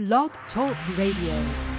Blog 0.00 0.30
Talk 0.54 0.74
Radio. 0.96 1.69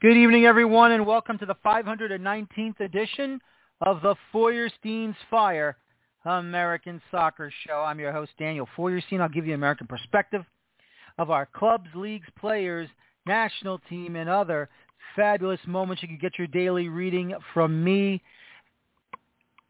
Good 0.00 0.16
evening, 0.16 0.44
everyone, 0.44 0.92
and 0.92 1.04
welcome 1.04 1.38
to 1.38 1.46
the 1.46 1.56
519th 1.66 2.78
edition 2.78 3.40
of 3.80 4.00
the 4.00 4.14
Feuerstein's 4.30 5.16
Fire 5.28 5.76
American 6.24 7.02
Soccer 7.10 7.52
Show. 7.66 7.82
I'm 7.84 7.98
your 7.98 8.12
host, 8.12 8.30
Daniel 8.38 8.68
Feuerstein. 8.76 9.20
I'll 9.20 9.28
give 9.28 9.44
you 9.44 9.54
an 9.54 9.58
American 9.58 9.88
perspective 9.88 10.44
of 11.18 11.32
our 11.32 11.46
clubs, 11.46 11.88
leagues, 11.96 12.28
players, 12.38 12.88
national 13.26 13.80
team, 13.90 14.14
and 14.14 14.30
other 14.30 14.68
fabulous 15.16 15.58
moments. 15.66 16.00
You 16.00 16.06
can 16.06 16.18
get 16.18 16.38
your 16.38 16.46
daily 16.46 16.88
reading 16.88 17.34
from 17.52 17.82
me 17.82 18.22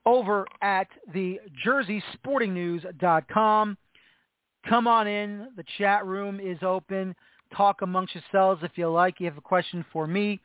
over 0.05 0.47
at 0.61 0.89
the 1.15 1.41
jerseysportingnews.com. 1.67 3.79
Come 4.69 4.87
on 4.87 5.07
in. 5.07 5.49
The 5.57 5.65
chat 5.79 6.05
room 6.05 6.39
is 6.39 6.59
open 6.61 7.15
talk 7.55 7.83
amongst 7.83 8.15
yourselves 8.15 8.63
if 8.63 8.73
you 8.77 8.89
like. 8.89 9.21
You 9.21 9.27
have 9.27 9.39
a 9.39 9.43
question 9.43 9.85
for 9.93 10.07
me. 10.07 10.41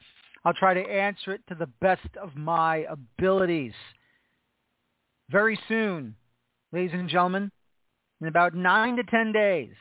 I'll 0.45 0.53
try 0.53 0.73
to 0.73 0.81
answer 0.81 1.33
it 1.33 1.41
to 1.47 1.55
the 1.55 1.69
best 1.81 2.07
of 2.21 2.35
my 2.35 2.85
abilities. 2.89 3.73
Very 5.29 5.57
soon, 5.67 6.15
ladies 6.71 6.91
and 6.93 7.09
gentlemen, 7.09 7.51
in 8.21 8.27
about 8.27 8.53
nine 8.53 8.97
to 8.97 9.03
ten 9.03 9.31
days, 9.31 9.73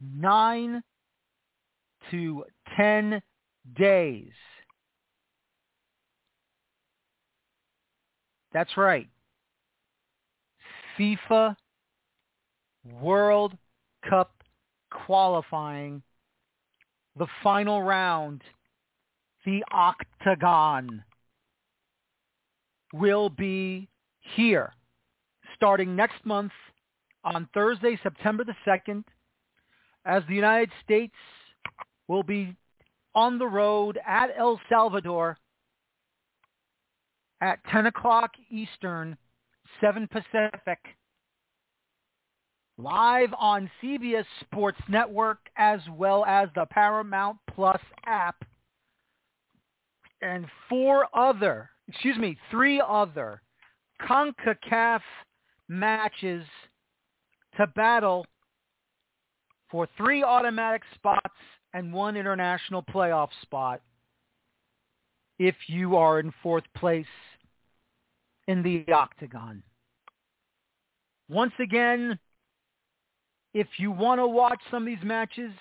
nine 0.00 0.82
to 2.10 2.44
ten 2.76 3.20
days. 3.76 4.30
That's 8.52 8.76
right. 8.76 9.08
FIFA 10.98 11.54
World 13.00 13.56
Cup 14.08 14.39
qualifying 15.06 16.02
the 17.16 17.26
final 17.42 17.82
round, 17.82 18.42
the 19.44 19.62
octagon, 19.72 21.02
will 22.92 23.28
be 23.28 23.88
here 24.36 24.72
starting 25.54 25.94
next 25.94 26.24
month 26.24 26.52
on 27.24 27.48
Thursday, 27.52 27.98
September 28.02 28.44
the 28.44 28.54
2nd, 28.66 29.04
as 30.04 30.22
the 30.28 30.34
United 30.34 30.70
States 30.82 31.14
will 32.08 32.22
be 32.22 32.56
on 33.14 33.38
the 33.38 33.46
road 33.46 33.98
at 34.06 34.30
El 34.38 34.60
Salvador 34.68 35.36
at 37.40 37.58
10 37.70 37.86
o'clock 37.86 38.32
Eastern, 38.50 39.16
7 39.80 40.08
Pacific 40.08 40.78
live 42.82 43.30
on 43.38 43.70
CBS 43.82 44.24
Sports 44.40 44.80
Network 44.88 45.38
as 45.56 45.80
well 45.96 46.24
as 46.24 46.48
the 46.54 46.66
Paramount 46.70 47.36
Plus 47.54 47.80
app. 48.06 48.44
And 50.22 50.46
four 50.68 51.06
other, 51.14 51.70
excuse 51.88 52.16
me, 52.16 52.36
three 52.50 52.82
other 52.86 53.42
CONCACAF 54.02 55.00
matches 55.68 56.44
to 57.56 57.66
battle 57.68 58.26
for 59.70 59.88
three 59.96 60.22
automatic 60.22 60.82
spots 60.94 61.34
and 61.74 61.92
one 61.92 62.16
international 62.16 62.82
playoff 62.82 63.28
spot 63.42 63.80
if 65.38 65.54
you 65.68 65.96
are 65.96 66.20
in 66.20 66.32
fourth 66.42 66.64
place 66.76 67.06
in 68.48 68.62
the 68.62 68.84
octagon. 68.92 69.62
Once 71.28 71.52
again, 71.60 72.18
if 73.54 73.66
you 73.78 73.90
want 73.90 74.20
to 74.20 74.26
watch 74.26 74.60
some 74.70 74.82
of 74.82 74.86
these 74.86 75.04
matches 75.04 75.52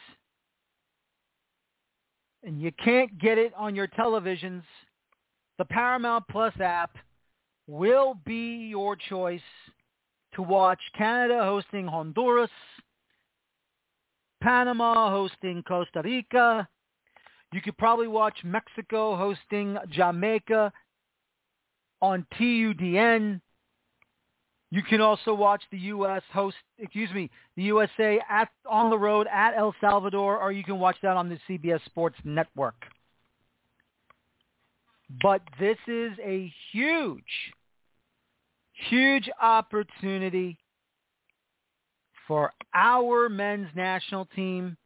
and 2.44 2.61
you 2.61 2.72
can't 2.83 3.17
get 3.19 3.38
it 3.38 3.53
on 3.57 3.75
your 3.75 3.88
televisions, 3.88 4.63
the 5.57 5.66
Paramount 5.66 6.25
Plus 6.29 6.53
app 6.59 6.95
will 7.67 8.16
be 8.25 8.67
your 8.69 8.95
choice 8.95 9.41
to 10.35 10.41
watch 10.41 10.79
Canada 10.97 11.44
hosting 11.44 11.88
Honduras, 11.88 12.49
Panama 14.41 15.09
hosting 15.09 15.63
Costa 15.67 16.01
Rica. 16.03 16.67
You 17.51 17.61
could 17.61 17.78
probably 17.78 18.07
watch 18.07 18.38
Mexico 18.44 19.16
hosting 19.16 19.78
Jamaica 19.89 20.72
on 22.01 22.25
TUDN. 22.39 23.41
You 24.72 24.84
can 24.84 25.02
also 25.02 25.34
watch 25.34 25.63
the 25.72 25.80
U.S. 25.80 26.22
host, 26.31 26.56
excuse 26.78 27.12
me, 27.12 27.30
the 27.56 27.63
USA 27.63 28.22
at 28.30 28.50
on 28.69 28.91
the 28.91 28.97
road 28.97 29.28
at 29.31 29.56
El 29.57 29.74
Salvador, 29.81 30.40
or 30.40 30.52
you 30.52 30.63
can 30.63 30.80
watch 30.80 30.97
that 31.02 31.18
on 31.18 31.28
the 31.28 31.40
CBS 31.50 31.84
Sports 31.85 32.18
Network. 32.24 32.75
But 35.24 35.41
this 35.59 35.78
is 35.88 36.12
a 36.24 36.53
huge, 36.72 37.24
huge 38.90 39.28
opportunity 39.41 40.58
for 42.28 42.53
our 42.75 43.28
men's 43.28 43.69
national 43.75 44.25
team 44.35 44.78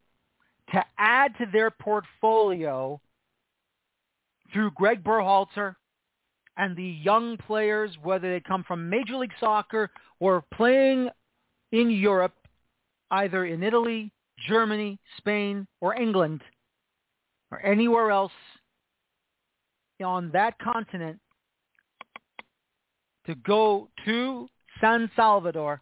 to 0.71 0.81
add 0.97 1.37
to 1.39 1.45
their 1.51 1.69
portfolio 1.69 3.01
through 4.53 4.71
Greg 4.71 5.03
Berhalter 5.03 5.75
and 6.57 6.75
the 6.75 6.83
young 7.03 7.37
players, 7.37 7.91
whether 8.03 8.31
they 8.31 8.39
come 8.39 8.63
from 8.63 8.89
Major 8.89 9.15
League 9.15 9.31
Soccer 9.39 9.89
or 10.19 10.43
playing 10.53 11.09
in 11.71 11.89
Europe, 11.89 12.35
either 13.11 13.45
in 13.45 13.63
Italy, 13.63 14.11
Germany, 14.47 14.99
Spain, 15.17 15.67
or 15.81 15.95
England, 15.95 16.41
or 17.51 17.63
anywhere 17.65 18.11
else 18.11 18.31
on 20.03 20.29
that 20.31 20.57
continent, 20.59 21.19
to 23.25 23.35
go 23.35 23.87
to 24.05 24.47
San 24.81 25.09
Salvador 25.15 25.81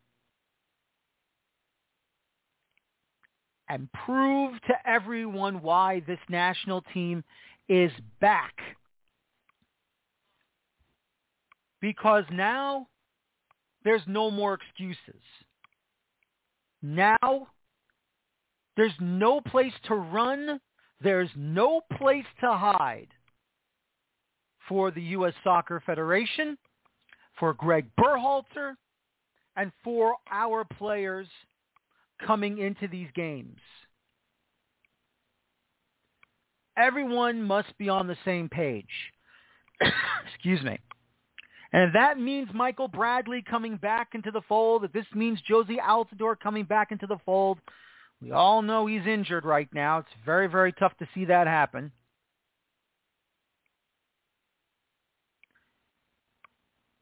and 3.68 3.90
prove 4.06 4.54
to 4.68 4.74
everyone 4.86 5.62
why 5.62 6.02
this 6.06 6.20
national 6.30 6.84
team 6.94 7.24
is 7.70 7.92
back 8.20 8.54
because 11.82 12.24
now 12.32 12.88
there's 13.84 14.02
no 14.08 14.30
more 14.32 14.54
excuses. 14.54 15.22
Now 16.82 17.48
there's 18.78 18.94
no 19.00 19.42
place 19.42 19.74
to 19.88 19.96
run. 19.96 20.60
There's 21.02 21.30
no 21.36 21.82
place 21.98 22.26
to 22.42 22.54
hide 22.54 23.10
for 24.70 24.92
the 24.92 25.02
U.S. 25.02 25.34
Soccer 25.44 25.82
Federation, 25.86 26.58
for 27.40 27.54
Greg 27.54 27.88
Berhalter, 28.00 28.76
and 29.58 29.72
for 29.84 30.16
our 30.32 30.64
players 30.64 31.28
coming 32.26 32.60
into 32.60 32.88
these 32.88 33.10
games. 33.16 33.58
Everyone 36.78 37.42
must 37.44 37.78
be 37.78 37.90
on 37.90 38.08
the 38.08 38.16
same 38.24 38.48
page. 38.48 38.86
Excuse 40.34 40.62
me. 40.64 40.78
And 41.74 41.84
if 41.84 41.94
that 41.94 42.20
means 42.20 42.50
Michael 42.54 42.90
Bradley 42.90 43.42
coming 43.42 43.78
back 43.78 44.10
into 44.14 44.32
the 44.32 44.42
fold, 44.48 44.84
if 44.84 44.92
this 44.92 45.06
means 45.16 45.40
Jozy 45.50 45.78
Altidore 45.80 46.38
coming 46.38 46.66
back 46.66 46.92
into 46.92 47.08
the 47.08 47.20
fold, 47.26 47.60
we 48.22 48.32
all 48.32 48.62
know 48.62 48.86
he's 48.86 49.06
injured 49.08 49.46
right 49.46 49.70
now. 49.74 50.00
It's 50.00 50.10
very, 50.26 50.48
very 50.48 50.74
tough 50.74 50.96
to 51.00 51.08
see 51.14 51.26
that 51.26 51.48
happen. 51.48 51.92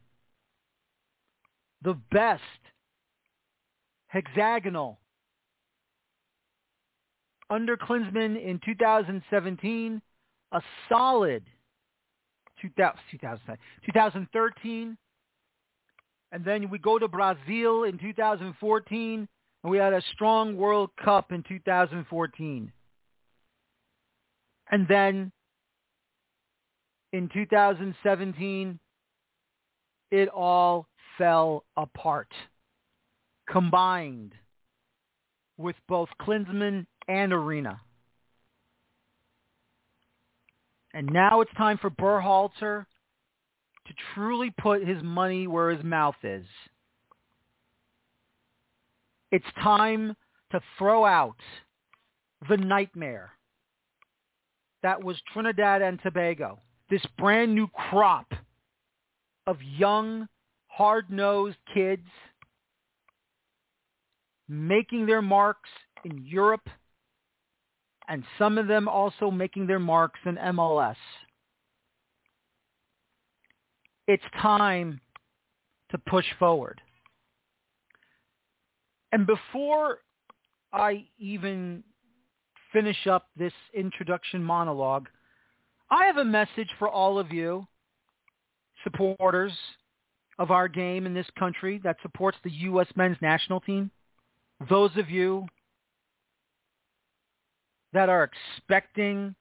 The 1.81 1.98
best 2.12 2.44
hexagonal 4.07 5.00
under 7.50 7.77
Klinsmann 7.77 8.42
in 8.42 8.59
2017, 8.65 10.01
a 10.51 10.62
solid 10.89 11.44
2013, 12.62 14.98
and 16.31 16.44
then 16.44 16.69
we 16.69 16.77
go 16.77 17.00
to 17.00 17.07
Brazil 17.07 17.83
in 17.83 17.98
2014, 17.98 19.27
and 19.63 19.71
we 19.71 19.77
had 19.77 19.94
a 19.94 20.01
strong 20.13 20.57
World 20.57 20.89
Cup 21.04 21.31
in 21.31 21.42
2014. 21.44 22.71
And 24.69 24.88
then 24.89 25.31
in 27.13 27.30
2017, 27.33 28.77
it 30.12 30.30
all 30.30 30.88
fell 31.18 31.63
apart, 31.75 32.31
combined 33.49 34.33
with 35.57 35.75
both 35.88 36.09
Klinsmann 36.21 36.85
and 37.07 37.33
Arena. 37.33 37.81
And 40.94 41.07
now 41.07 41.41
it's 41.41 41.53
time 41.57 41.77
for 41.77 41.89
Berhalter 41.89 42.85
to 43.88 43.94
truly 44.13 44.53
put 44.59 44.85
his 44.85 45.01
money 45.03 45.47
where 45.47 45.69
his 45.69 45.83
mouth 45.83 46.15
is. 46.23 46.45
It's 49.31 49.45
time 49.61 50.15
to 50.51 50.61
throw 50.77 51.05
out 51.05 51.38
the 52.49 52.57
nightmare 52.57 53.31
that 54.83 55.03
was 55.03 55.17
Trinidad 55.33 55.81
and 55.81 55.99
Tobago 56.01 56.59
this 56.89 57.05
brand 57.17 57.53
new 57.53 57.67
crop 57.67 58.33
of 59.45 59.57
young, 59.61 60.27
hard-nosed 60.67 61.57
kids 61.73 62.07
making 64.47 65.05
their 65.05 65.21
marks 65.21 65.69
in 66.03 66.25
Europe 66.25 66.67
and 68.07 68.23
some 68.38 68.57
of 68.57 68.67
them 68.67 68.88
also 68.88 69.29
making 69.29 69.67
their 69.67 69.79
marks 69.79 70.19
in 70.25 70.35
MLS. 70.35 70.95
It's 74.07 74.23
time 74.41 75.01
to 75.91 75.97
push 75.97 76.25
forward. 76.39 76.79
And 79.11 79.27
before 79.27 79.99
I 80.71 81.05
even 81.17 81.83
finish 82.71 83.07
up 83.07 83.27
this 83.38 83.53
introduction 83.73 84.44
monologue, 84.44 85.07
I 85.89 86.05
have 86.05 86.17
a 86.17 86.25
message 86.25 86.69
for 86.79 86.89
all 86.89 87.19
of 87.19 87.31
you 87.31 87.65
supporters 88.83 89.53
of 90.39 90.51
our 90.51 90.67
game 90.67 91.05
in 91.05 91.13
this 91.13 91.27
country 91.38 91.81
that 91.83 91.97
supports 92.01 92.38
the 92.44 92.51
U.S. 92.51 92.88
men's 92.95 93.17
national 93.21 93.59
team. 93.61 93.89
Those 94.69 94.92
of 94.98 95.09
you 95.09 95.45
that 97.94 98.09
are 98.09 98.24
expecting 98.57 99.36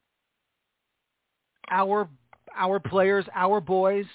our 1.71 2.09
our 2.57 2.81
players, 2.81 3.25
our 3.35 3.61
boys, 3.61 4.07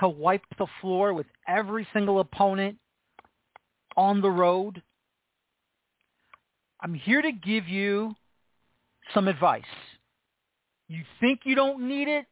to 0.00 0.08
wipe 0.08 0.42
the 0.58 0.66
floor 0.80 1.14
with 1.14 1.26
every 1.48 1.86
single 1.92 2.20
opponent 2.20 2.78
on 3.96 4.20
the 4.20 4.30
road. 4.30 4.82
I'm 6.80 6.94
here 6.94 7.22
to 7.22 7.32
give 7.32 7.68
you 7.68 8.14
some 9.14 9.28
advice. 9.28 9.62
You 10.88 11.02
think 11.20 11.40
you 11.44 11.54
don't 11.54 11.88
need 11.88 12.08
it, 12.08 12.26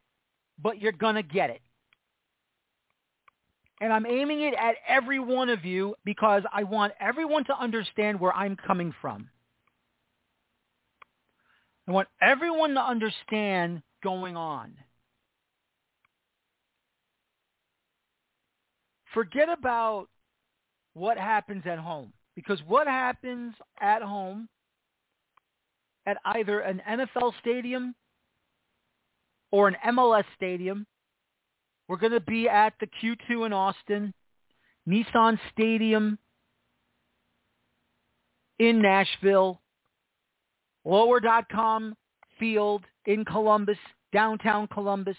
but 0.62 0.80
you're 0.80 0.92
going 0.92 1.14
to 1.14 1.22
get 1.22 1.50
it. 1.50 1.60
And 3.80 3.92
I'm 3.92 4.06
aiming 4.06 4.42
it 4.42 4.54
at 4.54 4.76
every 4.86 5.18
one 5.18 5.48
of 5.48 5.64
you 5.64 5.94
because 6.04 6.42
I 6.52 6.64
want 6.64 6.92
everyone 7.00 7.44
to 7.46 7.58
understand 7.58 8.20
where 8.20 8.32
I'm 8.32 8.56
coming 8.56 8.94
from. 9.00 9.28
I 11.88 11.92
want 11.92 12.08
everyone 12.20 12.74
to 12.74 12.80
understand 12.80 13.82
going 14.02 14.36
on. 14.36 14.74
Forget 19.14 19.48
about 19.48 20.08
what 20.92 21.18
happens 21.18 21.62
at 21.66 21.78
home 21.78 22.12
because 22.36 22.60
what 22.66 22.86
happens 22.86 23.54
at 23.80 24.02
home 24.02 24.48
at 26.06 26.16
either 26.24 26.60
an 26.60 26.80
NFL 26.88 27.32
stadium 27.40 27.94
or 29.50 29.68
an 29.68 29.76
MLS 29.88 30.24
stadium. 30.36 30.86
We're 31.90 31.96
going 31.96 32.12
to 32.12 32.20
be 32.20 32.48
at 32.48 32.74
the 32.78 32.86
Q2 32.86 33.46
in 33.46 33.52
Austin, 33.52 34.14
Nissan 34.88 35.40
Stadium 35.50 36.20
in 38.60 38.80
Nashville, 38.80 39.60
Lower.com 40.84 41.96
Field 42.38 42.84
in 43.06 43.24
Columbus, 43.24 43.76
downtown 44.12 44.68
Columbus. 44.68 45.16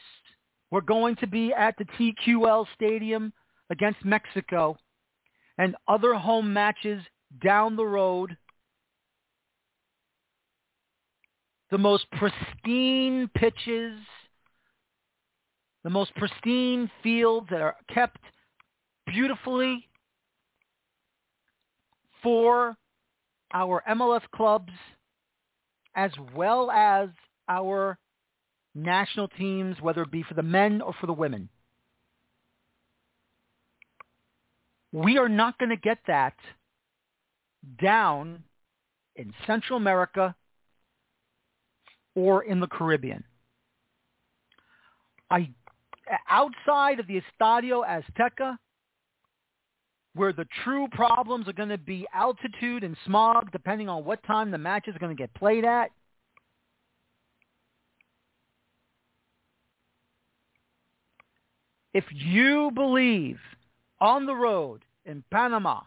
We're 0.71 0.79
going 0.79 1.17
to 1.17 1.27
be 1.27 1.51
at 1.51 1.75
the 1.77 1.83
TQL 1.99 2.65
Stadium 2.73 3.33
against 3.69 4.05
Mexico 4.05 4.77
and 5.57 5.75
other 5.89 6.13
home 6.13 6.53
matches 6.53 7.03
down 7.43 7.75
the 7.75 7.85
road. 7.85 8.37
The 11.69 11.77
most 11.77 12.05
pristine 12.11 13.29
pitches 13.35 13.99
the 15.83 15.89
most 15.89 16.13
pristine 16.15 16.89
fields 17.01 17.47
that 17.50 17.61
are 17.61 17.75
kept 17.93 18.19
beautifully 19.07 19.88
for 22.21 22.75
our 23.53 23.83
MLS 23.89 24.21
clubs 24.35 24.71
as 25.95 26.11
well 26.35 26.71
as 26.71 27.09
our 27.50 27.97
national 28.75 29.27
teams, 29.29 29.75
whether 29.81 30.03
it 30.03 30.11
be 30.11 30.23
for 30.23 30.35
the 30.35 30.43
men 30.43 30.81
or 30.81 30.93
for 31.00 31.07
the 31.07 31.13
women. 31.13 31.50
We 34.93 35.17
are 35.17 35.29
not 35.29 35.57
going 35.57 35.69
to 35.69 35.77
get 35.77 36.00
that 36.07 36.35
down 37.81 38.43
in 39.15 39.33
Central 39.47 39.77
America 39.77 40.35
or 42.15 42.43
in 42.43 42.59
the 42.59 42.67
Caribbean. 42.67 43.23
I 45.29 45.50
outside 46.29 47.00
of 47.00 47.08
the 47.08 47.22
Estadio 47.22 47.84
Azteca, 47.86 48.58
where 50.13 50.34
the 50.34 50.46
true 50.63 50.88
problems 50.91 51.48
are 51.48 51.53
going 51.53 51.70
to 51.70 51.77
be 51.77 52.05
altitude 52.13 52.84
and 52.84 52.98
smog, 53.05 53.51
depending 53.51 53.88
on 53.88 54.03
what 54.03 54.22
time 54.24 54.51
the 54.51 54.58
match 54.58 54.88
is 54.88 54.96
going 55.00 55.15
to 55.15 55.20
get 55.20 55.34
played 55.34 55.63
at. 55.63 55.91
If 61.93 62.05
you 62.12 62.72
believe 62.74 63.38
on 64.00 64.25
the 64.25 64.36
road 64.36 64.84
in 65.05 65.24
Panama, 65.31 65.81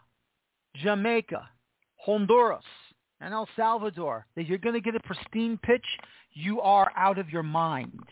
Jamaica, 0.77 1.49
Honduras 1.97 2.65
and 3.21 3.33
El 3.33 3.49
Salvador 3.57 4.27
that 4.37 4.47
you're 4.47 4.59
going 4.59 4.75
to 4.75 4.81
get 4.81 4.95
a 4.95 5.01
pristine 5.01 5.59
pitch, 5.63 5.85
you 6.33 6.61
are 6.61 6.93
out 6.97 7.19
of 7.19 7.31
your 7.31 7.43
mind. 7.43 8.03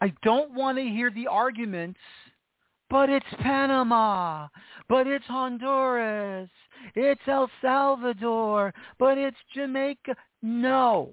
I 0.00 0.12
don't 0.22 0.54
want 0.54 0.78
to 0.78 0.84
hear 0.84 1.10
the 1.10 1.26
arguments, 1.26 1.98
but 2.88 3.10
it's 3.10 3.26
Panama, 3.40 4.48
but 4.88 5.06
it's 5.06 5.24
Honduras, 5.26 6.48
it's 6.94 7.20
El 7.26 7.50
Salvador, 7.60 8.72
but 8.98 9.18
it's 9.18 9.36
Jamaica. 9.54 10.14
No. 10.42 11.10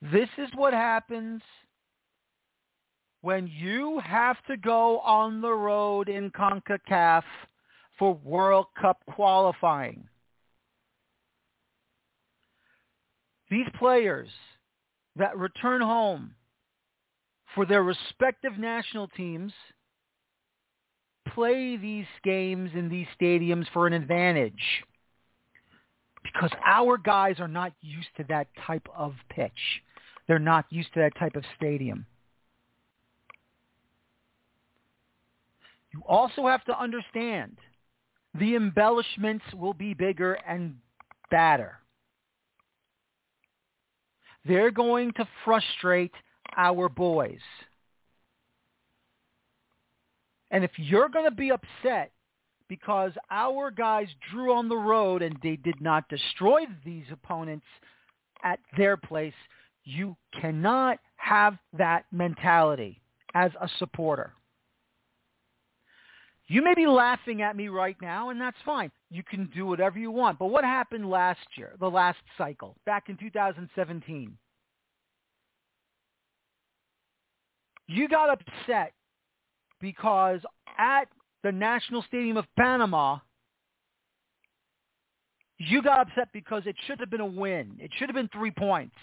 This 0.00 0.28
is 0.38 0.48
what 0.54 0.72
happens 0.72 1.42
when 3.20 3.46
you 3.46 4.00
have 4.04 4.36
to 4.48 4.56
go 4.56 4.98
on 5.00 5.40
the 5.40 5.52
road 5.52 6.08
in 6.08 6.30
CONCACAF 6.30 7.22
for 7.98 8.14
World 8.24 8.66
Cup 8.80 8.98
qualifying. 9.06 10.08
These 13.48 13.68
players 13.78 14.28
that 15.16 15.36
return 15.36 15.80
home 15.80 16.34
for 17.54 17.66
their 17.66 17.82
respective 17.82 18.58
national 18.58 19.08
teams 19.08 19.52
play 21.34 21.76
these 21.76 22.06
games 22.24 22.70
in 22.74 22.88
these 22.88 23.06
stadiums 23.20 23.66
for 23.72 23.86
an 23.86 23.92
advantage 23.92 24.82
because 26.22 26.50
our 26.64 26.96
guys 26.96 27.36
are 27.40 27.48
not 27.48 27.72
used 27.80 28.08
to 28.16 28.24
that 28.28 28.46
type 28.66 28.86
of 28.96 29.14
pitch. 29.28 29.52
They're 30.26 30.38
not 30.38 30.66
used 30.70 30.92
to 30.94 31.00
that 31.00 31.16
type 31.18 31.36
of 31.36 31.44
stadium. 31.56 32.06
You 35.92 36.02
also 36.08 36.46
have 36.46 36.64
to 36.64 36.78
understand 36.78 37.58
the 38.38 38.54
embellishments 38.54 39.44
will 39.54 39.74
be 39.74 39.92
bigger 39.92 40.34
and 40.34 40.76
badder. 41.30 41.81
They're 44.46 44.70
going 44.70 45.12
to 45.14 45.28
frustrate 45.44 46.14
our 46.56 46.88
boys. 46.88 47.40
And 50.50 50.64
if 50.64 50.72
you're 50.76 51.08
going 51.08 51.24
to 51.24 51.34
be 51.34 51.50
upset 51.50 52.12
because 52.68 53.12
our 53.30 53.70
guys 53.70 54.08
drew 54.30 54.54
on 54.54 54.68
the 54.68 54.76
road 54.76 55.22
and 55.22 55.36
they 55.42 55.56
did 55.56 55.80
not 55.80 56.08
destroy 56.08 56.62
these 56.84 57.04
opponents 57.10 57.66
at 58.42 58.58
their 58.76 58.96
place, 58.96 59.34
you 59.84 60.16
cannot 60.40 60.98
have 61.16 61.56
that 61.76 62.04
mentality 62.12 63.00
as 63.34 63.50
a 63.60 63.68
supporter. 63.78 64.32
You 66.48 66.62
may 66.62 66.74
be 66.74 66.86
laughing 66.86 67.40
at 67.40 67.56
me 67.56 67.68
right 67.68 67.96
now, 68.02 68.30
and 68.30 68.40
that's 68.40 68.56
fine. 68.64 68.90
You 69.12 69.22
can 69.22 69.50
do 69.54 69.66
whatever 69.66 69.98
you 69.98 70.10
want. 70.10 70.38
But 70.38 70.46
what 70.46 70.64
happened 70.64 71.10
last 71.10 71.46
year, 71.56 71.74
the 71.78 71.90
last 71.90 72.16
cycle, 72.38 72.76
back 72.86 73.10
in 73.10 73.18
2017? 73.18 74.38
You 77.88 78.08
got 78.08 78.30
upset 78.30 78.94
because 79.82 80.40
at 80.78 81.08
the 81.42 81.52
National 81.52 82.02
Stadium 82.08 82.38
of 82.38 82.46
Panama, 82.56 83.18
you 85.58 85.82
got 85.82 86.00
upset 86.00 86.28
because 86.32 86.62
it 86.64 86.76
should 86.86 86.98
have 86.98 87.10
been 87.10 87.20
a 87.20 87.26
win. 87.26 87.76
It 87.78 87.90
should 87.98 88.08
have 88.08 88.16
been 88.16 88.30
three 88.32 88.50
points. 88.50 88.96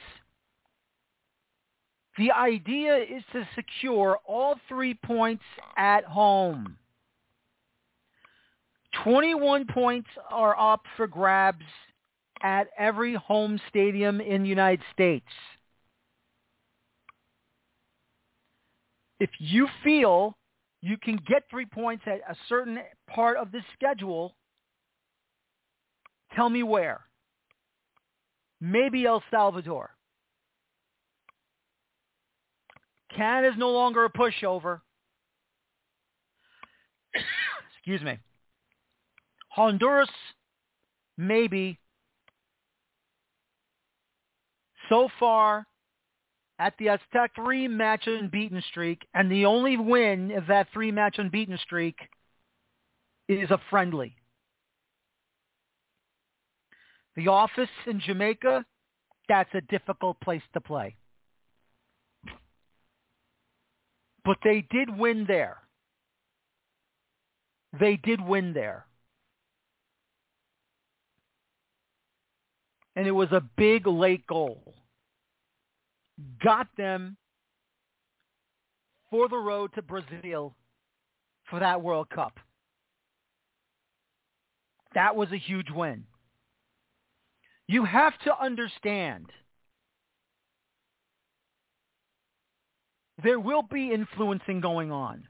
The 2.17 2.31
idea 2.31 2.97
is 2.97 3.21
to 3.33 3.47
secure 3.53 4.17
all 4.25 4.55
three 4.67 4.95
points 5.05 5.43
at 5.77 6.03
home. 6.03 6.77
21 9.03 9.65
points 9.67 10.09
are 10.29 10.57
up 10.59 10.81
for 10.97 11.07
grabs 11.07 11.65
at 12.41 12.67
every 12.77 13.15
home 13.15 13.59
stadium 13.69 14.21
in 14.21 14.43
the 14.43 14.49
United 14.49 14.83
States. 14.93 15.25
If 19.19 19.29
you 19.39 19.67
feel 19.83 20.37
you 20.81 20.97
can 20.97 21.19
get 21.27 21.43
three 21.49 21.65
points 21.65 22.03
at 22.07 22.19
a 22.29 22.35
certain 22.47 22.79
part 23.09 23.37
of 23.37 23.51
the 23.51 23.61
schedule, 23.73 24.35
tell 26.35 26.49
me 26.49 26.63
where. 26.63 27.01
Maybe 28.61 29.05
El 29.05 29.21
Salvador. 29.29 29.91
Canada's 33.15 33.57
no 33.57 33.71
longer 33.71 34.05
a 34.05 34.09
pushover. 34.09 34.81
Excuse 37.73 38.01
me. 38.01 38.19
Honduras, 39.49 40.09
maybe. 41.17 41.77
So 44.87 45.09
far, 45.19 45.67
at 46.59 46.73
the 46.77 46.89
Aztec 46.89 47.31
three-match 47.35 48.07
unbeaten 48.07 48.61
streak, 48.69 49.07
and 49.13 49.31
the 49.31 49.45
only 49.45 49.77
win 49.77 50.31
of 50.31 50.47
that 50.47 50.67
three-match 50.73 51.17
unbeaten 51.17 51.57
streak 51.57 51.97
is 53.27 53.49
a 53.51 53.59
friendly. 53.69 54.15
The 57.15 57.27
office 57.27 57.69
in 57.85 57.99
Jamaica, 57.99 58.65
that's 59.27 59.49
a 59.53 59.61
difficult 59.61 60.19
place 60.21 60.41
to 60.53 60.61
play. 60.61 60.95
But 64.25 64.37
they 64.43 64.65
did 64.69 64.95
win 64.97 65.25
there. 65.27 65.57
They 67.79 67.95
did 67.97 68.21
win 68.21 68.53
there. 68.53 68.85
And 72.99 73.07
it 73.07 73.11
was 73.11 73.31
a 73.31 73.41
big 73.55 73.87
late 73.87 74.27
goal. 74.27 74.75
Got 76.43 76.67
them 76.75 77.15
for 79.09 79.29
the 79.29 79.37
road 79.37 79.71
to 79.75 79.81
Brazil 79.81 80.53
for 81.49 81.61
that 81.61 81.81
World 81.81 82.09
Cup. 82.09 82.37
That 84.95 85.15
was 85.15 85.31
a 85.31 85.37
huge 85.37 85.71
win. 85.73 86.03
You 87.69 87.85
have 87.85 88.19
to 88.25 88.37
understand 88.37 89.27
there 93.23 93.39
will 93.39 93.63
be 93.63 93.93
influencing 93.93 94.59
going 94.59 94.91
on. 94.91 95.23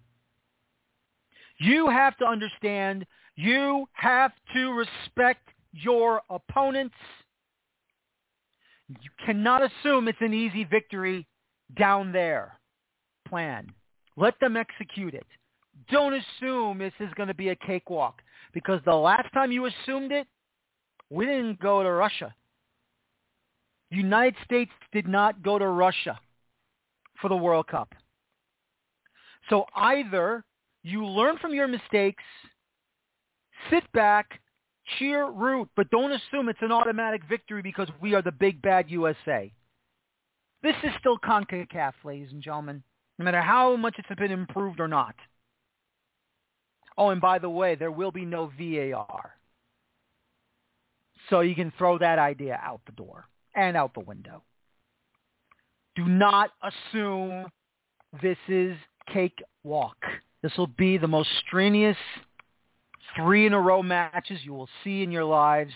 You 1.59 1.87
have 1.87 2.17
to 2.17 2.25
understand 2.25 3.05
you 3.35 3.85
have 3.93 4.31
to 4.55 4.71
respect 4.71 5.49
your 5.71 6.23
opponents. 6.31 6.95
You 8.89 9.09
cannot 9.25 9.61
assume 9.61 10.07
it's 10.07 10.17
an 10.21 10.33
easy 10.33 10.63
victory 10.63 11.27
down 11.77 12.11
there. 12.11 12.59
Plan. 13.27 13.71
Let 14.17 14.39
them 14.39 14.57
execute 14.57 15.13
it. 15.13 15.27
Don't 15.91 16.13
assume 16.13 16.79
this 16.79 16.93
is 16.99 17.13
going 17.15 17.27
to 17.27 17.35
be 17.35 17.49
a 17.49 17.55
cakewalk 17.55 18.21
because 18.53 18.81
the 18.85 18.95
last 18.95 19.31
time 19.33 19.51
you 19.51 19.65
assumed 19.67 20.11
it, 20.11 20.27
we 21.09 21.25
didn't 21.25 21.59
go 21.59 21.83
to 21.83 21.89
Russia. 21.89 22.33
United 23.91 24.35
States 24.43 24.71
did 24.91 25.07
not 25.07 25.41
go 25.41 25.57
to 25.57 25.67
Russia 25.67 26.19
for 27.21 27.29
the 27.29 27.35
World 27.35 27.67
Cup. 27.67 27.93
So 29.49 29.65
either 29.75 30.43
you 30.83 31.05
learn 31.05 31.37
from 31.37 31.53
your 31.53 31.67
mistakes, 31.67 32.23
sit 33.69 33.89
back, 33.93 34.39
cheer, 34.97 35.29
root, 35.29 35.69
but 35.75 35.89
don't 35.89 36.11
assume 36.11 36.49
it's 36.49 36.61
an 36.61 36.71
automatic 36.71 37.21
victory 37.27 37.61
because 37.61 37.89
we 38.01 38.15
are 38.15 38.21
the 38.21 38.31
big 38.31 38.61
bad 38.61 38.89
USA. 38.89 39.51
This 40.61 40.75
is 40.83 40.91
still 40.99 41.17
CONCACAF, 41.17 41.93
ladies 42.03 42.31
and 42.31 42.41
gentlemen, 42.41 42.83
no 43.17 43.25
matter 43.25 43.41
how 43.41 43.75
much 43.75 43.95
it's 43.97 44.19
been 44.19 44.31
improved 44.31 44.79
or 44.79 44.87
not. 44.87 45.15
Oh, 46.97 47.09
and 47.09 47.21
by 47.21 47.39
the 47.39 47.49
way, 47.49 47.75
there 47.75 47.91
will 47.91 48.11
be 48.11 48.25
no 48.25 48.51
VAR. 48.57 49.35
So 51.29 51.41
you 51.41 51.55
can 51.55 51.71
throw 51.77 51.97
that 51.99 52.19
idea 52.19 52.59
out 52.61 52.81
the 52.85 52.91
door 52.91 53.25
and 53.55 53.77
out 53.77 53.93
the 53.93 54.01
window. 54.01 54.43
Do 55.95 56.05
not 56.05 56.51
assume 56.61 57.45
this 58.21 58.37
is 58.47 58.75
cakewalk. 59.07 59.97
This 60.41 60.51
will 60.57 60.67
be 60.67 60.97
the 60.97 61.07
most 61.07 61.29
strenuous 61.45 61.97
three 63.19 63.45
in 63.45 63.53
a 63.53 63.59
row 63.59 63.83
matches 63.83 64.39
you 64.43 64.53
will 64.53 64.69
see 64.83 65.03
in 65.03 65.11
your 65.11 65.25
lives, 65.25 65.73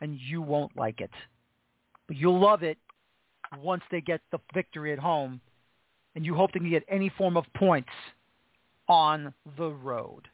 and 0.00 0.18
you 0.18 0.42
won't 0.42 0.76
like 0.76 1.00
it. 1.00 1.10
But 2.08 2.16
you'll 2.16 2.40
love 2.40 2.62
it 2.62 2.78
once 3.60 3.82
they 3.90 4.00
get 4.00 4.20
the 4.30 4.38
victory 4.54 4.92
at 4.92 4.98
home, 4.98 5.40
and 6.14 6.24
you 6.24 6.34
hope 6.34 6.52
they 6.52 6.60
can 6.60 6.70
get 6.70 6.84
any 6.88 7.10
form 7.16 7.36
of 7.36 7.44
points 7.54 7.90
on 8.88 9.32
the 9.56 9.70
road. 9.70 10.28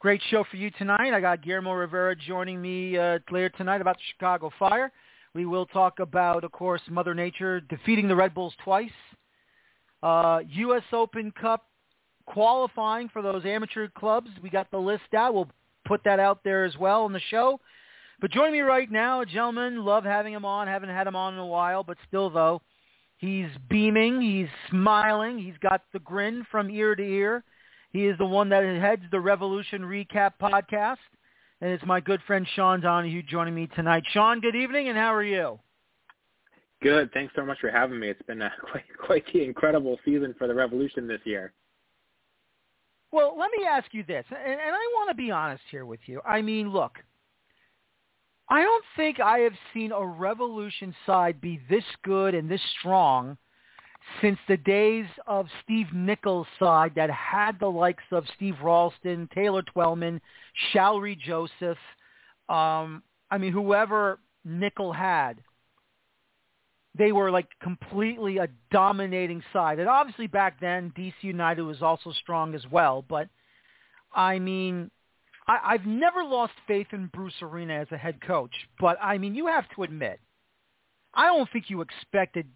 Great 0.00 0.20
show 0.30 0.44
for 0.50 0.56
you 0.56 0.70
tonight. 0.78 1.12
I 1.12 1.20
got 1.20 1.42
Guillermo 1.42 1.72
Rivera 1.72 2.14
joining 2.14 2.62
me 2.62 2.96
uh, 2.96 3.18
later 3.30 3.48
tonight 3.50 3.80
about 3.80 3.96
the 3.96 4.02
Chicago 4.12 4.50
Fire. 4.58 4.92
We 5.34 5.44
will 5.44 5.66
talk 5.66 5.98
about, 5.98 6.44
of 6.44 6.52
course, 6.52 6.80
Mother 6.88 7.14
Nature 7.14 7.60
defeating 7.60 8.08
the 8.08 8.14
Red 8.14 8.32
Bulls 8.34 8.54
twice. 8.62 8.90
Uh, 10.02 10.40
U.S. 10.48 10.84
Open 10.92 11.32
Cup 11.32 11.66
qualifying 12.26 13.08
for 13.08 13.22
those 13.22 13.44
amateur 13.44 13.88
clubs. 13.88 14.28
We 14.42 14.50
got 14.50 14.70
the 14.70 14.78
list 14.78 15.14
out. 15.16 15.34
We'll 15.34 15.48
put 15.88 16.04
that 16.04 16.20
out 16.20 16.44
there 16.44 16.64
as 16.64 16.76
well 16.76 17.06
in 17.06 17.12
the 17.12 17.20
show. 17.30 17.58
But 18.20 18.30
joining 18.30 18.52
me 18.52 18.60
right 18.60 18.90
now, 18.90 19.22
a 19.22 19.26
gentleman, 19.26 19.84
love 19.84 20.04
having 20.04 20.34
him 20.34 20.44
on. 20.44 20.68
Haven't 20.68 20.90
had 20.90 21.06
him 21.06 21.16
on 21.16 21.34
in 21.34 21.40
a 21.40 21.46
while, 21.46 21.82
but 21.82 21.96
still 22.06 22.30
though, 22.30 22.60
he's 23.16 23.48
beaming, 23.70 24.20
he's 24.20 24.48
smiling, 24.70 25.38
he's 25.38 25.58
got 25.62 25.82
the 25.92 26.00
grin 26.00 26.46
from 26.50 26.70
ear 26.70 26.94
to 26.94 27.02
ear. 27.02 27.44
He 27.90 28.06
is 28.06 28.18
the 28.18 28.26
one 28.26 28.48
that 28.50 28.64
heads 28.64 29.02
the 29.10 29.20
Revolution 29.20 29.82
Recap 29.82 30.32
podcast, 30.40 30.98
and 31.60 31.70
it's 31.70 31.84
my 31.86 32.00
good 32.00 32.20
friend 32.26 32.46
Sean 32.54 32.80
Donohue 32.80 33.22
joining 33.22 33.54
me 33.54 33.68
tonight. 33.74 34.02
Sean, 34.12 34.40
good 34.40 34.56
evening, 34.56 34.88
and 34.88 34.98
how 34.98 35.14
are 35.14 35.24
you? 35.24 35.58
Good. 36.82 37.10
Thanks 37.12 37.32
so 37.34 37.44
much 37.44 37.58
for 37.60 37.70
having 37.70 37.98
me. 37.98 38.08
It's 38.08 38.22
been 38.22 38.42
a 38.42 38.52
quite 38.70 38.84
quite 38.98 39.24
the 39.32 39.42
incredible 39.42 39.98
season 40.04 40.34
for 40.38 40.46
the 40.46 40.54
Revolution 40.54 41.08
this 41.08 41.20
year. 41.24 41.52
Well, 43.10 43.36
let 43.38 43.50
me 43.56 43.64
ask 43.66 43.86
you 43.92 44.04
this, 44.06 44.24
and, 44.30 44.52
and 44.52 44.60
I 44.60 44.92
want 44.94 45.08
to 45.10 45.14
be 45.14 45.30
honest 45.30 45.62
here 45.70 45.86
with 45.86 46.00
you. 46.06 46.20
I 46.26 46.42
mean, 46.42 46.70
look, 46.70 46.98
I 48.50 48.62
don't 48.62 48.84
think 48.96 49.20
I 49.20 49.38
have 49.40 49.54
seen 49.72 49.92
a 49.92 50.06
Revolution 50.06 50.94
side 51.06 51.40
be 51.40 51.60
this 51.70 51.84
good 52.04 52.34
and 52.34 52.50
this 52.50 52.60
strong 52.78 53.36
since 54.20 54.38
the 54.48 54.56
days 54.56 55.06
of 55.26 55.46
Steve 55.62 55.88
Nicol's 55.92 56.46
side 56.58 56.92
that 56.96 57.10
had 57.10 57.58
the 57.60 57.70
likes 57.70 58.04
of 58.10 58.24
Steve 58.36 58.56
Ralston, 58.62 59.28
Taylor 59.34 59.62
Twellman, 59.62 60.20
Shalrie 60.72 61.18
Joseph. 61.18 61.78
Um, 62.48 63.02
I 63.30 63.38
mean, 63.38 63.52
whoever 63.52 64.18
Nicol 64.44 64.92
had, 64.92 65.42
they 66.98 67.12
were 67.12 67.30
like 67.30 67.46
completely 67.62 68.38
a 68.38 68.48
dominating 68.70 69.42
side. 69.52 69.78
And 69.78 69.88
obviously 69.88 70.26
back 70.26 70.60
then, 70.60 70.92
DC 70.96 71.14
United 71.22 71.62
was 71.62 71.80
also 71.80 72.12
strong 72.12 72.54
as 72.54 72.64
well. 72.70 73.04
But 73.08 73.28
I 74.14 74.38
mean, 74.38 74.90
I, 75.46 75.58
I've 75.64 75.86
never 75.86 76.24
lost 76.24 76.52
faith 76.66 76.88
in 76.92 77.06
Bruce 77.06 77.40
Arena 77.40 77.74
as 77.74 77.88
a 77.92 77.96
head 77.96 78.20
coach, 78.20 78.54
but 78.80 78.98
I 79.00 79.16
mean, 79.18 79.34
you 79.34 79.46
have 79.46 79.64
to 79.76 79.84
admit, 79.84 80.20
I 81.14 81.26
don't 81.26 81.50
think 81.52 81.70
you 81.70 81.80
expected 81.80 82.46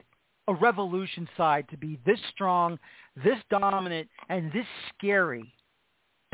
a 0.48 0.54
Revolution 0.54 1.28
side 1.36 1.68
to 1.70 1.76
be 1.76 1.98
this 2.04 2.18
strong, 2.32 2.78
this 3.16 3.38
dominant, 3.48 4.08
and 4.28 4.52
this 4.52 4.66
scary 4.88 5.54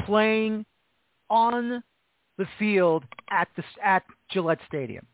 playing 0.06 0.64
on 1.28 1.82
the 2.38 2.46
field 2.58 3.04
at 3.30 3.48
the 3.56 3.62
at 3.84 4.02
Gillette 4.30 4.60
Stadium. 4.66 5.06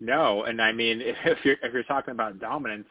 No, 0.00 0.44
and 0.44 0.60
I 0.60 0.72
mean, 0.72 1.00
if 1.04 1.38
you're 1.44 1.56
if 1.62 1.72
you're 1.72 1.82
talking 1.84 2.12
about 2.12 2.38
dominance, 2.40 2.86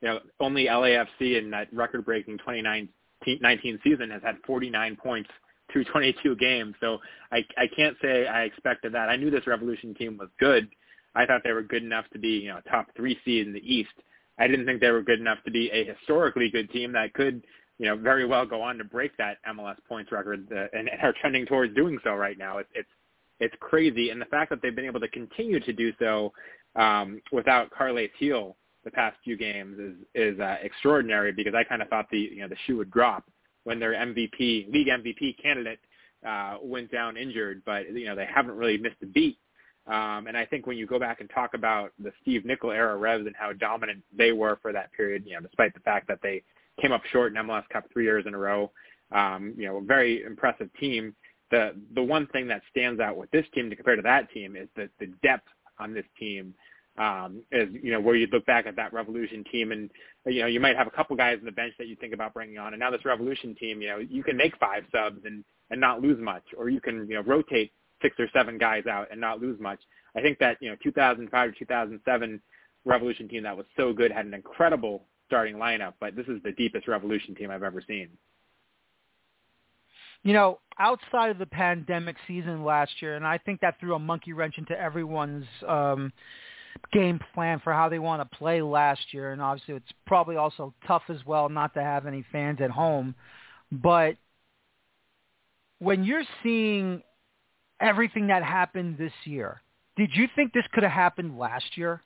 you 0.00 0.08
know, 0.08 0.20
only 0.40 0.66
LAFC 0.66 1.38
in 1.38 1.50
that 1.50 1.72
record-breaking 1.72 2.38
2019 2.38 3.80
season 3.82 4.10
has 4.10 4.22
had 4.22 4.36
49 4.46 4.96
points 4.96 5.30
through 5.72 5.84
22 5.92 6.36
games. 6.36 6.74
So 6.80 6.98
I 7.32 7.44
I 7.56 7.66
can't 7.74 7.96
say 8.02 8.26
I 8.26 8.42
expected 8.42 8.92
that. 8.94 9.08
I 9.08 9.16
knew 9.16 9.30
this 9.30 9.46
Revolution 9.46 9.94
team 9.94 10.16
was 10.18 10.28
good. 10.38 10.68
I 11.14 11.26
thought 11.26 11.42
they 11.44 11.52
were 11.52 11.62
good 11.62 11.82
enough 11.84 12.06
to 12.12 12.18
be 12.18 12.28
you 12.28 12.48
know 12.48 12.60
top 12.70 12.86
three 12.96 13.18
seed 13.24 13.46
in 13.46 13.52
the 13.52 13.60
East. 13.60 13.92
I 14.38 14.48
didn't 14.48 14.66
think 14.66 14.80
they 14.80 14.90
were 14.90 15.02
good 15.02 15.20
enough 15.20 15.38
to 15.44 15.50
be 15.50 15.70
a 15.70 15.84
historically 15.84 16.50
good 16.50 16.70
team 16.70 16.92
that 16.92 17.14
could 17.14 17.44
you 17.78 17.86
know 17.86 17.96
very 17.96 18.26
well 18.26 18.46
go 18.46 18.62
on 18.62 18.78
to 18.78 18.84
break 18.84 19.16
that 19.16 19.38
MLS 19.48 19.76
points 19.88 20.12
record 20.12 20.48
uh, 20.52 20.66
and, 20.72 20.88
and 20.88 21.00
are 21.02 21.14
trending 21.20 21.46
towards 21.46 21.74
doing 21.74 21.98
so 22.04 22.14
right 22.14 22.38
now. 22.38 22.58
It's 22.58 22.70
it's 22.74 22.88
it's 23.40 23.54
crazy, 23.60 24.10
and 24.10 24.20
the 24.20 24.26
fact 24.26 24.50
that 24.50 24.60
they've 24.62 24.74
been 24.74 24.84
able 24.84 25.00
to 25.00 25.08
continue 25.08 25.60
to 25.60 25.72
do 25.72 25.92
so 25.98 26.32
um, 26.76 27.20
without 27.32 27.70
Carles 27.70 28.08
Gil 28.18 28.56
the 28.84 28.90
past 28.90 29.16
few 29.24 29.36
games 29.36 29.78
is 29.78 29.94
is 30.14 30.40
uh, 30.40 30.56
extraordinary 30.62 31.32
because 31.32 31.54
I 31.54 31.64
kind 31.64 31.82
of 31.82 31.88
thought 31.88 32.06
the 32.10 32.18
you 32.18 32.40
know 32.40 32.48
the 32.48 32.56
shoe 32.66 32.76
would 32.76 32.90
drop 32.90 33.24
when 33.64 33.80
their 33.80 33.92
MVP, 33.92 34.70
league 34.72 34.88
MVP 34.88 35.42
candidate 35.42 35.80
uh, 36.26 36.58
went 36.62 36.92
down 36.92 37.16
injured, 37.16 37.62
but 37.64 37.90
you 37.92 38.06
know 38.06 38.14
they 38.14 38.26
haven't 38.32 38.56
really 38.56 38.78
missed 38.78 38.96
a 39.02 39.06
beat. 39.06 39.38
Um, 39.86 40.28
and 40.28 40.36
I 40.36 40.46
think 40.46 40.66
when 40.66 40.78
you 40.78 40.86
go 40.86 40.98
back 40.98 41.20
and 41.20 41.28
talk 41.28 41.52
about 41.52 41.92
the 41.98 42.10
Steve 42.22 42.46
Nicol 42.46 42.70
era 42.70 42.96
Revs 42.96 43.26
and 43.26 43.36
how 43.38 43.52
dominant 43.52 44.02
they 44.16 44.32
were 44.32 44.58
for 44.62 44.72
that 44.72 44.90
period, 44.92 45.24
you 45.26 45.34
know, 45.34 45.40
despite 45.40 45.74
the 45.74 45.80
fact 45.80 46.08
that 46.08 46.20
they 46.22 46.42
came 46.80 46.90
up 46.90 47.02
short 47.12 47.36
in 47.36 47.42
MLS 47.44 47.68
Cup 47.70 47.84
three 47.92 48.04
years 48.04 48.24
in 48.26 48.32
a 48.32 48.38
row, 48.38 48.70
um, 49.12 49.52
you 49.58 49.66
know, 49.66 49.76
a 49.76 49.82
very 49.82 50.22
impressive 50.22 50.70
team. 50.80 51.14
The 51.54 51.70
the 51.94 52.02
one 52.02 52.26
thing 52.32 52.48
that 52.48 52.62
stands 52.68 53.00
out 53.00 53.16
with 53.16 53.30
this 53.30 53.46
team 53.54 53.70
to 53.70 53.76
compare 53.76 53.94
to 53.94 54.02
that 54.02 54.28
team 54.32 54.56
is 54.56 54.66
that 54.74 54.90
the 54.98 55.06
depth 55.22 55.46
on 55.78 55.94
this 55.94 56.04
team 56.18 56.52
um, 56.98 57.44
is 57.52 57.68
you 57.80 57.92
know 57.92 58.00
where 58.00 58.16
you 58.16 58.26
look 58.32 58.44
back 58.44 58.66
at 58.66 58.74
that 58.74 58.92
Revolution 58.92 59.44
team, 59.52 59.70
and 59.70 59.88
you 60.26 60.40
know 60.40 60.48
you 60.48 60.58
might 60.58 60.76
have 60.76 60.88
a 60.88 60.90
couple 60.90 61.14
guys 61.14 61.38
on 61.38 61.44
the 61.44 61.52
bench 61.52 61.72
that 61.78 61.86
you 61.86 61.94
think 61.94 62.12
about 62.12 62.34
bringing 62.34 62.58
on, 62.58 62.72
and 62.72 62.80
now 62.80 62.90
this 62.90 63.04
Revolution 63.04 63.54
team, 63.54 63.80
you 63.80 63.86
know 63.86 63.98
you 63.98 64.24
can 64.24 64.36
make 64.36 64.56
five 64.58 64.82
subs 64.90 65.20
and 65.24 65.44
and 65.70 65.80
not 65.80 66.02
lose 66.02 66.18
much, 66.20 66.42
or 66.58 66.70
you 66.70 66.80
can 66.80 67.06
you 67.08 67.14
know 67.14 67.22
rotate 67.22 67.70
six 68.02 68.16
or 68.18 68.26
seven 68.32 68.58
guys 68.58 68.86
out 68.86 69.06
and 69.12 69.20
not 69.20 69.40
lose 69.40 69.60
much. 69.60 69.78
I 70.16 70.22
think 70.22 70.40
that 70.40 70.56
you 70.60 70.70
know 70.70 70.76
2005 70.82 71.52
to 71.52 71.58
2007 71.60 72.42
Revolution 72.84 73.28
team 73.28 73.44
that 73.44 73.56
was 73.56 73.66
so 73.76 73.92
good 73.92 74.10
had 74.10 74.26
an 74.26 74.34
incredible 74.34 75.04
starting 75.28 75.54
lineup, 75.54 75.92
but 76.00 76.16
this 76.16 76.26
is 76.26 76.42
the 76.42 76.50
deepest 76.50 76.88
Revolution 76.88 77.36
team 77.36 77.52
I've 77.52 77.62
ever 77.62 77.80
seen. 77.86 78.08
You 80.24 80.32
know, 80.32 80.58
outside 80.78 81.30
of 81.30 81.38
the 81.38 81.46
pandemic 81.46 82.16
season 82.26 82.64
last 82.64 82.90
year, 83.00 83.14
and 83.14 83.26
I 83.26 83.38
think 83.38 83.60
that 83.60 83.78
threw 83.78 83.94
a 83.94 83.98
monkey 83.98 84.32
wrench 84.32 84.54
into 84.58 84.78
everyone's 84.78 85.44
um, 85.68 86.12
game 86.92 87.20
plan 87.34 87.60
for 87.62 87.72
how 87.72 87.88
they 87.88 87.98
want 87.98 88.28
to 88.28 88.36
play 88.38 88.62
last 88.62 89.12
year, 89.12 89.32
and 89.32 89.40
obviously 89.40 89.74
it's 89.74 89.92
probably 90.06 90.36
also 90.36 90.74
tough 90.86 91.02
as 91.08 91.18
well 91.26 91.48
not 91.48 91.74
to 91.74 91.82
have 91.82 92.06
any 92.06 92.24
fans 92.32 92.58
at 92.62 92.70
home. 92.70 93.14
But 93.70 94.16
when 95.78 96.04
you're 96.04 96.24
seeing 96.42 97.02
everything 97.80 98.28
that 98.28 98.42
happened 98.42 98.96
this 98.98 99.12
year, 99.24 99.60
did 99.96 100.10
you 100.14 100.26
think 100.34 100.52
this 100.52 100.64
could 100.72 100.82
have 100.82 100.92
happened 100.92 101.38
last 101.38 101.76
year? 101.76 102.00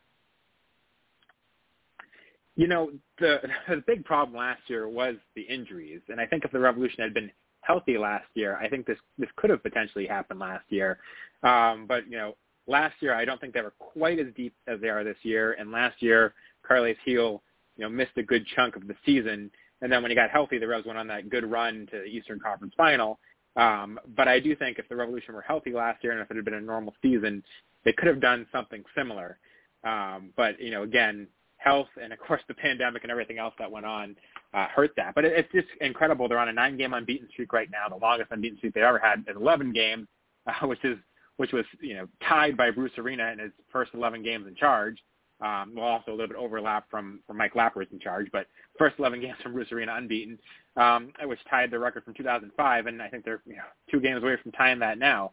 You 2.57 2.67
know, 2.67 2.91
the 3.21 3.41
the 3.69 3.83
big 3.87 4.05
problem 4.05 4.37
last 4.37 4.63
year 4.67 4.89
was 4.89 5.15
the 5.37 5.43
injuries, 5.43 6.01
and 6.09 6.21
I 6.21 6.27
think 6.27 6.45
if 6.45 6.51
the 6.51 6.59
Revolution 6.59 7.05
had 7.05 7.15
been 7.15 7.31
healthy 7.69 7.99
last 7.99 8.25
year, 8.35 8.57
I 8.57 8.69
think 8.69 8.87
this 8.87 8.99
this 9.19 9.29
could 9.37 9.51
have 9.51 9.63
potentially 9.63 10.07
happened 10.07 10.41
last 10.41 10.65
year. 10.71 10.99
Um, 11.43 11.85
but 11.87 12.09
you 12.11 12.17
know, 12.17 12.35
last 12.67 12.95
year 13.01 13.15
I 13.15 13.27
don't 13.27 13.41
think 13.41 13.53
they 13.53 13.61
were 13.61 13.75
quite 13.79 14.19
as 14.19 14.27
deep 14.35 14.55
as 14.67 14.81
they 14.81 14.89
are 14.89 15.05
this 15.05 15.19
year. 15.23 15.53
And 15.53 15.71
last 15.71 16.03
year, 16.03 16.35
Carles 16.67 16.97
Gil, 17.05 17.43
you 17.77 17.85
know, 17.85 17.91
missed 17.91 18.17
a 18.17 18.23
good 18.23 18.45
chunk 18.57 18.75
of 18.75 18.89
the 18.89 18.97
season. 19.05 19.51
And 19.83 19.93
then 19.93 20.03
when 20.03 20.11
he 20.11 20.17
got 20.17 20.31
healthy, 20.31 20.59
the 20.59 20.67
Revs 20.67 20.87
went 20.87 20.99
on 20.99 21.07
that 21.09 21.29
good 21.29 21.49
run 21.49 21.87
to 21.93 21.99
the 21.99 22.07
Eastern 22.07 22.41
Conference 22.41 22.73
Final. 22.77 23.21
Um, 23.55 24.01
but 24.17 24.29
I 24.29 24.41
do 24.41 24.57
think 24.57 24.79
if 24.79 24.89
the 24.89 24.97
Revolution 24.97 25.35
were 25.35 25.43
healthy 25.43 25.73
last 25.73 26.03
year 26.03 26.13
and 26.13 26.23
if 26.23 26.31
it 26.31 26.37
had 26.37 26.45
been 26.45 26.55
a 26.55 26.61
normal 26.61 26.95
season, 27.03 27.45
they 27.85 27.93
could 27.93 28.09
have 28.09 28.21
done 28.21 28.47
something 28.51 28.83
similar. 28.97 29.39
Um, 29.85 30.31
but 30.37 30.61
you 30.61 30.71
know, 30.71 30.83
again, 30.83 31.29
health 31.59 31.89
and 32.03 32.13
of 32.13 32.19
course 32.19 32.41
the 32.49 32.55
pandemic 32.55 33.03
and 33.03 33.13
everything 33.13 33.39
else 33.39 33.55
that 33.59 33.71
went 33.71 33.85
on 33.85 34.17
uh, 34.55 34.67
hurt 34.69 34.93
that. 34.97 35.15
But 35.15 35.25
it, 35.25 35.33
it's 35.37 35.53
just 35.53 35.69
incredible. 35.81 36.29
They're 36.29 36.39
on 36.39 36.49
a 36.49 36.53
nine-game 36.53 36.95
unbeaten 36.95 37.29
streak 37.31 37.53
right 37.53 37.71
now, 37.71 37.89
the 37.89 38.03
longest 38.03 38.31
unbeaten 38.31 38.59
streak 38.59 38.75
they 38.75 38.83
ever 38.83 38.99
had 38.99 39.25
is 39.29 39.37
11 39.37 39.73
games, 39.73 40.07
uh, 40.47 40.67
which 40.67 40.85
is 40.85 40.97
which 41.37 41.53
was 41.53 41.65
you 41.81 41.95
know 41.95 42.09
tied 42.27 42.57
by 42.57 42.71
Bruce 42.71 42.99
Arena 42.99 43.31
in 43.33 43.39
his 43.39 43.53
first 43.73 43.93
11 43.95 44.23
games 44.23 44.47
in 44.47 44.55
charge. 44.55 44.99
Um, 45.41 45.75
well, 45.77 45.87
also 45.87 46.11
a 46.11 46.15
little 46.15 46.27
bit 46.27 46.37
overlap 46.37 46.91
from, 46.91 47.21
from 47.25 47.37
Mike 47.37 47.55
Lapper's 47.55 47.87
in 47.93 48.01
charge, 48.01 48.27
but 48.33 48.49
first 48.77 48.97
11 48.99 49.21
games 49.23 49.37
from 49.41 49.53
Bruce 49.53 49.71
Arena 49.71 49.95
unbeaten, 49.95 50.37
um, 50.77 51.13
which 51.23 51.39
tied 51.49 51.71
the 51.71 51.79
record 51.79 52.05
from 52.05 52.15
2005, 52.15 52.87
and 52.87 53.01
I 53.01 53.09
think 53.09 53.25
they're 53.25 53.41
you 53.47 53.55
know, 53.55 53.63
two 53.89 54.01
games 54.01 54.23
away 54.23 54.37
from 54.43 54.51
tying 54.51 54.81
that 54.81 54.99
now. 54.99 55.31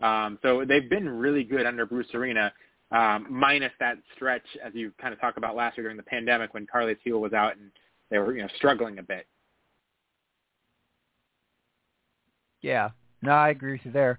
Um, 0.00 0.38
so 0.42 0.64
they've 0.64 0.88
been 0.88 1.08
really 1.08 1.42
good 1.42 1.66
under 1.66 1.86
Bruce 1.86 2.14
Arena, 2.14 2.52
um, 2.92 3.26
minus 3.28 3.72
that 3.80 3.98
stretch, 4.14 4.44
as 4.64 4.72
you 4.74 4.92
kind 5.00 5.12
of 5.12 5.20
talked 5.20 5.38
about 5.38 5.56
last 5.56 5.76
year 5.76 5.84
during 5.84 5.96
the 5.96 6.04
pandemic 6.04 6.54
when 6.54 6.64
Carles 6.64 6.96
Gil 7.04 7.20
was 7.20 7.32
out 7.32 7.56
and 7.56 7.72
they 8.10 8.18
were 8.18 8.34
you 8.34 8.42
know 8.42 8.48
struggling 8.56 8.98
a 8.98 9.02
bit. 9.02 9.26
Yeah, 12.60 12.90
no, 13.22 13.32
I 13.32 13.50
agree 13.50 13.72
with 13.72 13.82
you 13.84 13.92
there. 13.92 14.18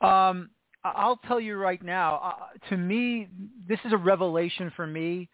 Um, 0.00 0.50
I'll 0.84 1.20
tell 1.26 1.40
you 1.40 1.56
right 1.56 1.82
now, 1.82 2.16
uh, 2.16 2.68
to 2.70 2.76
me, 2.76 3.28
this 3.68 3.78
is 3.84 3.92
a 3.92 3.96
revelation 3.96 4.72
for 4.74 4.86
me 4.86 5.28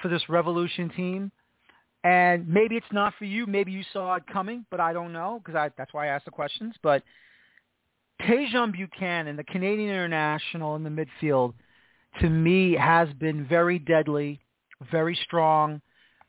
for 0.00 0.08
this 0.08 0.28
Revolution 0.28 0.90
team. 0.90 1.32
And 2.04 2.48
maybe 2.48 2.76
it's 2.76 2.92
not 2.92 3.14
for 3.18 3.24
you. 3.24 3.46
Maybe 3.46 3.70
you 3.70 3.84
saw 3.92 4.14
it 4.16 4.24
coming, 4.32 4.66
but 4.70 4.80
I 4.80 4.92
don't 4.92 5.12
know 5.12 5.40
because 5.44 5.70
that's 5.76 5.94
why 5.94 6.06
I 6.06 6.08
asked 6.08 6.24
the 6.24 6.32
questions. 6.32 6.74
But 6.82 7.02
Tajon 8.22 8.72
Buchanan, 8.72 9.36
the 9.36 9.44
Canadian 9.44 9.88
international 9.88 10.74
in 10.76 10.82
the 10.82 10.90
midfield, 10.90 11.54
to 12.20 12.28
me 12.28 12.74
has 12.74 13.08
been 13.14 13.46
very 13.46 13.78
deadly, 13.78 14.40
very 14.90 15.16
strong. 15.24 15.80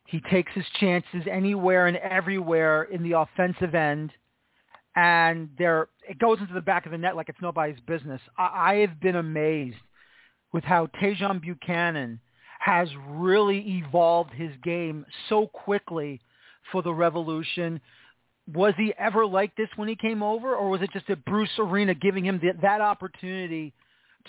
He 0.05 0.21
takes 0.29 0.51
his 0.53 0.65
chances 0.79 1.23
anywhere 1.29 1.87
and 1.87 1.97
everywhere 1.97 2.83
in 2.83 3.03
the 3.03 3.13
offensive 3.13 3.73
end 3.73 4.11
and 4.95 5.49
there 5.57 5.87
it 6.07 6.19
goes 6.19 6.39
into 6.39 6.53
the 6.53 6.61
back 6.61 6.85
of 6.85 6.91
the 6.91 6.97
net 6.97 7.15
like 7.15 7.29
it's 7.29 7.41
nobody's 7.41 7.79
business. 7.87 8.21
I, 8.37 8.71
I 8.71 8.75
have 8.75 8.99
been 8.99 9.15
amazed 9.15 9.77
with 10.51 10.63
how 10.63 10.87
Tajon 11.01 11.41
Buchanan 11.41 12.19
has 12.59 12.87
really 13.09 13.59
evolved 13.83 14.31
his 14.33 14.51
game 14.63 15.05
so 15.29 15.47
quickly 15.47 16.21
for 16.71 16.81
the 16.81 16.93
Revolution. 16.93 17.81
was 18.53 18.73
he 18.77 18.93
ever 18.97 19.25
like 19.25 19.55
this 19.55 19.67
when 19.75 19.89
he 19.89 19.95
came 19.95 20.23
over, 20.23 20.55
or 20.55 20.69
was 20.69 20.81
it 20.81 20.91
just 20.93 21.09
a 21.09 21.15
Bruce 21.15 21.49
Arena 21.57 21.93
giving 21.93 22.25
him 22.25 22.39
the, 22.41 22.51
that 22.61 22.79
opportunity 22.79 23.73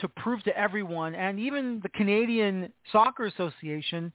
to 0.01 0.09
prove 0.09 0.43
to 0.45 0.59
everyone 0.59 1.15
and 1.15 1.39
even 1.39 1.79
the 1.83 1.89
Canadian 1.91 2.73
Soccer 2.91 3.27
Association 3.27 4.13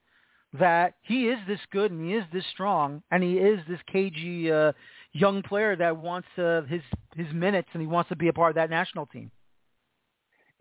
that 0.57 0.95
he 1.01 1.27
is 1.27 1.37
this 1.47 1.59
good 1.71 1.91
and 1.91 2.05
he 2.05 2.15
is 2.15 2.23
this 2.33 2.45
strong 2.51 3.03
and 3.11 3.21
he 3.21 3.33
is 3.33 3.59
this 3.67 3.79
cagey 3.91 4.51
uh, 4.51 4.71
young 5.13 5.43
player 5.43 5.75
that 5.75 5.95
wants 5.95 6.27
uh, 6.37 6.61
his 6.63 6.81
his 7.15 7.31
minutes 7.33 7.69
and 7.73 7.81
he 7.81 7.87
wants 7.87 8.09
to 8.09 8.15
be 8.15 8.29
a 8.29 8.33
part 8.33 8.49
of 8.51 8.55
that 8.55 8.69
national 8.69 9.05
team. 9.07 9.31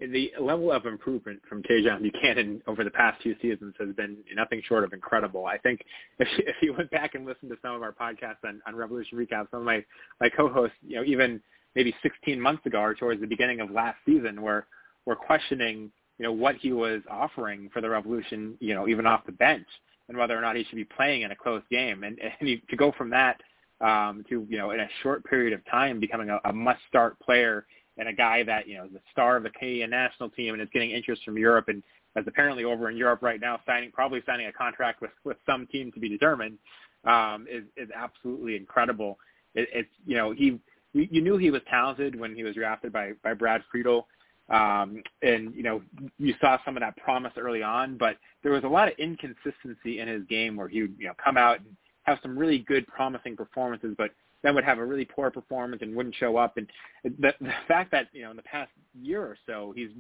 The 0.01 0.31
level 0.41 0.71
of 0.71 0.87
improvement 0.87 1.41
from 1.49 1.61
Tajon 1.65 2.03
Buchanan 2.03 2.63
over 2.69 2.85
the 2.85 2.91
past 2.91 3.21
two 3.21 3.35
seasons 3.43 3.75
has 3.81 3.93
been 3.97 4.19
nothing 4.33 4.63
short 4.65 4.85
of 4.85 4.93
incredible. 4.93 5.47
I 5.47 5.59
think 5.59 5.81
if, 6.21 6.29
if 6.39 6.55
you 6.63 6.73
went 6.73 6.91
back 6.91 7.15
and 7.15 7.27
listened 7.27 7.51
to 7.51 7.57
some 7.63 7.75
of 7.75 7.83
our 7.83 7.93
podcasts 7.93 8.45
on, 8.45 8.61
on 8.67 8.77
Revolution 8.77 9.19
Recap, 9.19 9.51
some 9.51 9.61
of 9.61 9.67
my, 9.67 9.85
my 10.21 10.29
co-hosts, 10.29 10.77
you 10.87 10.97
know, 10.97 11.05
even 11.05 11.41
maybe 11.75 11.93
16 12.03 12.41
months 12.41 12.65
ago 12.65 12.79
or 12.79 12.95
towards 12.95 13.21
the 13.21 13.27
beginning 13.27 13.61
of 13.61 13.73
last 13.73 13.99
season 14.07 14.41
were, 14.41 14.67
were 15.05 15.17
questioning, 15.17 15.91
you 16.19 16.25
know, 16.25 16.33
what 16.33 16.57
he 16.57 16.73
was 16.73 17.01
offering 17.09 17.71
for 17.73 17.81
the 17.81 17.89
Revolution, 17.89 18.57
you 18.61 18.75
know, 18.75 18.89
even 18.89 19.07
off 19.07 19.25
the 19.25 19.33
bench 19.33 19.67
and 20.09 20.17
whether 20.17 20.37
or 20.37 20.41
not 20.41 20.57
he 20.57 20.65
should 20.65 20.77
be 20.77 20.85
playing 20.85 21.23
in 21.23 21.31
a 21.31 21.37
close 21.37 21.63
game. 21.71 22.03
And, 22.03 22.19
and 22.21 22.49
you, 22.49 22.61
to 22.71 22.77
go 22.77 22.93
from 22.99 23.11
that 23.11 23.41
um, 23.81 24.25
to, 24.29 24.47
you 24.49 24.59
know, 24.59 24.73
in 24.73 24.81
a 24.81 24.89
short 25.03 25.25
period 25.25 25.53
of 25.53 25.65
time 25.67 26.01
becoming 26.01 26.31
a, 26.31 26.41
a 26.45 26.53
must-start 26.53 27.19
player 27.21 27.67
and 27.99 28.09
a 28.09 28.13
guy 28.13 28.43
that, 28.45 28.67
you 28.69 28.77
know, 28.77 28.85
is 28.85 28.93
the 28.93 29.01
star 29.13 29.37
of 29.37 29.43
the 29.43 29.51
Canadian 29.51 29.91
national 29.91 30.31
team 30.31 30.55
and 30.55 30.63
is 30.63 30.69
getting 30.73 30.91
interest 30.91 31.23
from 31.25 31.37
Europe 31.39 31.69
and 31.69 31.83
is 32.17 32.25
apparently 32.27 32.65
over 32.65 32.91
in 32.91 32.97
Europe 32.97 33.23
right 33.23 33.41
now 33.41 33.61
signing, 33.67 33.93
probably 33.93 34.23
signing 34.27 34.47
a 34.47 34.53
contract 34.53 35.01
with, 35.01 35.11
with 35.25 35.37
some 35.47 35.67
team 35.67 35.93
to 35.93 36.01
be 36.01 36.09
determined, 36.09 36.59
um, 37.05 37.47
is, 37.49 37.65
is 37.77 37.89
absolutely 37.95 38.57
incredible. 38.57 39.19
It, 39.55 39.69
it's, 39.73 39.91
you 40.07 40.17
know, 40.17 40.33
he, 40.33 40.59
you 40.95 41.21
knew 41.21 41.37
he 41.37 41.51
was 41.51 41.63
talented 41.69 42.19
when 42.19 42.35
he 42.35 42.43
was 42.43 42.55
drafted 42.55 42.93
by, 42.93 43.13
by 43.23 43.35
Brad 43.35 43.63
Friedel. 43.71 44.09
Um, 44.49 45.03
and, 45.23 45.55
you 45.55 45.63
know, 45.63 45.83
you 46.19 46.35
saw 46.41 46.59
some 46.65 46.77
of 46.77 46.81
that 46.81 46.97
promise 46.97 47.33
early 47.37 47.63
on, 47.63 47.99
but 47.99 48.17
there 48.43 48.53
was 48.53 48.65
a 48.65 48.69
lot 48.69 48.89
of 48.89 48.95
inconsistency 48.99 50.01
in 50.01 50.09
his 50.09 50.25
game 50.25 50.57
where 50.57 50.69
he 50.69 50.83
would, 50.83 50.95
you 50.99 51.07
know, 51.07 51.15
come 51.23 51.37
out 51.37 51.59
and 51.59 51.77
have 52.05 52.19
some 52.23 52.39
really 52.39 52.61
good 52.61 52.87
promising 52.87 53.37
performances, 53.37 53.95
but 53.99 54.11
then 54.43 54.55
would 54.55 54.65
have 54.65 54.79
a 54.79 54.85
really 54.85 55.05
poor 55.05 55.31
performance 55.31 55.83
and 55.83 55.95
wouldn't 55.95 56.15
show 56.15 56.37
up. 56.37 56.57
And 56.57 56.67
the, 57.05 57.35
the 57.41 57.53
fact 57.67 57.91
that, 57.91 58.09
you 58.13 58.23
know, 58.23 58.31
in 58.31 58.37
the 58.37 58.43
past 58.43 58.71
year 59.01 59.23
or 59.23 59.37
so, 59.47 59.75
he's 59.77 59.91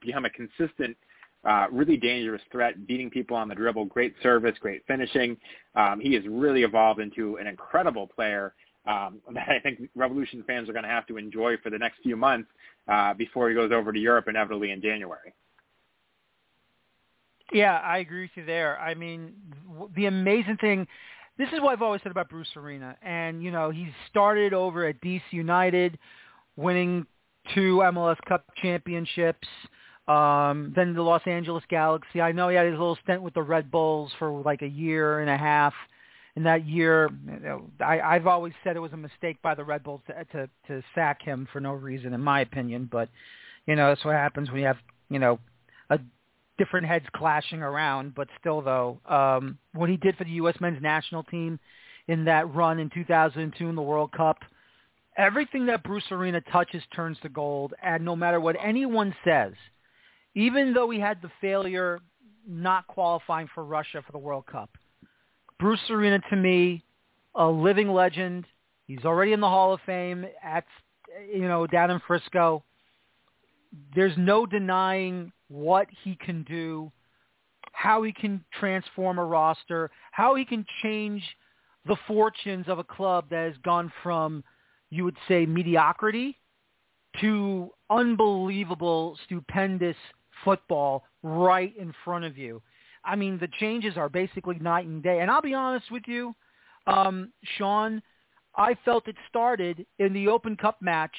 become 0.00 0.24
a 0.24 0.30
consistent, 0.30 0.96
uh, 1.44 1.66
really 1.70 1.96
dangerous 1.96 2.42
threat, 2.50 2.86
beating 2.86 3.10
people 3.10 3.36
on 3.36 3.48
the 3.48 3.54
dribble, 3.54 3.86
great 3.86 4.14
service, 4.22 4.56
great 4.60 4.82
finishing. 4.86 5.36
Um, 5.74 6.00
he 6.00 6.14
has 6.14 6.22
really 6.26 6.62
evolved 6.62 7.00
into 7.00 7.36
an 7.36 7.46
incredible 7.46 8.06
player 8.06 8.54
um, 8.86 9.20
that 9.34 9.48
I 9.48 9.58
think 9.60 9.88
Revolution 9.94 10.42
fans 10.46 10.68
are 10.68 10.72
going 10.72 10.84
to 10.84 10.88
have 10.88 11.06
to 11.08 11.16
enjoy 11.16 11.56
for 11.58 11.70
the 11.70 11.78
next 11.78 11.98
few 12.02 12.16
months 12.16 12.48
uh, 12.88 13.14
before 13.14 13.48
he 13.48 13.54
goes 13.54 13.70
over 13.72 13.92
to 13.92 13.98
Europe 13.98 14.26
inevitably 14.28 14.70
in 14.70 14.80
January. 14.80 15.34
Yeah, 17.52 17.76
I 17.76 17.98
agree 17.98 18.22
with 18.22 18.30
you 18.34 18.44
there. 18.44 18.78
I 18.78 18.94
mean, 18.94 19.32
the 19.96 20.06
amazing 20.06 20.58
thing, 20.58 20.86
this 21.38 21.48
is 21.52 21.60
what 21.60 21.72
I've 21.72 21.82
always 21.82 22.02
said 22.02 22.12
about 22.12 22.28
Bruce 22.28 22.48
Arena. 22.56 22.96
And, 23.02 23.42
you 23.42 23.50
know, 23.50 23.70
he 23.70 23.88
started 24.10 24.52
over 24.52 24.86
at 24.86 25.00
DC 25.00 25.22
United, 25.30 25.98
winning 26.56 27.06
two 27.54 27.78
MLS 27.78 28.16
Cup 28.26 28.44
championships, 28.60 29.48
um, 30.08 30.72
then 30.76 30.94
the 30.94 31.02
Los 31.02 31.22
Angeles 31.26 31.64
Galaxy. 31.70 32.20
I 32.20 32.32
know 32.32 32.48
he 32.48 32.56
had 32.56 32.66
his 32.66 32.72
little 32.72 32.98
stint 33.02 33.22
with 33.22 33.34
the 33.34 33.42
Red 33.42 33.70
Bulls 33.70 34.12
for 34.18 34.42
like 34.42 34.62
a 34.62 34.68
year 34.68 35.20
and 35.20 35.30
a 35.30 35.36
half. 35.36 35.72
In 36.38 36.44
that 36.44 36.68
year, 36.68 37.10
I, 37.80 37.98
I've 37.98 38.28
always 38.28 38.52
said 38.62 38.76
it 38.76 38.78
was 38.78 38.92
a 38.92 38.96
mistake 38.96 39.42
by 39.42 39.56
the 39.56 39.64
Red 39.64 39.82
Bulls 39.82 40.02
to, 40.06 40.24
to 40.26 40.48
to 40.68 40.84
sack 40.94 41.20
him 41.20 41.48
for 41.52 41.58
no 41.58 41.72
reason, 41.72 42.14
in 42.14 42.20
my 42.20 42.42
opinion. 42.42 42.88
But 42.88 43.08
you 43.66 43.74
know, 43.74 43.88
that's 43.88 44.04
what 44.04 44.14
happens 44.14 44.48
when 44.48 44.60
you 44.60 44.66
have 44.66 44.76
you 45.10 45.18
know 45.18 45.40
a 45.90 45.98
different 46.56 46.86
heads 46.86 47.06
clashing 47.12 47.60
around, 47.60 48.14
but 48.14 48.28
still 48.38 48.62
though, 48.62 49.00
um, 49.08 49.58
what 49.74 49.90
he 49.90 49.96
did 49.96 50.14
for 50.14 50.22
the 50.22 50.30
U.S. 50.30 50.54
men's 50.60 50.80
national 50.80 51.24
team 51.24 51.58
in 52.06 52.24
that 52.26 52.54
run 52.54 52.78
in 52.78 52.88
2002 52.88 53.68
in 53.68 53.74
the 53.74 53.82
World 53.82 54.12
Cup, 54.12 54.38
everything 55.16 55.66
that 55.66 55.82
Bruce 55.82 56.04
Arena 56.12 56.40
touches 56.52 56.84
turns 56.94 57.18
to 57.22 57.28
gold. 57.28 57.74
And 57.82 58.04
no 58.04 58.14
matter 58.14 58.38
what 58.38 58.54
anyone 58.62 59.12
says, 59.24 59.54
even 60.36 60.72
though 60.72 60.88
he 60.88 61.00
had 61.00 61.20
the 61.20 61.32
failure 61.40 61.98
not 62.46 62.86
qualifying 62.86 63.48
for 63.56 63.64
Russia 63.64 64.04
for 64.06 64.12
the 64.12 64.18
World 64.18 64.46
Cup, 64.46 64.70
Bruce 65.58 65.80
Arena 65.90 66.20
to 66.30 66.36
me, 66.36 66.84
a 67.34 67.46
living 67.46 67.88
legend. 67.88 68.46
He's 68.86 69.04
already 69.04 69.32
in 69.32 69.40
the 69.40 69.48
Hall 69.48 69.74
of 69.74 69.80
Fame 69.84 70.24
at, 70.42 70.64
you 71.32 71.48
know, 71.48 71.66
down 71.66 71.90
in 71.90 72.00
Frisco. 72.06 72.62
There's 73.94 74.16
no 74.16 74.46
denying 74.46 75.32
what 75.48 75.88
he 76.04 76.16
can 76.16 76.42
do, 76.44 76.90
how 77.72 78.02
he 78.02 78.12
can 78.12 78.44
transform 78.58 79.18
a 79.18 79.24
roster, 79.24 79.90
how 80.12 80.34
he 80.36 80.44
can 80.44 80.64
change 80.82 81.22
the 81.86 81.96
fortunes 82.06 82.66
of 82.68 82.78
a 82.78 82.84
club 82.84 83.26
that 83.30 83.48
has 83.48 83.56
gone 83.64 83.92
from, 84.02 84.44
you 84.90 85.04
would 85.04 85.16
say, 85.26 85.44
mediocrity 85.44 86.38
to 87.20 87.70
unbelievable, 87.90 89.18
stupendous 89.24 89.96
football 90.44 91.04
right 91.22 91.76
in 91.76 91.92
front 92.04 92.24
of 92.24 92.38
you. 92.38 92.62
I 93.04 93.16
mean, 93.16 93.38
the 93.38 93.48
changes 93.60 93.96
are 93.96 94.08
basically 94.08 94.58
night 94.58 94.86
and 94.86 95.02
day. 95.02 95.20
And 95.20 95.30
I'll 95.30 95.42
be 95.42 95.54
honest 95.54 95.90
with 95.90 96.04
you, 96.06 96.34
um, 96.86 97.32
Sean, 97.56 98.02
I 98.56 98.76
felt 98.84 99.08
it 99.08 99.16
started 99.28 99.86
in 99.98 100.12
the 100.12 100.28
Open 100.28 100.56
Cup 100.56 100.80
match 100.80 101.14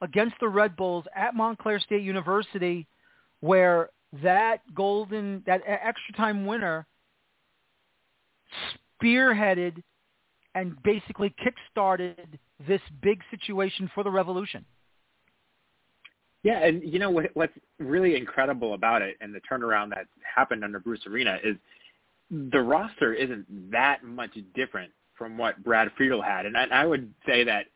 against 0.00 0.34
the 0.40 0.48
Red 0.48 0.76
Bulls 0.76 1.04
at 1.14 1.34
Montclair 1.34 1.78
State 1.78 2.02
University 2.02 2.86
where 3.40 3.90
that 4.22 4.60
golden, 4.74 5.42
that 5.46 5.62
extra 5.66 6.14
time 6.16 6.44
winner 6.46 6.86
spearheaded 9.02 9.82
and 10.54 10.80
basically 10.82 11.34
kick-started 11.42 12.38
this 12.66 12.80
big 13.02 13.20
situation 13.30 13.90
for 13.94 14.04
the 14.04 14.10
revolution. 14.10 14.64
Yeah, 16.42 16.64
and 16.64 16.82
you 16.82 16.98
know 16.98 17.10
what, 17.10 17.26
what's 17.34 17.52
really 17.78 18.16
incredible 18.16 18.74
about 18.74 19.02
it 19.02 19.16
and 19.20 19.34
the 19.34 19.40
turnaround 19.40 19.90
that 19.90 20.06
happened 20.22 20.64
under 20.64 20.80
Bruce 20.80 21.06
Arena 21.06 21.38
is 21.44 21.56
the 22.30 22.60
roster 22.60 23.12
isn't 23.12 23.70
that 23.70 24.02
much 24.02 24.36
different 24.54 24.90
from 25.16 25.38
what 25.38 25.62
Brad 25.62 25.90
Friedel 25.96 26.22
had, 26.22 26.46
and 26.46 26.56
I, 26.56 26.64
I 26.64 26.86
would 26.86 27.12
say 27.26 27.44
that 27.44 27.66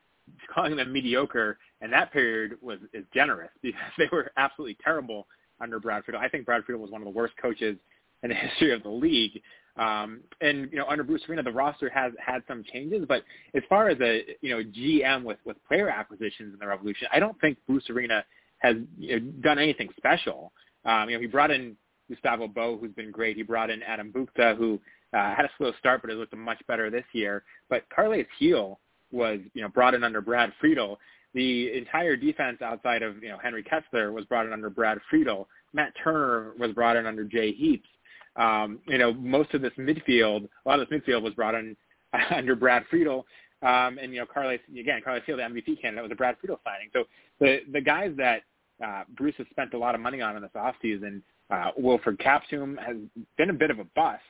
calling 0.53 0.75
them 0.75 0.91
mediocre 0.91 1.57
in 1.81 1.91
that 1.91 2.11
period 2.11 2.57
was 2.61 2.79
is 2.93 3.05
generous 3.13 3.51
because 3.61 3.79
they 3.97 4.09
were 4.11 4.31
absolutely 4.37 4.77
terrible 4.83 5.27
under 5.61 5.79
Brad 5.79 6.03
Friedel. 6.03 6.21
I 6.21 6.29
think 6.29 6.45
Brad 6.45 6.63
Friedel 6.65 6.81
was 6.81 6.91
one 6.91 7.01
of 7.01 7.05
the 7.05 7.11
worst 7.11 7.33
coaches 7.41 7.77
in 8.23 8.29
the 8.29 8.35
history 8.35 8.73
of 8.73 8.83
the 8.83 8.89
league. 8.89 9.41
Um, 9.77 10.21
and 10.41 10.71
you 10.71 10.79
know, 10.79 10.87
under 10.87 11.03
Bruce 11.03 11.21
Arena, 11.29 11.43
the 11.43 11.51
roster 11.51 11.89
has 11.89 12.11
had 12.23 12.41
some 12.47 12.63
changes, 12.73 13.05
but 13.07 13.23
as 13.53 13.61
far 13.69 13.89
as 13.89 13.97
a 14.01 14.23
you 14.41 14.49
know 14.49 14.63
GM 14.63 15.23
with 15.23 15.37
with 15.45 15.55
player 15.67 15.87
acquisitions 15.89 16.53
in 16.53 16.59
the 16.59 16.67
Revolution, 16.67 17.07
I 17.13 17.19
don't 17.19 17.39
think 17.39 17.57
Bruce 17.67 17.89
Arena 17.89 18.25
has 18.59 18.75
you 18.97 19.19
know, 19.19 19.31
done 19.41 19.59
anything 19.59 19.89
special. 19.97 20.51
Um, 20.85 21.09
you 21.09 21.15
know, 21.15 21.21
he 21.21 21.27
brought 21.27 21.51
in 21.51 21.75
Gustavo 22.09 22.47
Bou, 22.47 22.77
who's 22.79 22.93
been 22.93 23.11
great. 23.11 23.37
He 23.37 23.43
brought 23.43 23.69
in 23.69 23.83
Adam 23.83 24.11
Buksa, 24.11 24.57
who 24.57 24.79
uh, 25.13 25.35
had 25.35 25.45
a 25.45 25.51
slow 25.57 25.71
start, 25.79 26.01
but 26.01 26.09
has 26.09 26.17
looked 26.17 26.35
much 26.35 26.61
better 26.67 26.89
this 26.89 27.05
year. 27.13 27.43
But 27.69 27.83
Carles 27.93 28.25
Gil 28.39 28.79
was, 29.11 29.39
you 29.53 29.61
know, 29.61 29.69
brought 29.69 29.93
in 29.93 30.03
under 30.03 30.21
Brad 30.21 30.51
Friedel. 30.59 30.99
The 31.33 31.77
entire 31.77 32.15
defense 32.15 32.61
outside 32.61 33.03
of, 33.03 33.21
you 33.21 33.29
know, 33.29 33.37
Henry 33.37 33.63
Kessler 33.63 34.11
was 34.11 34.25
brought 34.25 34.45
in 34.45 34.53
under 34.53 34.69
Brad 34.69 34.97
Friedel. 35.09 35.47
Matt 35.73 35.93
Turner 36.01 36.53
was 36.57 36.71
brought 36.71 36.95
in 36.95 37.05
under 37.05 37.23
Jay 37.23 37.51
Heaps. 37.51 37.87
Um, 38.37 38.79
you 38.87 38.97
know, 38.97 39.13
most 39.13 39.53
of 39.53 39.61
this 39.61 39.73
midfield, 39.77 40.47
a 40.65 40.69
lot 40.69 40.79
of 40.79 40.87
this 40.89 40.99
midfield 40.99 41.21
was 41.21 41.33
brought 41.33 41.55
in 41.55 41.75
under 42.35 42.55
Brad 42.55 42.85
Friedel. 42.89 43.25
Um, 43.63 43.97
and 43.97 44.13
you 44.13 44.19
know, 44.19 44.25
Carles 44.25 44.59
again, 44.77 45.01
Carles 45.03 45.23
Gil, 45.25 45.37
the 45.37 45.43
MVP 45.43 45.81
candidate, 45.81 46.03
was 46.03 46.11
a 46.11 46.15
Brad 46.15 46.37
Friedel 46.39 46.59
signing. 46.63 46.89
So 46.93 47.05
the 47.39 47.59
the 47.71 47.81
guys 47.81 48.13
that 48.17 48.43
uh, 48.83 49.03
Bruce 49.15 49.35
has 49.37 49.47
spent 49.49 49.73
a 49.73 49.77
lot 49.77 49.95
of 49.95 50.01
money 50.01 50.21
on 50.21 50.35
in 50.35 50.41
this 50.41 50.51
offseason, 50.55 51.21
uh, 51.49 51.71
Wilfried 51.79 52.21
Kaptoum 52.21 52.77
has 52.83 52.97
been 53.37 53.49
a 53.49 53.53
bit 53.53 53.71
of 53.71 53.79
a 53.79 53.85
bust. 53.95 54.21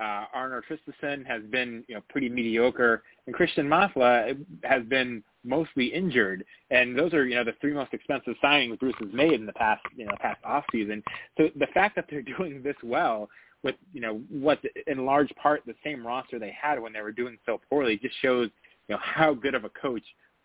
Uh, 0.00 0.24
Arnor 0.34 0.62
Traustason 0.68 1.24
has 1.26 1.42
been 1.44 1.84
you 1.86 1.94
know 1.94 2.00
pretty 2.08 2.28
mediocre, 2.28 3.02
and 3.26 3.34
Christian 3.36 3.68
Mafla 3.68 4.36
has 4.64 4.82
been 4.84 5.22
mostly 5.44 5.86
injured. 5.86 6.44
And 6.70 6.98
those 6.98 7.14
are 7.14 7.24
you 7.24 7.36
know 7.36 7.44
the 7.44 7.54
three 7.60 7.74
most 7.74 7.94
expensive 7.94 8.34
signings 8.42 8.78
Bruce 8.80 8.94
has 8.98 9.12
made 9.12 9.34
in 9.34 9.46
the 9.46 9.52
past 9.52 9.82
you 9.96 10.06
know 10.06 10.12
past 10.20 10.40
off 10.44 10.64
season. 10.72 11.04
So 11.38 11.50
the 11.56 11.68
fact 11.72 11.94
that 11.96 12.06
they're 12.10 12.22
doing 12.36 12.62
this 12.62 12.76
well 12.82 13.28
with 13.62 13.76
you 13.92 14.00
know 14.00 14.20
what 14.28 14.58
in 14.86 15.04
large 15.04 15.32
part 15.40 15.62
the 15.66 15.74
same 15.84 16.04
roster 16.04 16.38
they 16.38 16.56
had 16.60 16.80
when 16.80 16.92
they 16.92 17.00
were 17.00 17.12
doing 17.12 17.38
so 17.46 17.60
poorly 17.68 17.96
just 17.96 18.14
shows 18.20 18.50
you 18.88 18.94
know 18.94 19.00
how 19.02 19.34
good 19.34 19.54
of 19.54 19.64
a 19.64 19.70
coach 19.70 20.02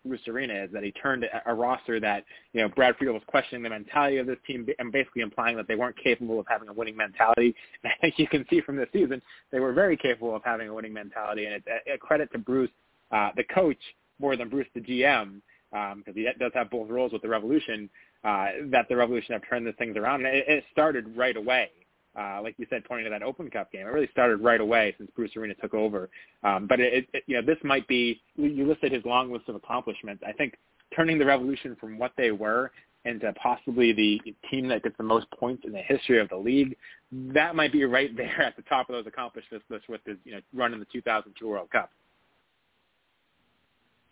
Bruce 0.07 0.27
Arena 0.27 0.53
is 0.53 0.71
that 0.71 0.83
he 0.83 0.91
turned 0.91 1.25
a, 1.45 1.53
roster 1.53 1.99
that 1.99 2.23
you 2.53 2.61
know 2.61 2.69
Brad 2.69 2.95
Friedel 2.97 3.13
was 3.13 3.23
questioning 3.27 3.63
the 3.63 3.69
mentality 3.69 4.17
of 4.17 4.27
this 4.27 4.37
team 4.45 4.65
and 4.79 4.91
basically 4.91 5.21
implying 5.21 5.57
that 5.57 5.67
they 5.67 5.75
weren't 5.75 5.97
capable 6.01 6.39
of 6.39 6.45
having 6.47 6.69
a 6.69 6.73
winning 6.73 6.95
mentality. 6.95 7.55
And 7.83 7.91
I 7.91 8.01
think 8.01 8.17
you 8.17 8.27
can 8.27 8.45
see 8.49 8.61
from 8.61 8.75
this 8.75 8.87
season 8.93 9.21
they 9.51 9.59
were 9.59 9.73
very 9.73 9.97
capable 9.97 10.35
of 10.35 10.43
having 10.43 10.67
a 10.69 10.73
winning 10.73 10.93
mentality, 10.93 11.45
and 11.45 11.55
it's 11.55 11.67
a, 11.93 11.97
credit 11.97 12.31
to 12.31 12.37
Bruce, 12.37 12.71
uh, 13.11 13.31
the 13.35 13.43
coach, 13.43 13.77
more 14.19 14.35
than 14.35 14.49
Bruce 14.49 14.67
the 14.73 14.81
GM, 14.81 15.41
because 15.71 15.93
um, 15.93 16.13
he 16.13 16.27
does 16.39 16.51
have 16.53 16.69
both 16.69 16.89
roles 16.89 17.11
with 17.11 17.21
the 17.21 17.27
Revolution, 17.27 17.89
uh, 18.23 18.47
that 18.71 18.87
the 18.89 18.95
Revolution 18.95 19.33
have 19.33 19.43
turned 19.47 19.67
the 19.67 19.73
things 19.73 19.97
around. 19.97 20.25
And 20.25 20.35
it, 20.35 20.45
it 20.47 20.63
started 20.71 21.15
right 21.15 21.35
away. 21.35 21.69
Uh, 22.17 22.39
like 22.41 22.55
you 22.57 22.65
said, 22.69 22.83
pointing 22.85 23.05
to 23.05 23.09
that 23.11 23.21
Open 23.21 23.49
Cup 23.49 23.71
game, 23.71 23.81
it 23.81 23.91
really 23.91 24.09
started 24.11 24.37
right 24.37 24.59
away 24.59 24.95
since 24.97 25.09
Bruce 25.15 25.35
Arena 25.35 25.53
took 25.55 25.75
over. 25.75 26.09
Um, 26.43 26.65
but 26.67 26.79
it, 26.79 27.07
it, 27.13 27.23
you 27.27 27.35
know, 27.35 27.45
this 27.45 27.57
might 27.63 27.87
be 27.87 28.21
you 28.35 28.67
listed 28.67 28.91
his 28.91 29.05
long 29.05 29.31
list 29.31 29.47
of 29.49 29.55
accomplishments. 29.55 30.23
I 30.27 30.31
think 30.31 30.55
turning 30.95 31.19
the 31.19 31.25
Revolution 31.25 31.77
from 31.79 31.99
what 31.99 32.13
they 32.17 32.31
were 32.31 32.71
into 33.05 33.31
possibly 33.33 33.93
the 33.93 34.19
team 34.49 34.67
that 34.67 34.83
gets 34.83 34.97
the 34.97 35.03
most 35.03 35.27
points 35.31 35.63
in 35.65 35.71
the 35.71 35.81
history 35.81 36.19
of 36.19 36.27
the 36.29 36.35
league, 36.35 36.75
that 37.11 37.55
might 37.55 37.71
be 37.71 37.85
right 37.85 38.15
there 38.17 38.41
at 38.41 38.55
the 38.55 38.63
top 38.63 38.89
of 38.89 38.93
those 38.95 39.07
accomplishments 39.07 39.65
list 39.69 39.87
with 39.87 40.01
his 40.05 40.17
you 40.23 40.33
know 40.33 40.41
run 40.53 40.73
in 40.73 40.79
the 40.79 40.87
2002 40.91 41.47
World 41.47 41.69
Cup. 41.71 41.91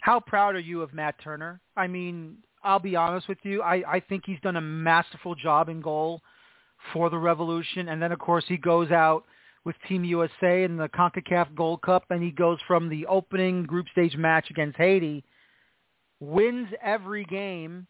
How 0.01 0.19
proud 0.19 0.53
are 0.53 0.59
you 0.59 0.83
of 0.83 0.93
Matt 0.93 1.15
Turner? 1.23 1.59
I 1.75 1.87
mean, 1.87 2.37
I'll 2.63 2.79
be 2.79 2.95
honest 2.95 3.27
with 3.27 3.39
you. 3.41 3.63
I, 3.63 3.95
I 3.95 3.99
think 3.99 4.23
he's 4.25 4.39
done 4.41 4.55
a 4.55 4.61
masterful 4.61 5.33
job 5.33 5.69
in 5.69 5.81
goal 5.81 6.21
for 6.93 7.09
the 7.09 7.17
Revolution. 7.17 7.89
And 7.89 8.01
then, 8.01 8.11
of 8.11 8.19
course, 8.19 8.45
he 8.47 8.57
goes 8.57 8.91
out 8.91 9.25
with 9.65 9.75
Team 9.87 10.03
USA 10.03 10.63
in 10.63 10.77
the 10.77 10.87
CONCACAF 10.89 11.55
Gold 11.55 11.81
Cup, 11.81 12.05
and 12.11 12.21
he 12.21 12.31
goes 12.31 12.59
from 12.67 12.87
the 12.87 13.05
opening 13.07 13.63
group 13.63 13.87
stage 13.91 14.15
match 14.15 14.49
against 14.49 14.77
Haiti, 14.77 15.23
wins 16.19 16.67
every 16.83 17.25
game, 17.25 17.87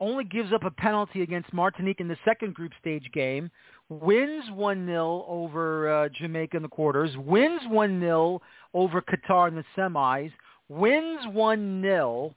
only 0.00 0.24
gives 0.24 0.52
up 0.52 0.64
a 0.64 0.70
penalty 0.70 1.22
against 1.22 1.52
Martinique 1.52 2.00
in 2.00 2.08
the 2.08 2.16
second 2.24 2.54
group 2.54 2.72
stage 2.80 3.08
game, 3.12 3.48
wins 3.88 4.44
1-0 4.50 5.24
over 5.28 5.88
uh, 5.88 6.08
Jamaica 6.08 6.56
in 6.56 6.62
the 6.64 6.68
quarters, 6.68 7.16
wins 7.16 7.60
1-0 7.70 8.40
over 8.74 9.02
Qatar 9.02 9.48
in 9.48 9.54
the 9.54 9.64
semis, 9.76 10.32
wins 10.68 11.20
1-0 11.26 12.34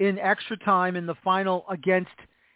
in 0.00 0.18
extra 0.18 0.58
time 0.58 0.96
in 0.96 1.06
the 1.06 1.14
final 1.24 1.64
against 1.70 2.10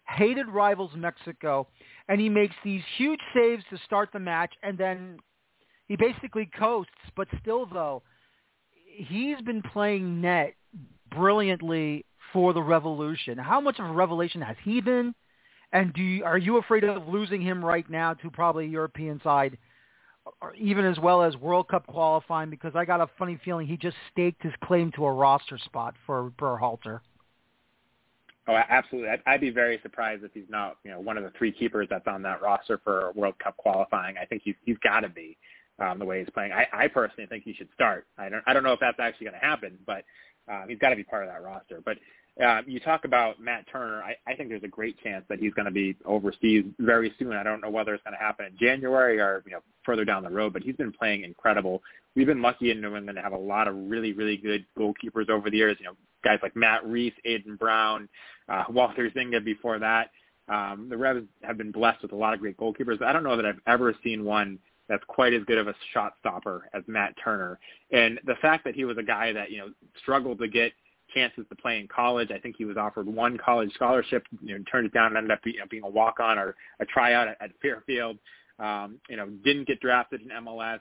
hated 0.09 0.49
rivals 0.49 0.90
Mexico, 0.96 1.66
and 2.08 2.20
he 2.20 2.28
makes 2.28 2.54
these 2.64 2.82
huge 2.96 3.20
saves 3.34 3.64
to 3.70 3.78
start 3.84 4.10
the 4.12 4.20
match, 4.20 4.52
and 4.62 4.78
then 4.78 5.18
he 5.88 5.96
basically 5.96 6.48
coasts. 6.58 6.92
But 7.16 7.28
still, 7.40 7.66
though, 7.66 8.02
he's 8.96 9.40
been 9.42 9.62
playing 9.62 10.20
net 10.20 10.54
brilliantly 11.10 12.04
for 12.32 12.52
the 12.52 12.62
Revolution. 12.62 13.38
How 13.38 13.60
much 13.60 13.78
of 13.78 13.86
a 13.86 13.92
revelation 13.92 14.40
has 14.40 14.56
he 14.64 14.80
been? 14.80 15.14
And 15.72 15.92
do 15.92 16.02
you, 16.02 16.24
are 16.24 16.38
you 16.38 16.58
afraid 16.58 16.84
of 16.84 17.08
losing 17.08 17.40
him 17.40 17.64
right 17.64 17.88
now 17.90 18.14
to 18.14 18.30
probably 18.30 18.66
European 18.66 19.20
side, 19.22 19.58
or 20.40 20.54
even 20.54 20.84
as 20.84 20.98
well 20.98 21.22
as 21.22 21.36
World 21.36 21.68
Cup 21.68 21.86
qualifying? 21.86 22.50
Because 22.50 22.72
I 22.76 22.84
got 22.84 23.00
a 23.00 23.08
funny 23.18 23.38
feeling 23.44 23.66
he 23.66 23.76
just 23.76 23.96
staked 24.12 24.42
his 24.42 24.52
claim 24.62 24.92
to 24.92 25.04
a 25.04 25.12
roster 25.12 25.58
spot 25.58 25.94
for 26.06 26.32
Berhalter. 26.38 27.00
Oh, 28.48 28.54
absolutely. 28.54 29.11
I'd, 29.11 29.22
I'd 29.26 29.40
be 29.40 29.50
very 29.50 29.80
surprised 29.82 30.22
if 30.22 30.32
he's 30.32 30.48
not, 30.48 30.76
you 30.85 30.90
know, 30.92 31.00
one 31.00 31.18
of 31.18 31.24
the 31.24 31.32
three 31.37 31.50
keepers 31.50 31.88
that's 31.90 32.06
on 32.06 32.22
that 32.22 32.42
roster 32.42 32.80
for 32.85 33.12
World 33.14 33.38
Cup 33.42 33.56
qualifying. 33.56 34.16
I 34.18 34.24
think 34.24 34.42
he's 34.44 34.54
he's 34.64 34.78
got 34.78 35.00
to 35.00 35.09
be 35.09 35.37
um, 35.80 35.98
the 35.98 36.04
way 36.04 36.20
he's 36.20 36.30
playing. 36.30 36.52
I, 36.52 36.66
I 36.72 36.88
personally 36.88 37.26
think 37.26 37.42
he 37.44 37.54
should 37.54 37.68
start. 37.74 38.06
I 38.16 38.28
don't 38.28 38.44
I 38.46 38.52
don't 38.52 38.62
know 38.62 38.72
if 38.72 38.80
that's 38.80 39.00
actually 39.00 39.26
going 39.26 39.40
to 39.40 39.46
happen, 39.46 39.78
but 39.85 40.04
um, 40.48 40.66
he's 40.68 40.78
got 40.78 40.90
to 40.90 40.96
be 40.96 41.02
part 41.02 41.24
of 41.24 41.30
that 41.30 41.42
roster. 41.42 41.82
But 41.85 41.98
uh, 42.42 42.61
you 42.66 42.78
talk 42.80 43.04
about 43.04 43.40
Matt 43.40 43.64
Turner. 43.72 44.02
I, 44.02 44.14
I 44.30 44.35
think 44.35 44.50
there's 44.50 44.62
a 44.62 44.68
great 44.68 45.02
chance 45.02 45.24
that 45.28 45.38
he's 45.38 45.54
going 45.54 45.64
to 45.64 45.70
be 45.70 45.96
overseas 46.04 46.64
very 46.78 47.12
soon. 47.18 47.32
I 47.32 47.42
don't 47.42 47.62
know 47.62 47.70
whether 47.70 47.94
it's 47.94 48.04
going 48.04 48.16
to 48.16 48.22
happen 48.22 48.46
in 48.46 48.52
January 48.59 49.18
or 49.18 49.42
you 49.46 49.52
know 49.52 49.61
further 49.85 50.04
down 50.04 50.22
the 50.22 50.30
road, 50.30 50.52
but 50.52 50.62
he's 50.62 50.76
been 50.76 50.92
playing 50.92 51.24
incredible. 51.24 51.82
We've 52.14 52.26
been 52.26 52.42
lucky 52.42 52.70
in 52.70 52.80
New 52.80 52.94
England 52.94 53.16
to 53.16 53.22
have 53.22 53.32
a 53.32 53.38
lot 53.38 53.68
of 53.68 53.74
really 53.74 54.12
really 54.12 54.37
good 54.37 54.66
goalkeepers 54.78 55.30
over 55.30 55.50
the 55.50 55.56
years. 55.56 55.78
You 55.80 55.87
know, 55.87 55.96
guys 56.26 56.38
like 56.42 56.56
Matt 56.56 56.86
Reis, 56.86 57.12
Adin 57.24 57.56
Brown, 57.56 58.08
uh, 58.48 58.64
Walter 58.68 59.10
Zenga 59.10 59.44
before 59.44 59.78
that. 59.78 60.10
Um, 60.48 60.88
the 60.88 60.96
Revs 60.96 61.26
have 61.42 61.56
been 61.56 61.72
blessed 61.72 62.02
with 62.02 62.12
a 62.12 62.16
lot 62.16 62.34
of 62.34 62.40
great 62.40 62.56
goalkeepers. 62.56 63.02
I 63.02 63.12
don't 63.12 63.24
know 63.24 63.36
that 63.36 63.46
I've 63.46 63.60
ever 63.66 63.94
seen 64.04 64.24
one 64.24 64.58
that's 64.88 65.02
quite 65.08 65.34
as 65.34 65.42
good 65.44 65.58
of 65.58 65.66
a 65.66 65.74
shot 65.92 66.14
stopper 66.20 66.68
as 66.72 66.82
Matt 66.86 67.14
Turner. 67.22 67.58
And 67.90 68.20
the 68.24 68.36
fact 68.40 68.64
that 68.64 68.74
he 68.74 68.84
was 68.84 68.98
a 68.98 69.02
guy 69.02 69.32
that, 69.32 69.50
you 69.50 69.58
know, 69.58 69.68
struggled 70.00 70.38
to 70.38 70.48
get 70.48 70.72
chances 71.14 71.44
to 71.48 71.56
play 71.56 71.78
in 71.78 71.88
college. 71.88 72.30
I 72.30 72.38
think 72.38 72.56
he 72.56 72.64
was 72.64 72.76
offered 72.76 73.06
one 73.06 73.38
college 73.38 73.72
scholarship, 73.74 74.24
you 74.42 74.56
know, 74.56 74.64
turned 74.70 74.86
it 74.86 74.92
down 74.92 75.08
and 75.08 75.16
ended 75.16 75.30
up 75.32 75.40
you 75.44 75.58
know, 75.58 75.64
being 75.70 75.84
a 75.84 75.88
walk-on 75.88 76.38
or 76.38 76.54
a 76.80 76.86
tryout 76.86 77.28
at, 77.28 77.36
at 77.40 77.50
Fairfield. 77.62 78.18
Um, 78.58 78.98
you 79.08 79.16
know, 79.16 79.26
didn't 79.44 79.66
get 79.66 79.80
drafted 79.80 80.22
in 80.22 80.28
MLS. 80.28 80.80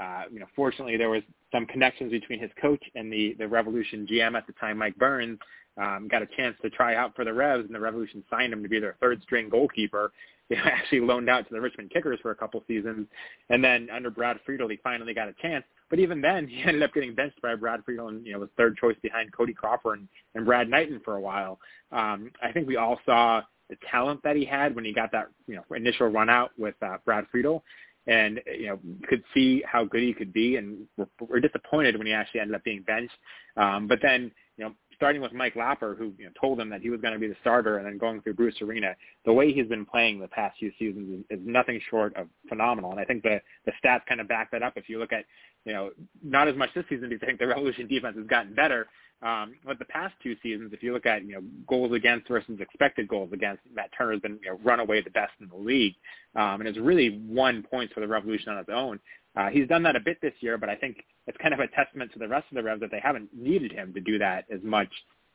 Uh, 0.00 0.22
you 0.30 0.40
know, 0.40 0.46
fortunately, 0.56 0.96
there 0.96 1.10
was 1.10 1.22
some 1.52 1.66
connections 1.66 2.10
between 2.10 2.40
his 2.40 2.50
coach 2.60 2.82
and 2.94 3.12
the 3.12 3.34
the 3.38 3.46
Revolution 3.46 4.06
GM 4.10 4.36
at 4.36 4.46
the 4.46 4.52
time, 4.54 4.78
Mike 4.78 4.96
Burns. 4.96 5.38
Um, 5.76 6.06
got 6.08 6.22
a 6.22 6.26
chance 6.36 6.56
to 6.62 6.70
try 6.70 6.94
out 6.94 7.16
for 7.16 7.24
the 7.24 7.32
Revs, 7.32 7.66
and 7.66 7.74
the 7.74 7.80
Revolution 7.80 8.22
signed 8.30 8.52
him 8.52 8.62
to 8.62 8.68
be 8.68 8.78
their 8.78 8.96
third 9.00 9.22
string 9.22 9.48
goalkeeper. 9.48 10.12
They 10.50 10.56
actually 10.56 11.00
loaned 11.00 11.30
out 11.30 11.48
to 11.48 11.54
the 11.54 11.60
Richmond 11.60 11.90
Kickers 11.90 12.18
for 12.20 12.30
a 12.30 12.34
couple 12.34 12.62
seasons, 12.68 13.06
and 13.48 13.64
then 13.64 13.88
under 13.90 14.10
Brad 14.10 14.38
Friedel, 14.44 14.68
he 14.68 14.76
finally 14.84 15.14
got 15.14 15.26
a 15.26 15.32
chance. 15.40 15.64
But 15.88 16.00
even 16.00 16.20
then, 16.20 16.46
he 16.48 16.62
ended 16.62 16.82
up 16.82 16.92
getting 16.92 17.14
benched 17.14 17.40
by 17.40 17.54
Brad 17.54 17.82
Friedel, 17.82 18.08
and 18.08 18.26
you 18.26 18.34
know 18.34 18.40
was 18.40 18.50
third 18.58 18.76
choice 18.76 18.96
behind 19.00 19.32
Cody 19.32 19.54
Cropper 19.54 19.94
and, 19.94 20.06
and 20.34 20.44
Brad 20.44 20.68
Knighton 20.68 21.00
for 21.02 21.16
a 21.16 21.20
while. 21.20 21.58
Um, 21.92 22.30
I 22.42 22.52
think 22.52 22.68
we 22.68 22.76
all 22.76 23.00
saw 23.06 23.40
the 23.70 23.76
talent 23.90 24.22
that 24.22 24.36
he 24.36 24.44
had 24.44 24.74
when 24.74 24.84
he 24.84 24.92
got 24.92 25.10
that 25.12 25.28
you 25.46 25.56
know 25.56 25.64
initial 25.74 26.08
run 26.08 26.28
out 26.28 26.50
with 26.58 26.74
uh, 26.82 26.98
Brad 27.06 27.24
Friedel, 27.30 27.64
and 28.06 28.40
you 28.46 28.66
know 28.66 28.78
could 29.08 29.22
see 29.32 29.62
how 29.66 29.84
good 29.84 30.02
he 30.02 30.12
could 30.12 30.32
be, 30.32 30.56
and 30.56 30.86
we're, 30.96 31.06
we're 31.20 31.40
disappointed 31.40 31.96
when 31.96 32.06
he 32.06 32.12
actually 32.12 32.40
ended 32.40 32.54
up 32.54 32.64
being 32.64 32.82
benched. 32.82 33.14
Um, 33.56 33.86
but 33.88 33.98
then 34.02 34.30
you 34.56 34.64
know 34.64 34.72
starting 34.94 35.20
with 35.20 35.32
Mike 35.32 35.54
Lapper, 35.54 35.96
who 35.96 36.12
you 36.18 36.26
know, 36.26 36.30
told 36.40 36.60
him 36.60 36.70
that 36.70 36.80
he 36.80 36.90
was 36.90 37.00
going 37.00 37.14
to 37.14 37.20
be 37.20 37.26
the 37.26 37.36
starter, 37.40 37.78
and 37.78 37.86
then 37.86 37.98
going 37.98 38.20
through 38.20 38.34
Bruce 38.34 38.60
Arena, 38.62 38.94
the 39.24 39.32
way 39.32 39.52
he's 39.52 39.66
been 39.66 39.84
playing 39.84 40.20
the 40.20 40.28
past 40.28 40.58
few 40.58 40.70
seasons 40.78 41.24
is, 41.30 41.38
is 41.38 41.46
nothing 41.46 41.80
short 41.90 42.14
of 42.16 42.28
phenomenal. 42.48 42.90
And 42.92 43.00
I 43.00 43.04
think 43.04 43.22
the 43.22 43.40
the 43.66 43.72
stats 43.84 44.06
kind 44.08 44.20
of 44.20 44.28
back 44.28 44.50
that 44.52 44.62
up. 44.62 44.74
If 44.76 44.88
you 44.88 44.98
look 44.98 45.12
at, 45.12 45.24
you 45.64 45.72
know, 45.72 45.90
not 46.22 46.48
as 46.48 46.56
much 46.56 46.70
this 46.74 46.84
season 46.88 47.08
because 47.08 47.22
I 47.22 47.26
think 47.26 47.38
the 47.38 47.46
Revolution 47.46 47.86
defense 47.86 48.16
has 48.16 48.26
gotten 48.26 48.54
better, 48.54 48.86
um, 49.22 49.54
but 49.64 49.78
the 49.78 49.84
past 49.86 50.14
two 50.22 50.36
seasons, 50.42 50.72
if 50.72 50.82
you 50.82 50.92
look 50.92 51.06
at 51.06 51.24
you 51.24 51.32
know 51.32 51.42
goals 51.66 51.92
against 51.92 52.28
versus 52.28 52.60
expected 52.60 53.08
goals 53.08 53.30
against, 53.32 53.62
Matt 53.74 53.90
Turner's 53.96 54.20
been 54.20 54.38
you 54.42 54.50
know, 54.50 54.58
run 54.62 54.80
away 54.80 55.00
the 55.00 55.10
best 55.10 55.32
in 55.40 55.48
the 55.48 55.56
league, 55.56 55.94
um, 56.36 56.60
and 56.60 56.66
has 56.66 56.78
really 56.78 57.22
won 57.26 57.62
points 57.62 57.94
for 57.94 58.00
the 58.00 58.08
Revolution 58.08 58.50
on 58.50 58.58
its 58.58 58.70
own. 58.72 59.00
Uh, 59.36 59.48
he's 59.48 59.66
done 59.66 59.82
that 59.82 59.96
a 59.96 60.00
bit 60.00 60.18
this 60.20 60.34
year, 60.40 60.58
but 60.58 60.68
I 60.68 60.76
think 60.76 60.98
it's 61.26 61.38
kind 61.38 61.54
of 61.54 61.60
a 61.60 61.66
testament 61.68 62.12
to 62.12 62.18
the 62.18 62.28
rest 62.28 62.46
of 62.50 62.56
the 62.56 62.62
Revs 62.62 62.80
that 62.80 62.90
they 62.90 63.00
haven't 63.02 63.30
needed 63.34 63.72
him 63.72 63.92
to 63.94 64.00
do 64.00 64.18
that 64.18 64.44
as 64.52 64.60
much 64.62 64.90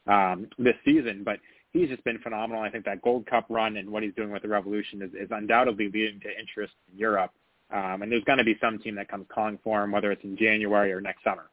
um, 0.07 0.47
this 0.57 0.75
season. 0.85 1.23
But 1.25 1.39
he's 1.73 1.89
just 1.89 2.03
been 2.03 2.19
phenomenal. 2.19 2.63
I 2.63 2.69
think 2.69 2.85
that 2.85 3.01
Gold 3.01 3.25
Cup 3.25 3.47
run 3.49 3.77
and 3.77 3.89
what 3.89 4.03
he's 4.03 4.13
doing 4.15 4.31
with 4.31 4.43
the 4.43 4.47
Revolution 4.47 5.01
is, 5.01 5.11
is 5.13 5.29
undoubtedly 5.31 5.85
leading 5.85 6.19
to 6.21 6.39
interest 6.39 6.73
in 6.91 6.97
Europe. 6.97 7.31
Um, 7.71 8.01
and 8.01 8.11
there's 8.11 8.23
going 8.23 8.39
to 8.39 8.43
be 8.43 8.57
some 8.61 8.79
team 8.79 8.95
that 8.95 9.09
comes 9.09 9.25
calling 9.33 9.59
for 9.63 9.83
him, 9.83 9.91
whether 9.91 10.11
it's 10.11 10.23
in 10.23 10.37
January 10.37 10.91
or 10.91 11.01
next 11.01 11.23
summer. 11.23 11.49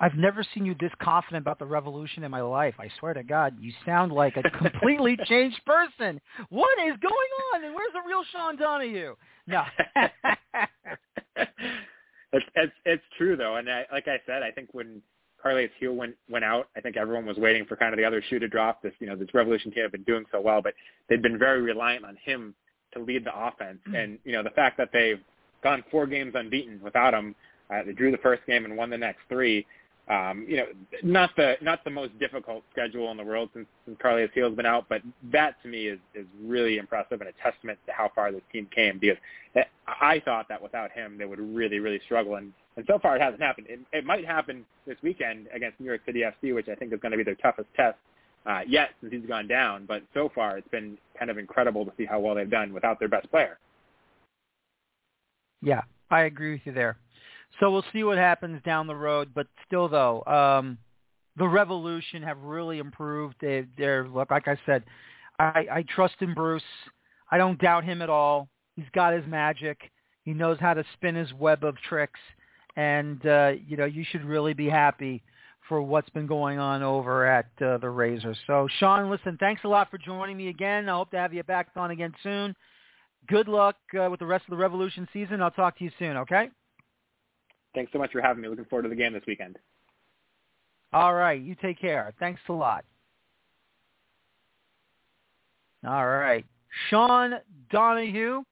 I've 0.00 0.16
never 0.16 0.44
seen 0.54 0.66
you 0.66 0.74
this 0.80 0.90
confident 1.00 1.42
about 1.42 1.60
the 1.60 1.66
revolution 1.66 2.24
in 2.24 2.30
my 2.30 2.40
life. 2.40 2.74
I 2.78 2.88
swear 2.98 3.14
to 3.14 3.22
God, 3.22 3.56
you 3.60 3.72
sound 3.86 4.12
like 4.12 4.36
a 4.36 4.42
completely 4.58 5.16
changed 5.24 5.60
person. 5.64 6.20
What 6.48 6.78
is 6.80 6.96
going 7.00 7.30
on? 7.54 7.64
And 7.64 7.74
where's 7.74 7.92
the 7.92 8.02
real 8.06 8.24
Sean 8.32 8.56
Donohue? 8.56 9.14
No. 9.46 9.62
it's, 11.36 12.46
it's 12.56 12.72
it's 12.84 13.02
true 13.16 13.36
though, 13.36 13.56
and 13.56 13.70
I, 13.70 13.86
like 13.92 14.08
I 14.08 14.20
said, 14.26 14.42
I 14.42 14.50
think 14.50 14.70
when 14.72 15.00
Carles 15.40 15.70
Gil 15.78 15.94
went 15.94 16.16
went 16.28 16.44
out, 16.44 16.68
I 16.76 16.80
think 16.80 16.96
everyone 16.96 17.26
was 17.26 17.36
waiting 17.36 17.64
for 17.64 17.76
kind 17.76 17.92
of 17.92 17.98
the 17.98 18.04
other 18.04 18.22
shoe 18.28 18.40
to 18.40 18.48
drop. 18.48 18.82
This 18.82 18.94
you 18.98 19.06
know 19.06 19.14
this 19.14 19.32
Revolution 19.32 19.70
team 19.70 19.82
had 19.82 19.92
been 19.92 20.02
doing 20.02 20.24
so 20.32 20.40
well, 20.40 20.60
but 20.60 20.74
they'd 21.08 21.22
been 21.22 21.38
very 21.38 21.62
reliant 21.62 22.04
on 22.04 22.16
him 22.24 22.54
to 22.94 22.98
lead 22.98 23.24
the 23.24 23.36
offense, 23.36 23.78
mm-hmm. 23.86 23.94
and 23.94 24.18
you 24.24 24.32
know 24.32 24.42
the 24.42 24.50
fact 24.50 24.76
that 24.78 24.88
they've 24.92 25.20
gone 25.62 25.84
four 25.90 26.06
games 26.06 26.32
unbeaten 26.34 26.80
without 26.82 27.14
him. 27.14 27.36
Uh, 27.70 27.82
they 27.86 27.92
drew 27.92 28.10
the 28.10 28.18
first 28.18 28.42
game 28.46 28.66
and 28.66 28.76
won 28.76 28.90
the 28.90 28.98
next 28.98 29.20
three 29.28 29.64
um, 30.08 30.44
you 30.46 30.58
know, 30.58 30.66
not 31.02 31.30
the 31.36 31.54
not 31.62 31.82
the 31.84 31.90
most 31.90 32.18
difficult 32.18 32.62
schedule 32.72 33.10
in 33.10 33.16
the 33.16 33.24
world 33.24 33.48
since, 33.54 33.66
since 33.86 33.96
Carles 34.02 34.28
Gil's 34.34 34.54
been 34.54 34.66
out, 34.66 34.86
but 34.88 35.00
that 35.32 35.62
to 35.62 35.68
me 35.68 35.86
is 35.86 35.98
is 36.14 36.26
really 36.42 36.76
impressive 36.76 37.20
and 37.22 37.30
a 37.30 37.32
testament 37.42 37.78
to 37.86 37.92
how 37.92 38.10
far 38.14 38.30
this 38.30 38.42
team 38.52 38.68
came. 38.74 38.98
Because 38.98 39.16
I 39.86 40.20
thought 40.24 40.46
that 40.50 40.62
without 40.62 40.92
him, 40.92 41.16
they 41.16 41.24
would 41.24 41.40
really 41.40 41.78
really 41.78 42.00
struggle, 42.04 42.34
and 42.34 42.52
and 42.76 42.84
so 42.86 42.98
far 42.98 43.16
it 43.16 43.22
hasn't 43.22 43.40
happened. 43.40 43.66
It, 43.70 43.80
it 43.92 44.04
might 44.04 44.26
happen 44.26 44.66
this 44.86 44.98
weekend 45.02 45.46
against 45.54 45.80
New 45.80 45.86
York 45.86 46.02
City 46.04 46.20
FC, 46.20 46.54
which 46.54 46.68
I 46.68 46.74
think 46.74 46.92
is 46.92 47.00
going 47.00 47.12
to 47.12 47.18
be 47.18 47.24
their 47.24 47.36
toughest 47.36 47.68
test 47.74 47.96
uh, 48.46 48.60
yet 48.66 48.90
since 49.00 49.12
he's 49.12 49.26
gone 49.26 49.48
down. 49.48 49.86
But 49.86 50.02
so 50.12 50.30
far, 50.34 50.58
it's 50.58 50.68
been 50.68 50.98
kind 51.18 51.30
of 51.30 51.38
incredible 51.38 51.84
to 51.86 51.92
see 51.96 52.04
how 52.04 52.20
well 52.20 52.34
they've 52.34 52.50
done 52.50 52.72
without 52.72 52.98
their 52.98 53.08
best 53.08 53.30
player. 53.30 53.58
Yeah, 55.62 55.82
I 56.10 56.22
agree 56.22 56.52
with 56.52 56.60
you 56.64 56.72
there. 56.72 56.98
So 57.60 57.70
we'll 57.70 57.84
see 57.92 58.04
what 58.04 58.18
happens 58.18 58.60
down 58.64 58.86
the 58.86 58.96
road. 58.96 59.30
But 59.34 59.46
still, 59.66 59.88
though, 59.88 60.24
um, 60.24 60.78
the 61.36 61.46
Revolution 61.46 62.22
have 62.22 62.38
really 62.38 62.78
improved. 62.78 63.36
They, 63.40 63.66
they're 63.76 64.06
look, 64.08 64.30
like 64.30 64.48
I 64.48 64.58
said, 64.66 64.84
I, 65.38 65.66
I 65.70 65.84
trust 65.94 66.14
in 66.20 66.34
Bruce. 66.34 66.62
I 67.30 67.38
don't 67.38 67.60
doubt 67.60 67.84
him 67.84 68.02
at 68.02 68.10
all. 68.10 68.48
He's 68.76 68.84
got 68.94 69.12
his 69.12 69.26
magic. 69.26 69.90
He 70.24 70.32
knows 70.32 70.58
how 70.60 70.74
to 70.74 70.84
spin 70.94 71.14
his 71.14 71.32
web 71.34 71.64
of 71.64 71.76
tricks, 71.88 72.20
and 72.76 73.24
uh, 73.26 73.52
you 73.66 73.76
know 73.76 73.84
you 73.84 74.04
should 74.08 74.24
really 74.24 74.54
be 74.54 74.68
happy 74.68 75.22
for 75.68 75.80
what's 75.82 76.08
been 76.10 76.26
going 76.26 76.58
on 76.58 76.82
over 76.82 77.26
at 77.26 77.46
uh, 77.64 77.78
the 77.78 77.88
Razors. 77.88 78.36
So, 78.46 78.68
Sean, 78.78 79.10
listen, 79.10 79.36
thanks 79.38 79.62
a 79.64 79.68
lot 79.68 79.90
for 79.90 79.98
joining 79.98 80.36
me 80.36 80.48
again. 80.48 80.88
I 80.88 80.92
hope 80.92 81.10
to 81.12 81.16
have 81.16 81.32
you 81.32 81.42
back 81.42 81.68
on 81.74 81.90
again 81.90 82.12
soon. 82.22 82.54
Good 83.28 83.48
luck 83.48 83.76
uh, 83.98 84.08
with 84.10 84.20
the 84.20 84.26
rest 84.26 84.44
of 84.46 84.50
the 84.50 84.56
Revolution 84.56 85.08
season. 85.12 85.40
I'll 85.40 85.50
talk 85.50 85.78
to 85.78 85.84
you 85.84 85.90
soon. 85.98 86.18
Okay. 86.18 86.50
Thanks 87.74 87.92
so 87.92 87.98
much 87.98 88.12
for 88.12 88.20
having 88.20 88.42
me. 88.42 88.48
Looking 88.48 88.64
forward 88.66 88.84
to 88.84 88.88
the 88.88 88.94
game 88.94 89.12
this 89.12 89.22
weekend. 89.26 89.58
All 90.92 91.14
right. 91.14 91.40
You 91.40 91.56
take 91.60 91.80
care. 91.80 92.12
Thanks 92.20 92.40
a 92.48 92.52
lot. 92.52 92.84
All 95.86 96.06
right. 96.06 96.44
Sean 96.88 97.34
Donohue, 97.70 98.42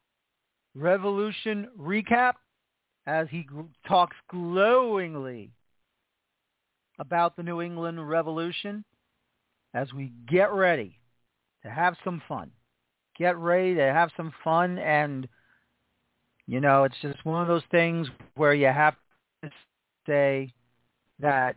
Revolution 0.75 1.69
recap, 1.79 2.35
as 3.07 3.27
he 3.31 3.47
talks 3.87 4.17
glowingly 4.31 5.51
about 6.99 7.37
the 7.37 7.43
New 7.43 7.61
England 7.61 8.09
Revolution 8.09 8.85
as 9.75 9.93
we 9.93 10.13
get 10.29 10.53
ready 10.53 10.99
to 11.63 11.71
have 11.71 11.97
some 12.05 12.23
fun. 12.29 12.51
Get 13.19 13.37
ready 13.37 13.75
to 13.75 13.83
have 13.83 14.11
some 14.17 14.33
fun 14.45 14.79
and 14.79 15.29
you 16.47 16.61
know, 16.61 16.85
it's 16.85 16.97
just 17.01 17.25
one 17.25 17.41
of 17.41 17.49
those 17.49 17.63
things 17.71 18.09
where 18.35 18.53
you 18.53 18.67
have 18.67 18.95
say 20.07 20.53
that 21.19 21.57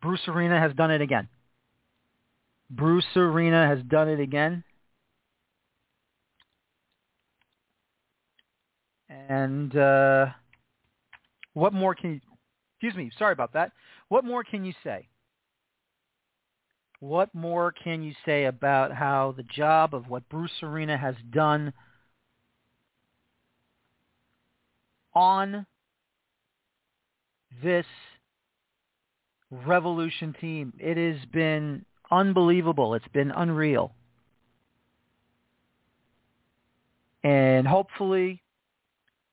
Bruce 0.00 0.20
Arena 0.28 0.58
has 0.58 0.72
done 0.74 0.90
it 0.90 1.00
again. 1.00 1.28
Bruce 2.70 3.04
Arena 3.16 3.66
has 3.66 3.82
done 3.84 4.08
it 4.08 4.20
again. 4.20 4.64
And 9.08 9.76
uh, 9.76 10.26
what 11.52 11.72
more 11.72 11.94
can 11.94 12.14
you, 12.14 12.20
excuse 12.74 12.96
me, 12.96 13.10
sorry 13.18 13.32
about 13.32 13.52
that. 13.52 13.72
What 14.08 14.24
more 14.24 14.42
can 14.42 14.64
you 14.64 14.72
say? 14.82 15.08
What 17.00 17.34
more 17.34 17.72
can 17.72 18.02
you 18.02 18.14
say 18.24 18.44
about 18.44 18.92
how 18.92 19.34
the 19.36 19.42
job 19.42 19.94
of 19.94 20.08
what 20.08 20.28
Bruce 20.28 20.62
Arena 20.62 20.96
has 20.96 21.16
done 21.30 21.72
on 25.14 25.66
this 27.62 27.86
Revolution 29.50 30.34
team? 30.40 30.72
It 30.78 30.96
has 30.96 31.24
been 31.30 31.84
unbelievable. 32.10 32.94
It's 32.94 33.08
been 33.12 33.30
unreal. 33.30 33.92
And 37.24 37.66
hopefully 37.66 38.42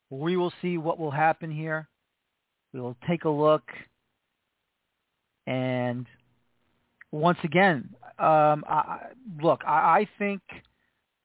we 0.10 0.38
will 0.38 0.54
see 0.62 0.78
what 0.78 1.00
will 1.00 1.12
happen 1.12 1.52
here. 1.52 1.88
We 2.74 2.82
will 2.82 2.98
take 3.08 3.26
a 3.26 3.30
look 3.30 3.64
and 5.50 6.06
once 7.12 7.40
again, 7.44 7.90
um, 8.20 8.64
I, 8.70 9.08
look, 9.42 9.62
I, 9.66 10.02
I 10.02 10.10
think 10.20 10.42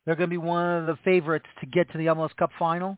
they're 0.04 0.16
going 0.16 0.30
to 0.30 0.32
be 0.32 0.38
one 0.38 0.80
of 0.80 0.86
the 0.86 0.96
favorites 1.04 1.44
to 1.60 1.66
get 1.66 1.90
to 1.92 1.98
the 1.98 2.06
MLS 2.06 2.34
Cup 2.36 2.50
final. 2.58 2.96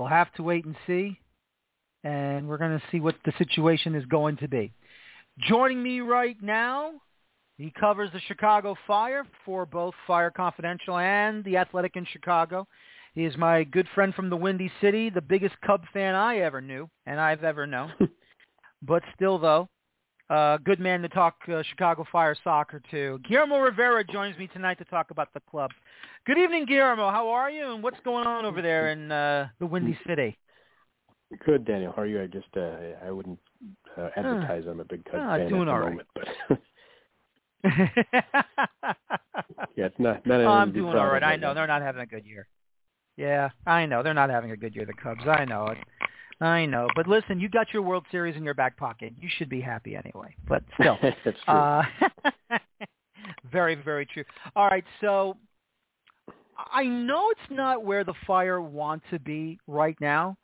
We'll 0.00 0.08
have 0.08 0.32
to 0.36 0.42
wait 0.42 0.64
and 0.64 0.74
see, 0.86 1.20
and 2.04 2.48
we're 2.48 2.56
going 2.56 2.78
to 2.78 2.82
see 2.90 3.00
what 3.00 3.16
the 3.26 3.34
situation 3.36 3.94
is 3.94 4.06
going 4.06 4.38
to 4.38 4.48
be. 4.48 4.72
Joining 5.40 5.82
me 5.82 6.00
right 6.00 6.38
now, 6.40 6.92
he 7.58 7.70
covers 7.78 8.08
the 8.14 8.20
Chicago 8.20 8.76
Fire 8.86 9.26
for 9.44 9.66
both 9.66 9.92
Fire 10.06 10.30
Confidential 10.30 10.96
and 10.96 11.44
The 11.44 11.58
Athletic 11.58 11.96
in 11.96 12.06
Chicago. 12.10 12.66
He 13.12 13.26
is 13.26 13.36
my 13.36 13.62
good 13.64 13.86
friend 13.94 14.14
from 14.14 14.30
the 14.30 14.38
Windy 14.38 14.72
City, 14.80 15.10
the 15.10 15.20
biggest 15.20 15.54
Cub 15.66 15.82
fan 15.92 16.14
I 16.14 16.38
ever 16.38 16.62
knew 16.62 16.88
and 17.04 17.20
I've 17.20 17.44
ever 17.44 17.66
known. 17.66 17.92
but 18.82 19.02
still, 19.14 19.38
though, 19.38 19.68
uh, 20.30 20.58
good 20.58 20.78
man 20.78 21.02
to 21.02 21.08
talk 21.08 21.34
uh, 21.52 21.62
Chicago 21.68 22.06
Fire 22.10 22.36
soccer 22.42 22.80
to. 22.90 23.20
Guillermo 23.28 23.58
Rivera 23.58 24.04
joins 24.04 24.38
me 24.38 24.46
tonight 24.46 24.78
to 24.78 24.84
talk 24.84 25.10
about 25.10 25.34
the 25.34 25.40
club. 25.50 25.70
Good 26.26 26.38
evening, 26.38 26.66
Guillermo. 26.66 27.10
How 27.10 27.28
are 27.28 27.50
you, 27.50 27.74
and 27.74 27.82
what's 27.82 27.98
going 28.04 28.26
on 28.26 28.44
over 28.44 28.62
there 28.62 28.92
in 28.92 29.10
uh, 29.10 29.48
the 29.58 29.66
Windy 29.66 29.98
City? 30.06 30.38
Good, 31.44 31.64
Daniel. 31.64 31.92
How 31.94 32.02
are 32.02 32.06
you? 32.06 32.22
I 32.22 32.26
just 32.26 32.48
uh, 32.56 32.76
I 33.04 33.10
wouldn't 33.10 33.38
uh, 33.96 34.08
advertise 34.16 34.64
I'm 34.68 34.80
a 34.80 34.84
big 34.84 35.04
Cubs 35.04 35.16
uh, 35.16 35.36
fan 35.36 35.48
doing 35.48 35.62
at 35.62 35.66
the 35.66 35.72
all 35.72 35.80
moment, 35.80 36.08
right. 36.16 36.26
but 36.48 36.58
yeah, 39.76 39.86
it's 39.86 39.98
not. 39.98 40.26
not 40.26 40.40
oh, 40.40 40.48
I'm 40.48 40.62
anything 40.62 40.66
to 40.66 40.72
be 40.72 40.80
doing 40.80 40.96
all 40.96 41.06
right. 41.06 41.22
right. 41.22 41.24
I 41.24 41.36
know 41.36 41.54
they're 41.54 41.66
not 41.66 41.82
having 41.82 42.02
a 42.02 42.06
good 42.06 42.24
year. 42.24 42.46
Yeah, 43.16 43.50
I 43.66 43.86
know 43.86 44.02
they're 44.02 44.14
not 44.14 44.30
having 44.30 44.52
a 44.52 44.56
good 44.56 44.74
year. 44.74 44.86
The 44.86 44.92
Cubs. 44.92 45.26
I 45.26 45.44
know 45.44 45.66
it. 45.66 45.78
I 46.40 46.64
know. 46.64 46.88
But 46.96 47.06
listen, 47.06 47.38
you 47.38 47.48
got 47.48 47.72
your 47.72 47.82
World 47.82 48.06
Series 48.10 48.36
in 48.36 48.44
your 48.44 48.54
back 48.54 48.76
pocket. 48.76 49.12
You 49.20 49.28
should 49.36 49.48
be 49.50 49.60
happy 49.60 49.94
anyway. 49.94 50.34
But 50.48 50.62
still, 50.78 50.96
That's 51.02 51.16
true. 51.24 51.54
uh, 51.54 51.82
very, 53.52 53.74
very 53.74 54.06
true. 54.06 54.24
All 54.56 54.68
right, 54.68 54.84
so 55.00 55.36
I 56.72 56.84
know 56.84 57.30
it's 57.30 57.50
not 57.50 57.84
where 57.84 58.04
the 58.04 58.14
Fire 58.26 58.60
want 58.60 59.02
to 59.10 59.18
be 59.18 59.58
right 59.66 59.96
now, 60.00 60.36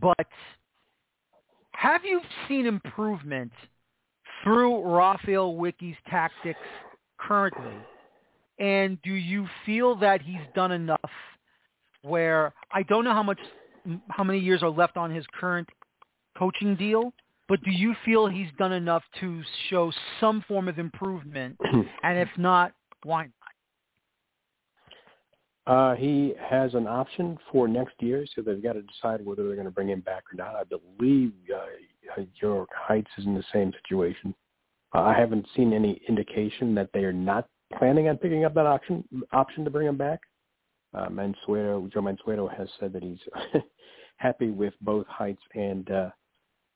but 0.00 0.26
have 1.72 2.04
you 2.04 2.20
seen 2.46 2.66
improvement 2.66 3.52
through 4.42 4.84
Raphael 4.84 5.56
Wicky's 5.56 5.96
tactics 6.10 6.58
currently? 7.18 7.74
And 8.58 9.00
do 9.02 9.12
you 9.12 9.46
feel 9.64 9.94
that 9.96 10.20
he's 10.20 10.40
done 10.54 10.72
enough 10.72 11.10
where 12.02 12.52
I 12.72 12.82
don't 12.82 13.04
know 13.04 13.12
how 13.12 13.22
much 13.22 13.38
how 14.08 14.24
many 14.24 14.38
years 14.38 14.62
are 14.62 14.70
left 14.70 14.96
on 14.96 15.10
his 15.10 15.24
current 15.38 15.68
coaching 16.36 16.76
deal, 16.76 17.12
but 17.48 17.62
do 17.64 17.70
you 17.70 17.94
feel 18.04 18.26
he's 18.26 18.50
done 18.58 18.72
enough 18.72 19.02
to 19.20 19.42
show 19.70 19.90
some 20.20 20.44
form 20.46 20.68
of 20.68 20.78
improvement? 20.78 21.56
and 22.02 22.18
if 22.18 22.28
not, 22.36 22.72
why 23.04 23.22
not? 23.24 23.32
Uh, 25.66 25.94
he 25.96 26.34
has 26.40 26.72
an 26.74 26.86
option 26.86 27.38
for 27.52 27.68
next 27.68 27.94
year, 28.00 28.24
so 28.34 28.40
they've 28.40 28.62
got 28.62 28.72
to 28.72 28.82
decide 28.82 29.24
whether 29.24 29.46
they're 29.46 29.54
going 29.54 29.66
to 29.66 29.70
bring 29.70 29.90
him 29.90 30.00
back 30.00 30.24
or 30.32 30.36
not. 30.36 30.54
I 30.54 30.62
believe 30.64 31.32
uh, 31.54 32.22
Georg 32.40 32.68
Heitz 32.88 33.06
is 33.18 33.26
in 33.26 33.34
the 33.34 33.44
same 33.52 33.72
situation. 33.82 34.34
Uh, 34.94 35.00
I 35.00 35.12
haven't 35.12 35.46
seen 35.54 35.74
any 35.74 36.00
indication 36.08 36.74
that 36.74 36.88
they 36.94 37.00
are 37.00 37.12
not 37.12 37.48
planning 37.76 38.08
on 38.08 38.16
picking 38.16 38.46
up 38.46 38.54
that 38.54 38.64
option 38.64 39.04
option 39.32 39.64
to 39.64 39.70
bring 39.70 39.86
him 39.86 39.98
back. 39.98 40.20
Uh, 40.94 41.08
Mansueto, 41.08 41.92
Joe 41.92 42.00
Mansueto 42.00 42.48
has 42.56 42.68
said 42.80 42.94
that 42.94 43.02
he's 43.02 43.18
happy 44.18 44.50
with 44.50 44.74
both 44.82 45.06
Heitz 45.06 45.38
and 45.54 45.90
uh, 45.90 46.10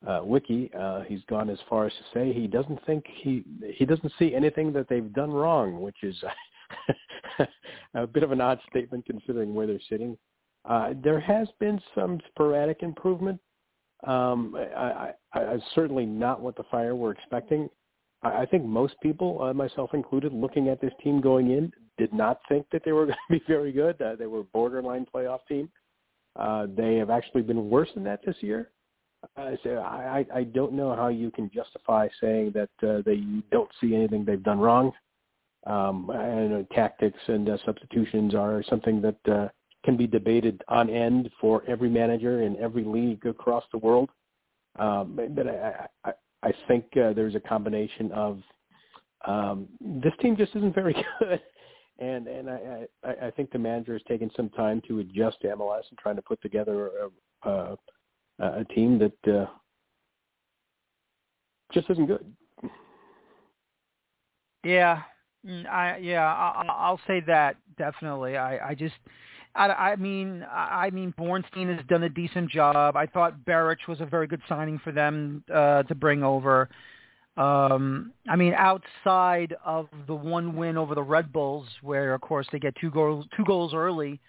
uh, 0.08 0.20
Wicky. 0.24 0.70
Uh, 0.76 1.02
he's 1.02 1.22
gone 1.28 1.50
as 1.50 1.58
far 1.68 1.86
as 1.86 1.92
to 1.92 2.18
say 2.18 2.32
he 2.32 2.46
doesn't 2.46 2.84
think 2.86 3.04
he 3.06 3.44
he 3.76 3.84
doesn't 3.84 4.12
see 4.18 4.34
anything 4.34 4.72
that 4.72 4.88
they've 4.88 5.12
done 5.12 5.30
wrong, 5.30 5.80
which 5.80 6.02
is 6.02 6.16
a 7.94 8.06
bit 8.06 8.22
of 8.22 8.32
an 8.32 8.40
odd 8.40 8.58
statement 8.70 9.04
considering 9.06 9.54
where 9.54 9.66
they're 9.66 9.78
sitting. 9.88 10.16
Uh, 10.64 10.94
there 11.02 11.20
has 11.20 11.48
been 11.58 11.80
some 11.94 12.20
sporadic 12.28 12.82
improvement. 12.82 13.40
Um, 14.06 14.56
I, 14.76 15.12
I, 15.32 15.40
I, 15.40 15.58
certainly 15.74 16.06
not 16.06 16.40
what 16.40 16.56
the 16.56 16.64
Fire 16.70 16.96
were 16.96 17.12
expecting. 17.12 17.68
I, 18.22 18.42
I 18.42 18.46
think 18.46 18.64
most 18.64 18.94
people, 19.00 19.42
uh, 19.42 19.52
myself 19.52 19.90
included, 19.94 20.32
looking 20.32 20.68
at 20.68 20.80
this 20.80 20.92
team 21.02 21.20
going 21.20 21.50
in, 21.50 21.72
did 21.98 22.12
not 22.12 22.40
think 22.48 22.66
that 22.72 22.82
they 22.84 22.92
were 22.92 23.06
going 23.06 23.18
to 23.30 23.38
be 23.38 23.42
very 23.46 23.72
good. 23.72 24.00
Uh, 24.00 24.16
they 24.16 24.26
were 24.26 24.40
a 24.40 24.44
borderline 24.44 25.06
playoff 25.12 25.40
team. 25.48 25.68
Uh, 26.36 26.66
they 26.74 26.96
have 26.96 27.10
actually 27.10 27.42
been 27.42 27.68
worse 27.68 27.88
than 27.94 28.04
that 28.04 28.20
this 28.24 28.36
year. 28.40 28.70
Uh, 29.36 29.52
so 29.62 29.76
I, 29.78 30.26
I 30.34 30.42
don't 30.44 30.72
know 30.72 30.96
how 30.96 31.08
you 31.08 31.30
can 31.30 31.50
justify 31.54 32.08
saying 32.20 32.52
that 32.54 32.88
uh, 32.88 33.02
they 33.04 33.22
don't 33.50 33.70
see 33.80 33.94
anything 33.94 34.24
they've 34.24 34.42
done 34.42 34.58
wrong. 34.58 34.92
Um, 35.66 36.10
I 36.10 36.46
know 36.46 36.66
tactics 36.72 37.20
and 37.28 37.48
uh, 37.48 37.56
substitutions 37.64 38.34
are 38.34 38.64
something 38.68 39.00
that 39.02 39.32
uh, 39.32 39.48
can 39.84 39.96
be 39.96 40.06
debated 40.08 40.62
on 40.68 40.90
end 40.90 41.30
for 41.40 41.62
every 41.68 41.88
manager 41.88 42.42
in 42.42 42.56
every 42.56 42.84
league 42.84 43.24
across 43.26 43.64
the 43.70 43.78
world. 43.78 44.10
Um, 44.78 45.18
but 45.30 45.46
I, 45.46 45.86
I, 46.04 46.12
I 46.42 46.52
think 46.66 46.84
uh, 46.96 47.12
there's 47.12 47.36
a 47.36 47.40
combination 47.40 48.10
of 48.12 48.40
um, 49.26 49.68
this 49.80 50.12
team 50.20 50.36
just 50.36 50.56
isn't 50.56 50.74
very 50.74 50.94
good, 51.20 51.40
and 52.02 52.26
and 52.26 52.50
I, 52.50 52.86
I, 53.04 53.26
I 53.26 53.30
think 53.30 53.50
the 53.52 53.58
manager 53.58 53.92
has 53.92 54.02
taken 54.08 54.30
some 54.36 54.48
time 54.50 54.82
to 54.88 54.98
adjust 55.00 55.40
to 55.42 55.48
MLS 55.48 55.82
and 55.90 55.98
trying 55.98 56.16
to 56.16 56.22
put 56.22 56.40
together 56.42 56.90
a, 57.44 57.48
a, 57.48 57.76
a 58.38 58.64
team 58.74 58.98
that 58.98 59.32
uh, 59.34 59.46
just 61.72 61.88
isn't 61.90 62.06
good. 62.06 62.24
Yeah, 64.64 65.02
Mm, 65.46 65.66
I 65.68 65.96
yeah, 65.98 66.24
I, 66.24 66.64
I'll 66.68 67.00
say 67.06 67.20
that 67.26 67.56
definitely. 67.76 68.36
I 68.36 68.70
I 68.70 68.74
just 68.74 68.94
I, 69.54 69.68
I 69.68 69.96
mean 69.96 70.46
I 70.50 70.90
mean 70.90 71.12
Bornstein 71.18 71.74
has 71.74 71.84
done 71.86 72.04
a 72.04 72.08
decent 72.08 72.50
job. 72.50 72.96
I 72.96 73.06
thought 73.06 73.44
Beric 73.44 73.80
was 73.88 74.00
a 74.00 74.06
very 74.06 74.26
good 74.26 74.42
signing 74.48 74.78
for 74.84 74.92
them 74.92 75.42
uh, 75.52 75.82
to 75.84 75.94
bring 75.94 76.22
over. 76.22 76.68
Um, 77.36 78.12
I 78.28 78.36
mean, 78.36 78.52
outside 78.52 79.54
of 79.64 79.88
the 80.06 80.14
one 80.14 80.54
win 80.54 80.76
over 80.76 80.94
the 80.94 81.02
Red 81.02 81.32
Bulls, 81.32 81.66
where 81.80 82.12
of 82.12 82.20
course 82.20 82.46
they 82.52 82.58
get 82.58 82.74
two 82.80 82.90
goals 82.90 83.24
two 83.36 83.44
goals 83.44 83.72
early 83.72 84.20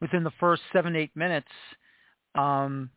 within 0.00 0.24
the 0.24 0.32
first 0.38 0.62
seven 0.72 0.94
eight 0.94 1.14
minutes. 1.16 1.48
Um, 2.34 2.90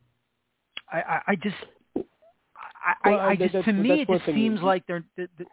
I, 0.91 0.99
I, 0.99 1.21
I 1.27 1.35
just, 1.35 1.55
I, 1.95 3.09
well, 3.09 3.19
I, 3.19 3.27
I 3.29 3.35
just 3.37 3.53
to 3.53 3.73
me 3.73 4.01
it 4.01 4.07
just 4.07 4.25
seems 4.25 4.59
you, 4.59 4.65
like 4.65 4.85
they're, 4.85 5.03
they're, 5.15 5.29
they're, 5.37 5.47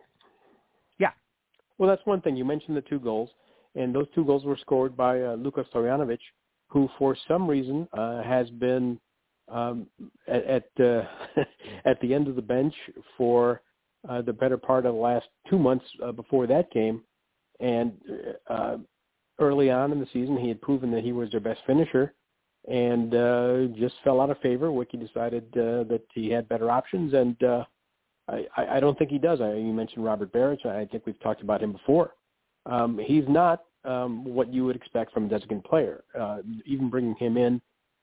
yeah. 0.99 1.13
Well, 1.79 1.89
that's 1.89 2.05
one 2.05 2.21
thing. 2.21 2.37
You 2.37 2.45
mentioned 2.45 2.77
the 2.77 2.83
two 2.83 2.99
goals, 2.99 3.31
and 3.77 3.95
those 3.95 4.07
two 4.15 4.25
goals 4.25 4.45
were 4.45 4.59
scored 4.61 4.97
by 4.97 5.23
uh, 5.23 5.35
Luka 5.37 5.65
Stojanovic, 5.73 6.19
who 6.67 6.89
for 6.99 7.17
some 7.29 7.49
reason 7.49 7.89
uh, 7.97 8.25
has 8.25 8.51
been 8.51 8.99
um, 9.49 9.87
at 10.27 10.45
at, 10.45 10.85
uh, 10.85 11.05
at 11.85 12.01
the 12.01 12.13
end 12.13 12.27
of 12.27 12.35
the 12.35 12.43
bench 12.43 12.75
for 13.17 13.63
uh, 14.09 14.23
the 14.23 14.33
better 14.33 14.57
part 14.57 14.87
of 14.87 14.95
the 14.95 15.01
last 15.01 15.27
two 15.49 15.59
months 15.59 15.85
uh, 16.03 16.13
before 16.13 16.47
that 16.47 16.71
game, 16.71 17.03
and 17.61 17.93
uh, 18.49 18.77
early 19.39 19.71
on 19.71 19.93
in 19.93 20.01
the 20.01 20.07
season 20.13 20.37
he 20.37 20.49
had 20.49 20.61
proven 20.61 20.91
that 20.91 21.05
he 21.05 21.13
was 21.13 21.31
their 21.31 21.41
best 21.41 21.61
finisher, 21.67 22.15
and 22.69 23.15
uh, 23.15 23.67
just 23.79 23.95
fell 24.05 24.21
out 24.21 24.31
of 24.31 24.39
favor. 24.39 24.71
Wicky 24.71 24.97
decided 24.97 25.45
uh, 25.53 25.85
that 25.85 26.03
he 26.15 26.31
had 26.31 26.49
better 26.49 26.71
options, 26.71 27.15
and 27.15 27.43
uh, 27.43 27.65
I, 28.29 28.77
I 28.77 28.81
don't 28.81 28.99
think 28.99 29.11
he 29.11 29.19
does. 29.19 29.41
I, 29.41 29.55
you 29.55 29.73
mentioned 29.73 30.05
Robert 30.05 30.33
Beric. 30.33 30.65
I 30.65 30.85
think 30.87 31.05
we've 31.07 31.21
talked 31.21 31.43
about 31.43 31.63
him 31.63 31.73
before. 31.73 32.15
Um, 32.67 32.99
he's 33.03 33.25
not 33.29 33.65
um, 33.85 34.25
what 34.25 34.53
you 34.53 34.65
would 34.65 34.77
expect 34.77 35.13
from 35.13 35.27
a 35.27 35.29
designated 35.29 35.65
player. 35.65 36.05
Uh, 36.19 36.39
even 36.67 36.91
bringing 36.91 37.15
him 37.17 37.37
in 37.37 37.61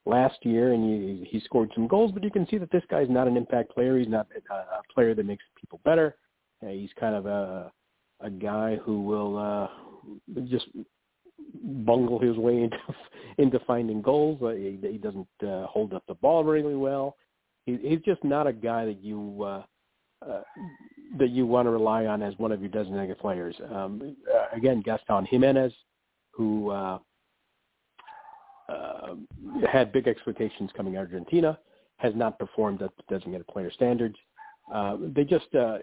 last 0.08 0.38
year, 0.43 0.74
and 0.74 0.84
he, 0.84 1.28
he 1.30 1.39
scored 1.41 1.72
some 1.76 1.88
goals, 1.88 2.12
but 2.12 2.24
you 2.24 2.32
can 2.32 2.47
see 2.47 2.58
that 2.58 2.72
this 2.72 2.84
guy's 2.89 3.10
not 3.10 3.28
an 3.28 3.38
impact 3.38 3.72
player. 3.72 3.97
He's 3.97 4.08
not 4.08 4.28
a, 4.51 4.93
player 4.93 5.14
that 5.14 5.26
makes 5.26 5.43
people 5.60 5.80
better. 5.86 6.16
He's 6.62 6.89
kind 6.99 7.16
of 7.16 7.26
a 7.26 7.72
a 8.22 8.32
guy 8.32 8.78
who 8.78 9.01
will 9.03 9.38
uh, 9.38 9.68
just 10.45 10.66
bungle 11.86 12.20
his 12.20 12.36
way 12.38 12.64
into 12.64 12.78
into 13.38 13.60
finding 13.66 14.01
goals. 14.01 14.41
Uh, 14.41 14.49
he, 14.49 14.80
he 14.82 14.97
doesn't 14.97 15.28
uh, 15.45 15.68
hold 15.68 15.93
up 15.93 16.03
the 16.08 16.16
ball 16.16 16.43
really 16.43 16.76
well. 16.76 17.16
He, 17.66 17.78
he's 17.82 18.01
just 18.01 18.24
not 18.24 18.47
a 18.47 18.53
guy 18.53 18.86
that 18.86 19.03
you 19.03 19.43
uh, 19.43 19.64
uh, 20.28 20.41
that 21.20 21.30
you 21.30 21.45
want 21.45 21.68
to 21.68 21.70
rely 21.70 22.05
on 22.05 22.22
as 22.22 22.34
one 22.38 22.51
of 22.51 22.62
your 22.62 22.70
designated 22.70 23.18
players. 23.20 23.55
Um, 23.72 24.16
uh, 24.34 24.55
again, 24.55 24.82
Gaston 24.84 25.28
Giménez, 25.32 25.72
who 26.32 26.72
uh, 26.72 26.99
uh, 28.70 29.15
had 29.70 29.91
big 29.91 30.07
expectations 30.07 30.72
coming 30.76 30.97
out 30.97 31.05
of 31.05 31.13
Argentina, 31.13 31.57
has 31.97 32.13
not 32.15 32.38
performed 32.38 32.82
at 32.82 32.91
the 32.97 33.03
designated 33.09 33.47
player 33.47 33.72
standards. 33.72 34.15
Uh, 34.74 34.97
they 35.15 35.24
just 35.24 35.53
uh, 35.55 35.78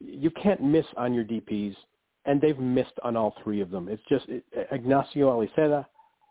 you 0.00 0.30
can't 0.30 0.62
miss 0.62 0.86
on 0.96 1.14
your 1.14 1.24
DPS, 1.24 1.76
and 2.24 2.40
they've 2.40 2.58
missed 2.58 2.98
on 3.02 3.16
all 3.16 3.34
three 3.42 3.60
of 3.60 3.70
them. 3.70 3.88
It's 3.88 4.02
just 4.08 4.26
it, 4.28 4.44
Ignacio 4.72 5.30
Aliceda, 5.30 5.86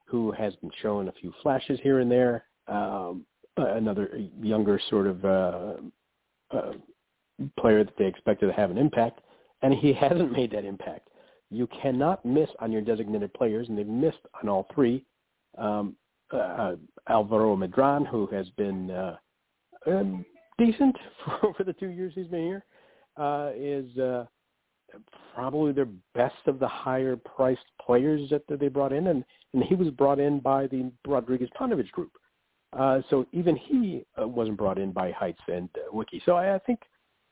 who 0.05 0.31
has 0.31 0.55
been 0.57 0.71
showing 0.81 1.07
a 1.07 1.13
few 1.13 1.33
flashes 1.41 1.79
here 1.83 1.99
and 1.99 2.11
there. 2.11 2.45
Um, 2.67 3.25
another 3.57 4.19
younger 4.41 4.79
sort 4.89 5.07
of 5.07 5.25
uh, 5.25 5.73
uh, 6.51 6.71
player 7.59 7.83
that 7.83 7.97
they 7.97 8.05
expected 8.05 8.47
to 8.47 8.53
have 8.53 8.71
an 8.71 8.77
impact, 8.77 9.21
and 9.61 9.73
he 9.73 9.93
hasn't 9.99 10.31
made 10.31 10.51
that 10.51 10.65
impact. 10.65 11.09
You 11.49 11.67
cannot 11.81 12.25
miss 12.25 12.49
on 12.59 12.71
your 12.71 12.81
designated 12.81 13.33
players, 13.33 13.69
and 13.69 13.77
they've 13.77 13.85
missed 13.85 14.17
on 14.41 14.49
all 14.49 14.67
three. 14.73 15.05
Um, 15.57 15.95
uh, 16.31 16.75
Alvaro 17.09 17.55
Medran, 17.55 18.07
who 18.07 18.25
has 18.27 18.49
been 18.51 18.89
uh, 18.89 19.17
um, 19.85 20.25
decent 20.57 20.95
for, 21.25 21.53
for 21.57 21.63
the 21.63 21.73
two 21.73 21.89
years 21.89 22.13
he's 22.15 22.27
been 22.27 22.45
here, 22.45 22.65
uh, 23.17 23.51
is 23.55 23.97
uh, 23.97 24.25
probably 25.33 25.71
their 25.71 25.87
best 26.13 26.35
of 26.47 26.59
the 26.59 26.67
higher 26.67 27.15
priced 27.15 27.65
players 27.83 28.29
that, 28.29 28.45
that 28.47 28.59
they 28.59 28.67
brought 28.67 28.93
in, 28.93 29.07
and, 29.07 29.23
and 29.53 29.63
he 29.63 29.75
was 29.75 29.89
brought 29.89 30.19
in 30.19 30.39
by 30.39 30.67
the 30.67 30.91
Rodriguez 31.05 31.49
Paunovic 31.59 31.91
group. 31.91 32.11
Uh, 32.77 33.01
so 33.09 33.25
even 33.31 33.55
he 33.55 34.03
uh, 34.19 34.27
wasn't 34.27 34.57
brought 34.57 34.79
in 34.79 34.91
by 34.91 35.11
Heitz 35.11 35.37
and 35.47 35.69
uh, 35.75 35.91
Wicky. 35.91 36.21
So 36.25 36.33
I, 36.33 36.55
I 36.55 36.59
think 36.59 36.79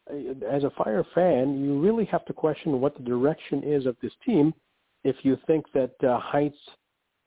as 0.10 0.64
a 0.64 0.72
Fire 0.78 1.06
fan, 1.16 1.64
you 1.64 1.80
really 1.80 2.06
have 2.06 2.26
to 2.26 2.34
question 2.34 2.80
what 2.80 2.96
the 2.96 3.04
direction 3.04 3.64
is 3.64 3.86
of 3.86 3.96
this 4.02 4.12
team 4.26 4.54
if 5.04 5.16
you 5.24 5.38
think 5.48 5.66
that 5.74 5.96
uh, 6.04 6.20
Heitz 6.20 6.54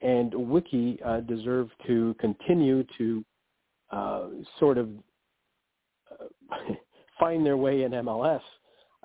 and 0.05 0.33
Wicky 0.35 0.99
uh, 1.03 1.21
deserve 1.21 1.69
to 1.87 2.15
continue 2.19 2.85
to 2.97 3.25
uh, 3.91 4.21
sort 4.59 4.77
of 4.77 4.89
uh, 6.11 6.55
find 7.19 7.43
their 7.43 7.57
way 7.57 7.83
in 7.83 7.91
MLS 7.91 8.41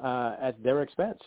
uh, 0.02 0.36
at 0.42 0.62
their 0.62 0.82
expense. 0.82 1.18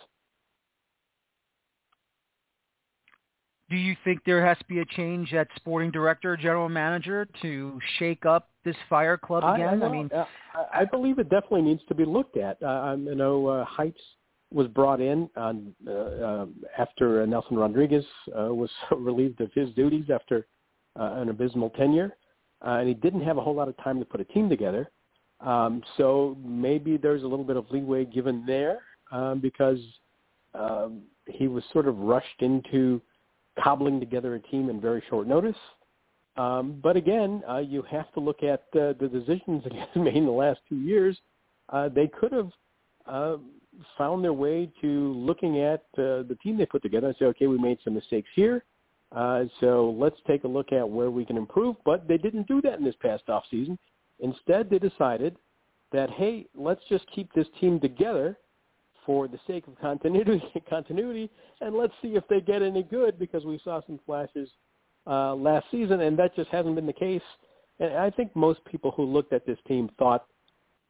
Do 3.70 3.78
you 3.78 3.96
think 4.04 4.20
there 4.26 4.46
has 4.46 4.60
to 4.60 4.66
be 4.66 4.80
a 4.80 4.86
change 4.86 5.34
at 5.34 5.48
sporting 5.56 5.90
director, 5.90 6.38
general 6.38 6.70
manager 6.70 7.28
to 7.42 7.80
shake 7.98 8.28
up 8.28 8.50
this 8.64 8.76
fire 8.88 9.18
club 9.18 9.44
again? 9.56 9.82
I, 9.82 9.86
I, 9.88 9.90
mean, 9.90 10.10
uh, 10.14 10.26
I 10.72 10.86
believe 10.86 11.18
it 11.18 11.30
definitely 11.30 11.64
needs 11.64 11.82
to 11.88 11.96
be 11.96 12.06
looked 12.06 12.38
at. 12.38 12.62
Uh, 12.62 12.96
you 13.00 13.16
know, 13.16 13.48
uh, 13.48 13.66
Heitz 13.66 13.94
was 14.54 14.68
brought 14.68 15.02
in 15.02 15.30
on, 15.36 15.74
uh, 15.88 15.92
uh, 15.92 16.46
after 16.78 17.26
Nelson 17.26 17.58
Rodriguez 17.58 18.06
uh, 18.38 18.54
was 18.54 18.70
relieved 18.92 19.42
of 19.42 19.52
his 19.54 19.70
duties 19.72 20.06
after 20.14 20.46
uh, 21.00 21.14
an 21.16 21.30
abysmal 21.30 21.72
tenure, 21.72 22.16
uh, 22.66 22.76
and 22.76 22.88
he 22.88 22.94
didn't 22.94 23.22
have 23.22 23.38
a 23.38 23.42
whole 23.42 23.56
lot 23.56 23.68
of 23.68 23.76
time 23.78 24.00
to 24.00 24.06
put 24.06 24.22
a 24.22 24.26
team 24.26 24.48
together. 24.48 24.90
Um, 25.40 25.82
so 25.98 26.38
maybe 26.46 26.98
there's 26.98 27.24
a 27.24 27.28
little 27.28 27.44
bit 27.44 27.58
of 27.58 27.70
leeway 27.72 28.06
given 28.06 28.46
there 28.46 28.80
um, 29.12 29.40
because 29.40 29.80
um, 30.54 31.02
he 31.28 31.48
was 31.48 31.64
sort 31.74 31.88
of 31.88 31.98
rushed 31.98 32.42
into 32.42 33.02
cobbling 33.62 34.00
together 34.00 34.36
a 34.36 34.40
team 34.40 34.70
in 34.70 34.80
very 34.80 35.04
short 35.10 35.28
notice. 35.28 35.58
Um, 36.38 36.80
but 36.82 36.96
again, 36.96 37.44
uh, 37.50 37.58
you 37.58 37.84
have 37.84 38.12
to 38.14 38.20
look 38.20 38.44
at 38.44 38.66
the 38.72 38.96
decisions 39.00 39.64
that 39.66 39.74
he's 39.74 40.04
made 40.04 40.16
in 40.16 40.26
the 40.26 40.32
last 40.32 40.60
two 40.70 40.78
years. 40.78 41.18
They 41.94 42.08
could 42.08 42.32
have 42.32 42.52
found 43.98 44.24
their 44.24 44.34
way 44.34 44.70
to 44.82 45.14
looking 45.14 45.60
at 45.60 45.82
uh, 45.98 46.24
the 46.24 46.38
team 46.42 46.58
they 46.58 46.66
put 46.66 46.82
together 46.82 47.08
and 47.08 47.16
say, 47.18 47.26
okay, 47.26 47.48
we 47.48 47.58
made 47.58 47.80
some 47.84 47.94
mistakes 47.94 48.30
here. 48.36 48.64
Uh, 49.16 49.44
so 49.60 49.96
let's 49.98 50.18
take 50.26 50.44
a 50.44 50.48
look 50.48 50.72
at 50.72 50.88
where 50.88 51.12
we 51.12 51.26
can 51.26 51.38
improve. 51.38 51.76
But 51.86 52.08
they 52.08 52.18
didn't 52.18 52.48
do 52.48 52.62
that 52.62 52.80
in 52.80 52.84
this 52.84 52.96
past 53.02 53.30
off 53.30 53.44
season. 53.52 53.78
Instead, 54.20 54.70
they 54.70 54.80
decided 54.80 55.36
that, 55.92 56.10
hey, 56.12 56.48
let's 56.56 56.82
just 56.90 57.06
keep 57.14 57.32
this 57.34 57.48
team 57.60 57.80
together 57.80 58.38
for 59.06 59.28
the 59.28 59.40
sake 59.46 59.68
of 59.68 59.80
continuity, 59.80 60.42
continuity, 60.70 61.30
and 61.62 61.76
let's 61.76 61.94
see 62.02 62.16
if 62.16 62.24
they 62.30 62.42
get 62.42 62.62
any 62.62 62.84
good 62.84 63.20
because 63.20 63.46
we 63.46 63.60
saw 63.64 63.82
some 63.86 64.00
flashes 64.06 64.50
uh, 65.06 65.36
last 65.36 65.66
season, 65.72 66.02
and 66.02 66.18
that 66.18 66.36
just 66.36 66.50
hasn't 66.50 66.76
been 66.76 66.88
the 66.88 66.94
case. 66.94 67.22
And 67.80 67.96
I 67.96 68.10
think 68.10 68.36
most 68.36 68.64
people 68.66 68.92
who 68.92 69.04
looked 69.04 69.34
at 69.34 69.46
this 69.46 69.58
team 69.68 69.90
thought 70.00 70.26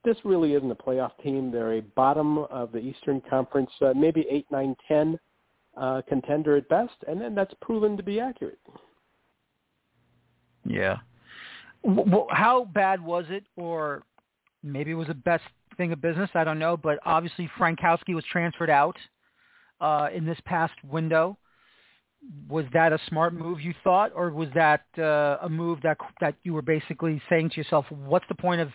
this 0.04 0.18
really 0.24 0.54
isn't 0.54 0.70
a 0.70 0.76
playoff 0.76 1.12
team. 1.24 1.52
They're 1.52 1.74
a 1.74 1.82
bottom 1.82 2.40
of 2.40 2.72
the 2.72 2.80
Eastern 2.80 3.22
Conference, 3.30 3.70
uh, 3.82 3.94
maybe 3.96 4.26
eight, 4.30 4.46
nine, 4.52 4.76
ten 4.88 5.20
uh, 5.78 6.02
contender 6.08 6.58
at 6.58 6.68
best, 6.70 6.94
and 7.08 7.20
then 7.20 7.34
that's 7.36 7.54
proven 7.62 7.98
to 7.98 8.04
be 8.04 8.20
accurate. 8.20 8.60
Yeah. 10.66 10.98
Well, 11.84 12.28
how 12.30 12.66
bad 12.66 13.04
was 13.04 13.26
it, 13.30 13.44
or 13.56 14.04
maybe 14.64 14.92
it 14.92 14.96
was 14.96 15.08
the 15.08 15.14
best 15.14 15.44
thing 15.78 15.92
of 15.92 16.02
business? 16.02 16.30
I 16.34 16.44
don't 16.44 16.60
know, 16.60 16.78
but 16.78 17.00
obviously 17.06 17.50
Frankowski 17.60 18.16
was 18.16 18.24
transferred 18.32 18.70
out 18.70 18.96
uh, 19.82 20.08
in 20.14 20.26
this 20.26 20.38
past 20.46 20.74
window. 20.84 21.38
Was 22.48 22.64
that 22.72 22.94
a 22.94 23.00
smart 23.10 23.34
move, 23.34 23.60
you 23.60 23.74
thought, 23.84 24.14
or 24.16 24.30
was 24.32 24.48
that 24.56 24.86
uh, 24.98 25.40
a 25.42 25.50
move 25.50 25.80
that 25.84 25.98
that 26.22 26.36
you 26.44 26.54
were 26.54 26.62
basically 26.62 27.22
saying 27.30 27.50
to 27.50 27.58
yourself, 27.58 27.86
"What's 27.90 28.26
the 28.30 28.36
point 28.36 28.62
of 28.62 28.70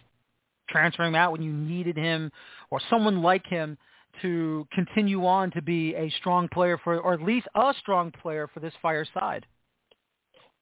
transferring 0.69 1.17
out 1.17 1.33
when 1.33 1.43
you 1.43 1.53
needed 1.53 1.97
him 1.97 2.31
or 2.71 2.81
someone 2.91 3.23
like 3.23 3.47
him 3.47 3.77
to 4.23 4.67
continue 4.73 5.25
on 5.27 5.51
to 5.53 5.63
be 5.63 5.95
a 5.95 6.11
strong 6.19 6.49
player 6.49 6.79
for, 6.83 6.99
or 6.99 7.15
at 7.15 7.23
least 7.23 7.47
a 7.55 7.73
strong 7.81 8.11
player 8.11 8.49
for 8.53 8.61
this 8.61 8.73
fire 8.83 9.07
side. 9.15 9.47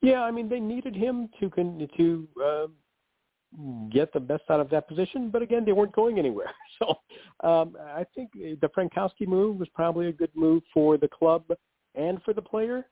Yeah, 0.02 0.22
I 0.22 0.30
mean 0.30 0.48
they 0.48 0.60
needed 0.60 0.94
him 0.94 1.28
to 1.40 1.50
to 1.96 2.28
uh, 2.44 2.66
get 3.90 4.12
the 4.12 4.20
best 4.20 4.44
out 4.50 4.60
of 4.60 4.68
that 4.70 4.88
position, 4.88 5.30
but 5.30 5.42
again 5.42 5.64
they 5.64 5.72
weren't 5.72 5.94
going 5.94 6.18
anywhere. 6.18 6.50
So 6.78 6.90
um, 7.48 7.74
I 7.80 8.04
think 8.14 8.32
the 8.34 8.68
Frankowski 8.76 9.26
move 9.26 9.56
was 9.56 9.68
probably 9.74 10.08
a 10.08 10.12
good 10.12 10.28
move 10.34 10.62
for 10.74 10.98
the 10.98 11.08
club 11.08 11.44
and 11.94 12.22
for 12.22 12.34
the 12.34 12.42
player. 12.42 12.84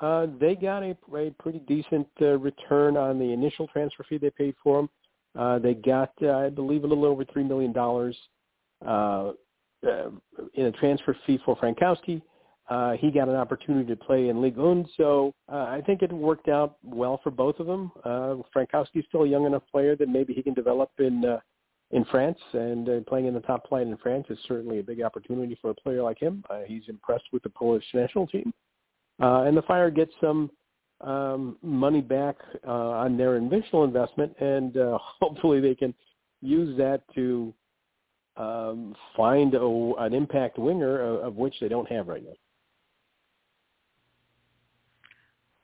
Uh, 0.00 0.26
they 0.40 0.54
got 0.54 0.82
a, 0.82 0.96
a 1.14 1.30
pretty 1.38 1.58
decent 1.66 2.06
uh, 2.22 2.38
return 2.38 2.96
on 2.96 3.18
the 3.18 3.30
initial 3.32 3.66
transfer 3.68 4.04
fee 4.08 4.16
they 4.16 4.30
paid 4.30 4.54
for 4.62 4.80
him. 4.80 4.88
Uh, 5.36 5.58
they 5.58 5.74
got, 5.74 6.12
uh, 6.22 6.32
I 6.32 6.48
believe, 6.48 6.84
a 6.84 6.86
little 6.86 7.04
over 7.04 7.24
three 7.24 7.44
million 7.44 7.72
dollars 7.72 8.16
uh, 8.86 9.32
uh, 9.86 10.10
in 10.54 10.66
a 10.66 10.72
transfer 10.72 11.16
fee 11.26 11.38
for 11.44 11.56
Frankowski. 11.56 12.22
Uh, 12.68 12.92
he 12.92 13.12
got 13.12 13.28
an 13.28 13.36
opportunity 13.36 13.88
to 13.88 13.96
play 13.96 14.28
in 14.28 14.42
Ligue 14.42 14.56
1, 14.56 14.86
so 14.96 15.32
uh, 15.52 15.66
I 15.68 15.80
think 15.86 16.02
it 16.02 16.12
worked 16.12 16.48
out 16.48 16.78
well 16.82 17.20
for 17.22 17.30
both 17.30 17.60
of 17.60 17.66
them. 17.66 17.92
Uh, 18.04 18.36
Frankowski's 18.54 19.04
still 19.08 19.22
a 19.22 19.28
young 19.28 19.46
enough 19.46 19.62
player 19.70 19.94
that 19.94 20.08
maybe 20.08 20.34
he 20.34 20.42
can 20.42 20.54
develop 20.54 20.90
in 20.98 21.24
uh, 21.24 21.38
in 21.92 22.04
France, 22.06 22.38
and 22.52 22.88
uh, 22.88 23.00
playing 23.06 23.26
in 23.26 23.34
the 23.34 23.40
top 23.40 23.68
flight 23.68 23.86
in 23.86 23.96
France 23.98 24.26
is 24.30 24.38
certainly 24.48 24.80
a 24.80 24.82
big 24.82 25.00
opportunity 25.02 25.56
for 25.62 25.70
a 25.70 25.74
player 25.74 26.02
like 26.02 26.18
him. 26.18 26.42
Uh, 26.50 26.62
he's 26.66 26.82
impressed 26.88 27.26
with 27.32 27.44
the 27.44 27.48
Polish 27.50 27.84
national 27.94 28.26
team, 28.26 28.52
uh, 29.22 29.42
and 29.42 29.56
the 29.56 29.62
Fire 29.62 29.90
gets 29.90 30.12
some 30.20 30.50
um, 31.00 31.56
money 31.62 32.00
back 32.00 32.36
uh, 32.66 32.70
on 32.70 33.16
their 33.16 33.36
initial 33.36 33.84
investment, 33.84 34.34
and 34.40 34.76
uh, 34.76 34.98
hopefully 35.20 35.60
they 35.60 35.74
can 35.74 35.94
use 36.42 36.76
that 36.78 37.02
to 37.14 37.52
um, 38.36 38.94
find 39.16 39.54
a, 39.54 39.92
an 39.98 40.14
impact 40.14 40.58
winger 40.58 41.00
of, 41.00 41.24
of 41.24 41.36
which 41.36 41.54
they 41.60 41.68
don't 41.68 41.90
have 41.90 42.08
right 42.08 42.22
now. 42.22 42.32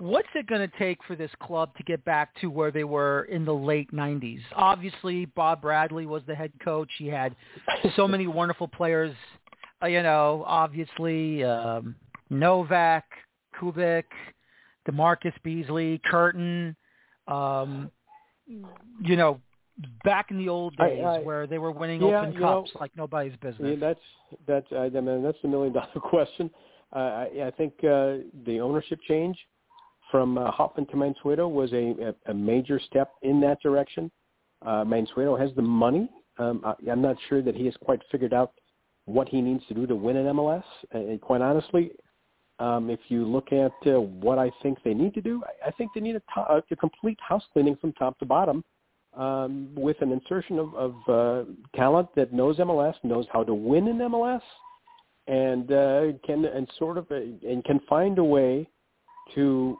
What's 0.00 0.28
it 0.34 0.48
going 0.48 0.68
to 0.68 0.78
take 0.78 0.98
for 1.06 1.14
this 1.14 1.30
club 1.40 1.76
to 1.76 1.84
get 1.84 2.04
back 2.04 2.34
to 2.40 2.48
where 2.48 2.72
they 2.72 2.82
were 2.82 3.22
in 3.24 3.44
the 3.44 3.54
late 3.54 3.92
90s? 3.92 4.40
Obviously, 4.56 5.26
Bob 5.26 5.62
Bradley 5.62 6.06
was 6.06 6.22
the 6.26 6.34
head 6.34 6.50
coach. 6.64 6.88
He 6.98 7.06
had 7.06 7.36
so 7.94 8.08
many 8.08 8.26
wonderful 8.26 8.66
players. 8.66 9.14
Uh, 9.80 9.86
you 9.86 10.02
know, 10.02 10.42
obviously 10.44 11.44
um, 11.44 11.94
Nowak, 12.30 13.04
Kubik, 13.60 14.04
DaMarcus 14.88 15.34
Beasley, 15.42 16.00
Curtin. 16.04 16.76
Um, 17.26 17.90
you 18.46 19.16
know, 19.16 19.40
back 20.04 20.30
in 20.30 20.38
the 20.38 20.48
old 20.48 20.76
days 20.76 21.02
I, 21.04 21.16
I, 21.16 21.18
where 21.20 21.46
they 21.46 21.58
were 21.58 21.70
winning 21.70 22.02
yeah, 22.02 22.20
open 22.20 22.32
cups 22.32 22.70
know, 22.74 22.80
like 22.80 22.90
nobody's 22.96 23.36
business. 23.36 23.78
Yeah, 23.80 23.88
that's 23.88 24.00
that's 24.46 24.66
I 24.72 24.88
mean 24.88 25.22
that's 25.22 25.38
the 25.42 25.48
million 25.48 25.72
dollar 25.72 25.88
question. 26.00 26.50
Uh, 26.94 26.98
I, 26.98 27.46
I 27.46 27.50
think 27.56 27.72
uh, 27.84 28.18
the 28.44 28.58
ownership 28.60 28.98
change 29.08 29.38
from 30.10 30.36
uh, 30.36 30.50
Hauptman 30.52 30.88
to 30.90 30.96
Mansueto 30.96 31.50
was 31.50 31.72
a, 31.72 32.14
a, 32.26 32.30
a 32.30 32.34
major 32.34 32.78
step 32.78 33.12
in 33.22 33.40
that 33.40 33.62
direction. 33.62 34.10
Uh, 34.60 34.84
Mansueto 34.84 35.40
has 35.40 35.50
the 35.56 35.62
money. 35.62 36.10
Um, 36.38 36.60
I, 36.64 36.74
I'm 36.90 37.00
not 37.00 37.16
sure 37.28 37.40
that 37.42 37.54
he 37.56 37.64
has 37.64 37.74
quite 37.82 38.00
figured 38.10 38.34
out 38.34 38.52
what 39.06 39.28
he 39.28 39.40
needs 39.40 39.64
to 39.68 39.74
do 39.74 39.86
to 39.86 39.96
win 39.96 40.16
an 40.16 40.26
MLS. 40.36 40.64
And 40.92 41.20
quite 41.20 41.40
honestly, 41.40 41.92
um, 42.62 42.90
if 42.90 43.00
you 43.08 43.24
look 43.24 43.52
at 43.52 43.72
uh, 43.86 44.00
what 44.00 44.38
I 44.38 44.50
think 44.62 44.78
they 44.84 44.94
need 44.94 45.14
to 45.14 45.20
do, 45.20 45.42
I, 45.44 45.68
I 45.68 45.70
think 45.72 45.90
they 45.94 46.00
need 46.00 46.14
a, 46.16 46.22
to- 46.34 46.62
a 46.70 46.76
complete 46.76 47.18
house 47.20 47.42
cleaning 47.52 47.76
from 47.80 47.92
top 47.94 48.18
to 48.20 48.24
bottom 48.24 48.62
um, 49.16 49.68
with 49.74 50.00
an 50.00 50.12
insertion 50.12 50.60
of, 50.60 50.74
of 50.74 50.94
uh, 51.08 51.50
talent 51.74 52.08
that 52.14 52.32
knows 52.32 52.58
MLS, 52.58 52.94
knows 53.02 53.26
how 53.32 53.42
to 53.42 53.52
win 53.52 53.88
in 53.88 53.98
MLS, 53.98 54.40
and 55.26 55.72
uh, 55.72 56.18
can 56.24 56.44
and 56.44 56.70
sort 56.78 56.98
of 56.98 57.10
uh, 57.10 57.16
and 57.16 57.64
can 57.64 57.80
find 57.88 58.18
a 58.18 58.24
way 58.24 58.68
to 59.34 59.76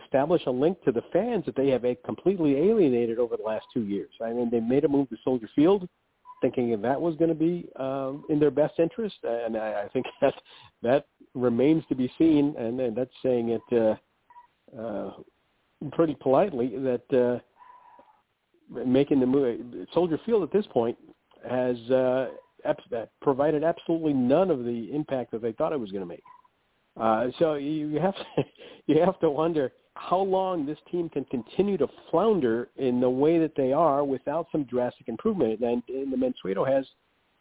establish 0.00 0.42
a 0.46 0.50
link 0.50 0.80
to 0.84 0.92
the 0.92 1.02
fans 1.12 1.44
that 1.46 1.56
they 1.56 1.68
have 1.68 1.84
completely 2.04 2.56
alienated 2.56 3.18
over 3.18 3.36
the 3.36 3.42
last 3.42 3.66
two 3.72 3.82
years. 3.82 4.10
I 4.22 4.32
mean, 4.32 4.50
they 4.50 4.60
made 4.60 4.84
a 4.84 4.88
move 4.88 5.08
to 5.10 5.16
Soldier 5.24 5.48
Field, 5.54 5.88
thinking 6.40 6.80
that 6.80 7.00
was 7.00 7.16
going 7.16 7.30
to 7.30 7.34
be 7.34 7.68
um, 7.76 8.24
in 8.28 8.38
their 8.38 8.50
best 8.50 8.74
interest, 8.78 9.16
and 9.22 9.56
I, 9.56 9.84
I 9.84 9.88
think 9.88 10.06
that 10.20 10.34
that 10.82 11.06
remains 11.34 11.84
to 11.88 11.94
be 11.94 12.12
seen. 12.18 12.54
And, 12.58 12.80
and 12.80 12.96
that's 12.96 13.10
saying 13.22 13.50
it 13.50 13.96
uh, 14.76 14.80
uh, 14.80 15.12
pretty 15.92 16.16
politely 16.20 16.74
that 16.78 17.42
uh, 18.72 18.84
making 18.84 19.20
the 19.20 19.26
move. 19.26 19.60
Soldier 19.92 20.18
Field 20.24 20.42
at 20.42 20.52
this 20.52 20.66
point 20.72 20.96
has 21.48 21.76
uh, 21.90 22.28
provided 23.20 23.64
absolutely 23.64 24.12
none 24.12 24.50
of 24.50 24.64
the 24.64 24.90
impact 24.92 25.32
that 25.32 25.42
they 25.42 25.52
thought 25.52 25.72
it 25.72 25.80
was 25.80 25.90
going 25.90 26.02
to 26.02 26.06
make. 26.06 26.22
Uh, 26.98 27.26
so 27.38 27.54
you 27.54 27.98
have 28.00 28.14
to 28.14 28.24
you 28.86 29.00
have 29.00 29.18
to 29.20 29.30
wonder 29.30 29.72
how 29.96 30.18
long 30.18 30.66
this 30.66 30.78
team 30.90 31.08
can 31.08 31.24
continue 31.26 31.76
to 31.78 31.86
flounder 32.10 32.68
in 32.76 33.00
the 33.00 33.08
way 33.08 33.38
that 33.38 33.54
they 33.56 33.72
are 33.72 34.04
without 34.04 34.46
some 34.50 34.64
drastic 34.64 35.08
improvement. 35.08 35.60
And, 35.60 35.82
and 35.88 36.12
the 36.12 36.16
Mansueto 36.16 36.66
has 36.66 36.84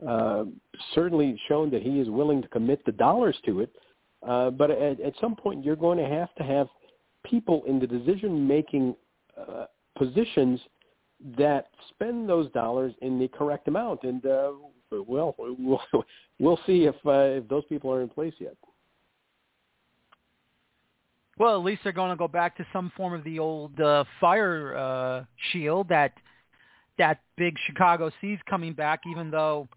uh, 0.07 0.45
certainly 0.93 1.39
shown 1.47 1.71
that 1.71 1.81
he 1.81 1.99
is 1.99 2.09
willing 2.09 2.41
to 2.41 2.47
commit 2.49 2.85
the 2.85 2.91
dollars 2.91 3.35
to 3.45 3.61
it. 3.61 3.71
Uh, 4.27 4.49
but 4.51 4.71
at, 4.71 5.01
at 5.01 5.13
some 5.19 5.35
point, 5.35 5.65
you're 5.65 5.75
going 5.75 5.97
to 5.97 6.07
have 6.07 6.33
to 6.35 6.43
have 6.43 6.67
people 7.25 7.63
in 7.67 7.79
the 7.79 7.87
decision-making 7.87 8.95
uh, 9.37 9.65
positions 9.97 10.59
that 11.37 11.67
spend 11.89 12.27
those 12.27 12.51
dollars 12.51 12.93
in 13.01 13.19
the 13.19 13.27
correct 13.29 13.67
amount. 13.67 14.03
And 14.03 14.25
uh, 14.25 14.51
well, 14.91 15.35
we'll 15.39 15.81
we'll 16.39 16.59
see 16.65 16.85
if 16.85 16.95
uh, 17.05 17.39
if 17.41 17.47
those 17.47 17.63
people 17.65 17.91
are 17.91 18.01
in 18.01 18.09
place 18.09 18.33
yet. 18.39 18.55
Well, 21.37 21.57
at 21.57 21.63
least 21.63 21.81
they're 21.83 21.93
going 21.93 22.11
to 22.11 22.15
go 22.15 22.27
back 22.27 22.55
to 22.57 22.65
some 22.71 22.91
form 22.95 23.13
of 23.13 23.23
the 23.23 23.39
old 23.39 23.79
uh, 23.79 24.03
fire 24.19 24.75
uh, 24.77 25.23
shield 25.51 25.89
that 25.89 26.13
that 26.99 27.21
big 27.37 27.55
Chicago 27.65 28.11
sees 28.21 28.37
coming 28.47 28.73
back, 28.73 29.01
even 29.09 29.31
though 29.31 29.67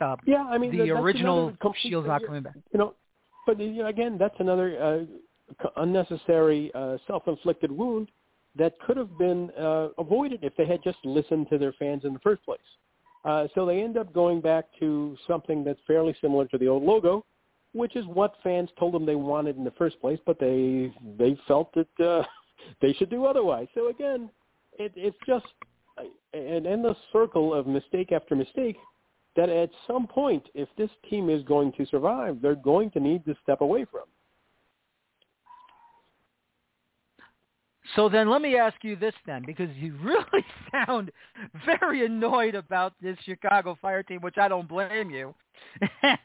uh, 0.00 0.16
yeah, 0.26 0.44
I 0.50 0.58
mean 0.58 0.76
the 0.76 0.90
original 0.90 1.52
complete, 1.60 1.90
shield's 1.90 2.08
not 2.08 2.24
coming 2.26 2.42
back. 2.42 2.54
You 2.72 2.78
know, 2.78 2.94
but 3.46 3.58
you 3.58 3.82
know, 3.82 3.86
again, 3.86 4.16
that's 4.18 4.34
another 4.38 5.06
uh, 5.60 5.70
unnecessary 5.76 6.70
uh, 6.74 6.98
self-inflicted 7.06 7.70
wound 7.70 8.08
that 8.56 8.78
could 8.86 8.96
have 8.96 9.16
been 9.18 9.50
uh, 9.52 9.88
avoided 9.98 10.40
if 10.42 10.54
they 10.56 10.66
had 10.66 10.82
just 10.82 10.98
listened 11.04 11.46
to 11.50 11.58
their 11.58 11.72
fans 11.78 12.04
in 12.04 12.12
the 12.12 12.18
first 12.18 12.44
place. 12.44 12.60
Uh, 13.24 13.46
so 13.54 13.64
they 13.64 13.82
end 13.82 13.96
up 13.96 14.12
going 14.12 14.40
back 14.40 14.66
to 14.80 15.16
something 15.26 15.64
that's 15.64 15.80
fairly 15.86 16.14
similar 16.20 16.46
to 16.48 16.58
the 16.58 16.66
old 16.66 16.82
logo, 16.82 17.24
which 17.72 17.96
is 17.96 18.04
what 18.06 18.34
fans 18.42 18.70
told 18.78 18.94
them 18.94 19.06
they 19.06 19.14
wanted 19.14 19.56
in 19.56 19.64
the 19.64 19.72
first 19.72 20.00
place, 20.00 20.18
but 20.26 20.38
they 20.38 20.92
they 21.18 21.38
felt 21.48 21.72
that 21.74 22.04
uh, 22.04 22.22
they 22.80 22.92
should 22.92 23.10
do 23.10 23.24
otherwise. 23.24 23.66
So 23.74 23.88
again, 23.88 24.30
it, 24.78 24.92
it's 24.96 25.16
just 25.26 25.46
an 26.34 26.66
endless 26.66 26.96
circle 27.12 27.54
of 27.54 27.66
mistake 27.66 28.12
after 28.12 28.34
mistake 28.34 28.76
that 29.36 29.48
at 29.48 29.70
some 29.86 30.06
point, 30.06 30.44
if 30.54 30.68
this 30.76 30.90
team 31.08 31.30
is 31.30 31.42
going 31.44 31.72
to 31.72 31.86
survive, 31.86 32.40
they're 32.42 32.54
going 32.54 32.90
to 32.90 33.00
need 33.00 33.24
to 33.24 33.34
step 33.42 33.60
away 33.60 33.86
from. 33.90 34.02
So 37.96 38.08
then 38.08 38.30
let 38.30 38.40
me 38.40 38.56
ask 38.56 38.76
you 38.82 38.96
this 38.96 39.14
then, 39.26 39.42
because 39.44 39.68
you 39.76 39.96
really 40.02 40.44
sound 40.70 41.10
very 41.64 42.06
annoyed 42.06 42.54
about 42.54 42.94
this 43.02 43.16
Chicago 43.24 43.76
Fire 43.80 44.02
team, 44.02 44.20
which 44.20 44.38
I 44.38 44.48
don't 44.48 44.68
blame 44.68 45.10
you. 45.10 45.34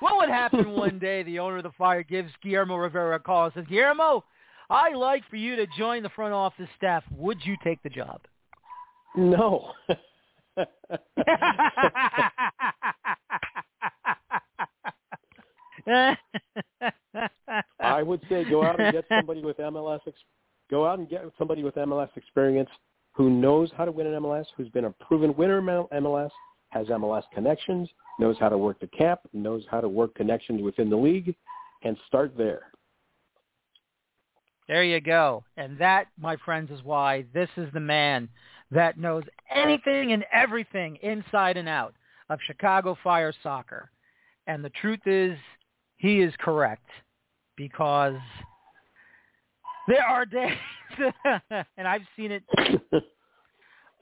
What 0.00 0.16
would 0.16 0.28
happen 0.28 0.70
one 0.76 0.98
day 0.98 1.22
the 1.22 1.38
owner 1.38 1.58
of 1.58 1.62
the 1.62 1.72
Fire 1.78 2.02
gives 2.02 2.30
Guillermo 2.42 2.76
Rivera 2.76 3.16
a 3.16 3.18
call 3.18 3.44
and 3.46 3.54
says, 3.54 3.64
Guillermo, 3.68 4.24
I'd 4.68 4.96
like 4.96 5.22
for 5.30 5.36
you 5.36 5.56
to 5.56 5.66
join 5.78 6.02
the 6.02 6.08
front 6.10 6.34
office 6.34 6.68
staff. 6.76 7.04
Would 7.16 7.38
you 7.44 7.56
take 7.62 7.82
the 7.82 7.90
job? 7.90 8.20
No. 9.16 9.72
I 17.80 18.02
would 18.02 18.20
say 18.28 18.44
go 18.44 18.64
out 18.64 18.80
and 18.80 18.92
get 18.92 19.04
somebody 19.16 19.42
with 19.42 19.56
MLS 19.58 20.00
ex- 20.06 20.18
go 20.70 20.86
out 20.86 20.98
and 20.98 21.08
get 21.08 21.24
somebody 21.38 21.62
with 21.62 21.74
MLS 21.76 22.08
experience 22.16 22.70
who 23.12 23.30
knows 23.30 23.70
how 23.76 23.84
to 23.84 23.92
win 23.92 24.06
an 24.06 24.22
MLS, 24.22 24.44
who's 24.56 24.68
been 24.68 24.84
a 24.84 24.90
proven 24.90 25.34
winner 25.36 25.58
in 25.58 25.64
MLS, 26.04 26.30
has 26.76 26.86
MLS 26.88 27.22
connections, 27.32 27.88
knows 28.18 28.36
how 28.38 28.48
to 28.48 28.58
work 28.58 28.78
the 28.80 28.86
cap, 28.88 29.20
knows 29.32 29.64
how 29.70 29.80
to 29.80 29.88
work 29.88 30.14
connections 30.14 30.62
within 30.62 30.90
the 30.90 30.96
league, 30.96 31.34
and 31.82 31.96
start 32.06 32.32
there. 32.36 32.72
There 34.68 34.82
you 34.82 35.00
go. 35.00 35.44
And 35.56 35.78
that, 35.78 36.08
my 36.20 36.36
friends, 36.44 36.70
is 36.70 36.82
why 36.82 37.24
this 37.32 37.48
is 37.56 37.68
the 37.72 37.80
man 37.80 38.28
that 38.70 38.98
knows 38.98 39.22
anything 39.54 40.12
and 40.12 40.24
everything 40.32 40.96
inside 41.02 41.56
and 41.56 41.68
out 41.68 41.94
of 42.30 42.40
Chicago 42.46 42.96
Fire 43.02 43.32
soccer. 43.42 43.90
And 44.48 44.64
the 44.64 44.70
truth 44.70 45.06
is, 45.06 45.36
he 45.96 46.20
is 46.20 46.32
correct 46.40 46.88
because 47.56 48.16
there 49.88 50.02
are 50.02 50.26
days, 50.26 50.52
and 51.76 51.86
I've 51.86 52.02
seen 52.16 52.32
it. 52.32 52.42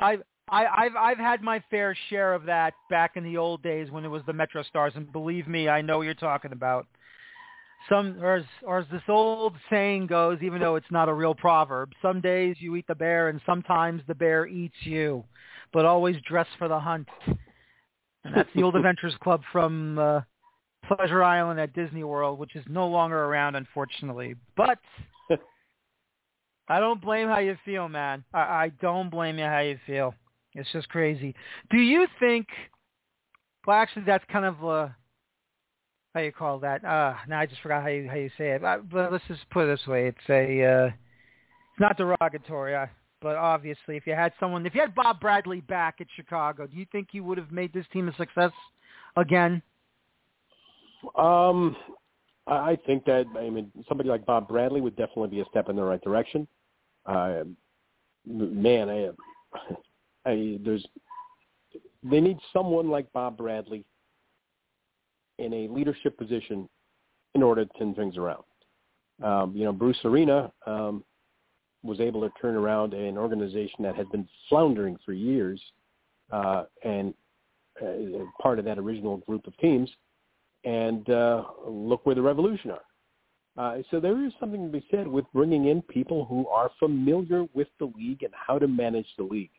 I've 0.00 0.22
I, 0.48 0.66
I've 0.66 0.96
I've 0.96 1.18
had 1.18 1.42
my 1.42 1.62
fair 1.70 1.96
share 2.10 2.34
of 2.34 2.44
that 2.44 2.74
back 2.90 3.12
in 3.16 3.24
the 3.24 3.36
old 3.36 3.62
days 3.62 3.90
when 3.90 4.04
it 4.04 4.08
was 4.08 4.22
the 4.26 4.32
Metro 4.32 4.62
Stars, 4.62 4.92
and 4.96 5.10
believe 5.10 5.48
me, 5.48 5.68
I 5.68 5.80
know 5.80 5.98
what 5.98 6.02
you're 6.04 6.14
talking 6.14 6.52
about. 6.52 6.86
Some 7.88 8.18
or 8.22 8.36
as, 8.36 8.44
or 8.62 8.78
as 8.78 8.86
this 8.90 9.02
old 9.08 9.54
saying 9.70 10.06
goes, 10.06 10.38
even 10.42 10.60
though 10.60 10.76
it's 10.76 10.90
not 10.90 11.08
a 11.08 11.14
real 11.14 11.34
proverb, 11.34 11.92
some 12.00 12.20
days 12.20 12.56
you 12.58 12.76
eat 12.76 12.86
the 12.86 12.94
bear, 12.94 13.28
and 13.28 13.40
sometimes 13.44 14.02
the 14.06 14.14
bear 14.14 14.46
eats 14.46 14.76
you, 14.82 15.24
but 15.72 15.84
always 15.84 16.16
dress 16.26 16.46
for 16.58 16.68
the 16.68 16.78
hunt. 16.78 17.08
And 17.26 18.34
that's 18.34 18.48
the 18.54 18.62
Old 18.62 18.76
Adventurers 18.76 19.14
Club 19.22 19.42
from 19.52 19.98
uh, 19.98 20.20
Pleasure 20.86 21.22
Island 21.22 21.60
at 21.60 21.74
Disney 21.74 22.04
World, 22.04 22.38
which 22.38 22.56
is 22.56 22.64
no 22.68 22.86
longer 22.88 23.24
around, 23.24 23.54
unfortunately. 23.54 24.34
But 24.56 24.78
I 26.68 26.80
don't 26.80 27.02
blame 27.02 27.28
how 27.28 27.38
you 27.38 27.56
feel, 27.64 27.88
man. 27.88 28.24
I, 28.32 28.38
I 28.38 28.72
don't 28.80 29.10
blame 29.10 29.38
you 29.38 29.44
how 29.44 29.60
you 29.60 29.78
feel. 29.86 30.14
It's 30.54 30.70
just 30.72 30.88
crazy. 30.88 31.34
Do 31.70 31.78
you 31.78 32.06
think? 32.20 32.46
Well, 33.66 33.76
actually, 33.76 34.04
that's 34.04 34.24
kind 34.30 34.44
of 34.44 34.62
a 34.62 34.96
how 36.14 36.20
you 36.20 36.32
call 36.32 36.60
that. 36.60 36.84
Uh, 36.84 37.14
now 37.28 37.40
I 37.40 37.46
just 37.46 37.60
forgot 37.60 37.82
how 37.82 37.88
you 37.88 38.08
how 38.08 38.16
you 38.16 38.30
say 38.38 38.50
it. 38.52 38.62
But, 38.62 38.88
but 38.88 39.12
let's 39.12 39.24
just 39.26 39.48
put 39.50 39.64
it 39.64 39.76
this 39.76 39.86
way: 39.86 40.06
it's 40.06 40.18
a 40.28 40.64
uh, 40.64 40.86
it's 40.86 41.80
not 41.80 41.96
derogatory. 41.96 42.76
Uh, 42.76 42.86
but 43.20 43.36
obviously, 43.36 43.96
if 43.96 44.06
you 44.06 44.14
had 44.14 44.32
someone, 44.38 44.64
if 44.66 44.74
you 44.74 44.80
had 44.80 44.94
Bob 44.94 45.18
Bradley 45.20 45.60
back 45.62 45.96
at 46.00 46.06
Chicago, 46.14 46.66
do 46.66 46.76
you 46.76 46.86
think 46.92 47.08
you 47.12 47.24
would 47.24 47.38
have 47.38 47.50
made 47.50 47.72
this 47.72 47.86
team 47.92 48.08
a 48.08 48.14
success 48.16 48.52
again? 49.16 49.62
Um, 51.16 51.76
I 52.46 52.78
think 52.86 53.04
that 53.06 53.26
I 53.36 53.50
mean 53.50 53.72
somebody 53.88 54.08
like 54.08 54.24
Bob 54.26 54.48
Bradley 54.48 54.80
would 54.80 54.96
definitely 54.96 55.28
be 55.28 55.40
a 55.40 55.44
step 55.46 55.68
in 55.68 55.76
the 55.76 55.82
right 55.82 56.02
direction. 56.02 56.46
Uh, 57.06 57.44
man, 58.26 58.88
I, 58.88 59.08
I 60.24 60.58
there's 60.64 60.86
they 62.02 62.20
need 62.20 62.38
someone 62.52 62.90
like 62.90 63.12
Bob 63.12 63.36
Bradley 63.36 63.84
in 65.38 65.52
a 65.52 65.68
leadership 65.68 66.16
position 66.16 66.68
in 67.34 67.42
order 67.42 67.64
to 67.64 67.78
turn 67.78 67.94
things 67.94 68.16
around. 68.16 68.44
Um, 69.22 69.52
you 69.54 69.64
know, 69.64 69.72
Bruce 69.72 69.98
Arena 70.04 70.52
um, 70.66 71.04
was 71.82 72.00
able 72.00 72.20
to 72.20 72.32
turn 72.40 72.54
around 72.54 72.94
an 72.94 73.18
organization 73.18 73.82
that 73.82 73.96
had 73.96 74.10
been 74.10 74.28
floundering 74.48 74.96
for 75.04 75.12
years, 75.12 75.60
uh, 76.30 76.64
and 76.84 77.14
uh, 77.82 78.24
part 78.40 78.58
of 78.58 78.64
that 78.64 78.78
original 78.78 79.18
group 79.18 79.46
of 79.46 79.56
teams 79.58 79.90
and 80.64 81.10
uh, 81.10 81.44
look 81.66 82.04
where 82.06 82.14
the 82.14 82.22
Revolution 82.22 82.70
are. 82.70 82.80
Uh, 83.56 83.82
so 83.90 84.00
there 84.00 84.24
is 84.24 84.32
something 84.40 84.66
to 84.66 84.72
be 84.72 84.84
said 84.90 85.06
with 85.06 85.24
bringing 85.32 85.66
in 85.66 85.80
people 85.82 86.24
who 86.24 86.46
are 86.48 86.70
familiar 86.78 87.44
with 87.54 87.68
the 87.78 87.84
league 87.96 88.22
and 88.22 88.32
how 88.34 88.58
to 88.58 88.66
manage 88.66 89.06
the 89.16 89.22
league. 89.22 89.50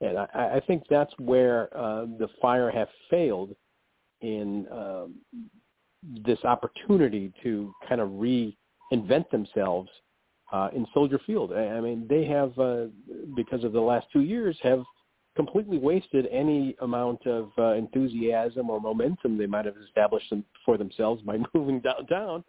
And 0.00 0.18
I, 0.18 0.26
I 0.34 0.62
think 0.66 0.84
that's 0.88 1.12
where 1.18 1.68
uh, 1.76 2.06
the 2.18 2.28
Fire 2.40 2.70
have 2.70 2.88
failed 3.10 3.54
in 4.22 4.66
um, 4.72 5.14
this 6.24 6.38
opportunity 6.44 7.32
to 7.42 7.74
kind 7.88 8.00
of 8.00 8.08
reinvent 8.10 9.30
themselves 9.30 9.90
uh, 10.52 10.68
in 10.74 10.86
Soldier 10.94 11.20
Field. 11.26 11.52
I, 11.52 11.66
I 11.66 11.80
mean, 11.80 12.06
they 12.08 12.24
have, 12.24 12.58
uh, 12.58 12.86
because 13.36 13.64
of 13.64 13.72
the 13.72 13.80
last 13.80 14.06
two 14.12 14.22
years, 14.22 14.58
have– 14.62 14.82
completely 15.36 15.78
wasted 15.78 16.26
any 16.30 16.76
amount 16.80 17.26
of 17.26 17.50
uh, 17.58 17.72
enthusiasm 17.72 18.68
or 18.68 18.80
momentum 18.80 19.38
they 19.38 19.46
might 19.46 19.64
have 19.64 19.76
established 19.86 20.28
them 20.30 20.44
for 20.64 20.76
themselves 20.76 21.22
by 21.22 21.38
moving 21.54 21.80
downtown. 21.80 22.44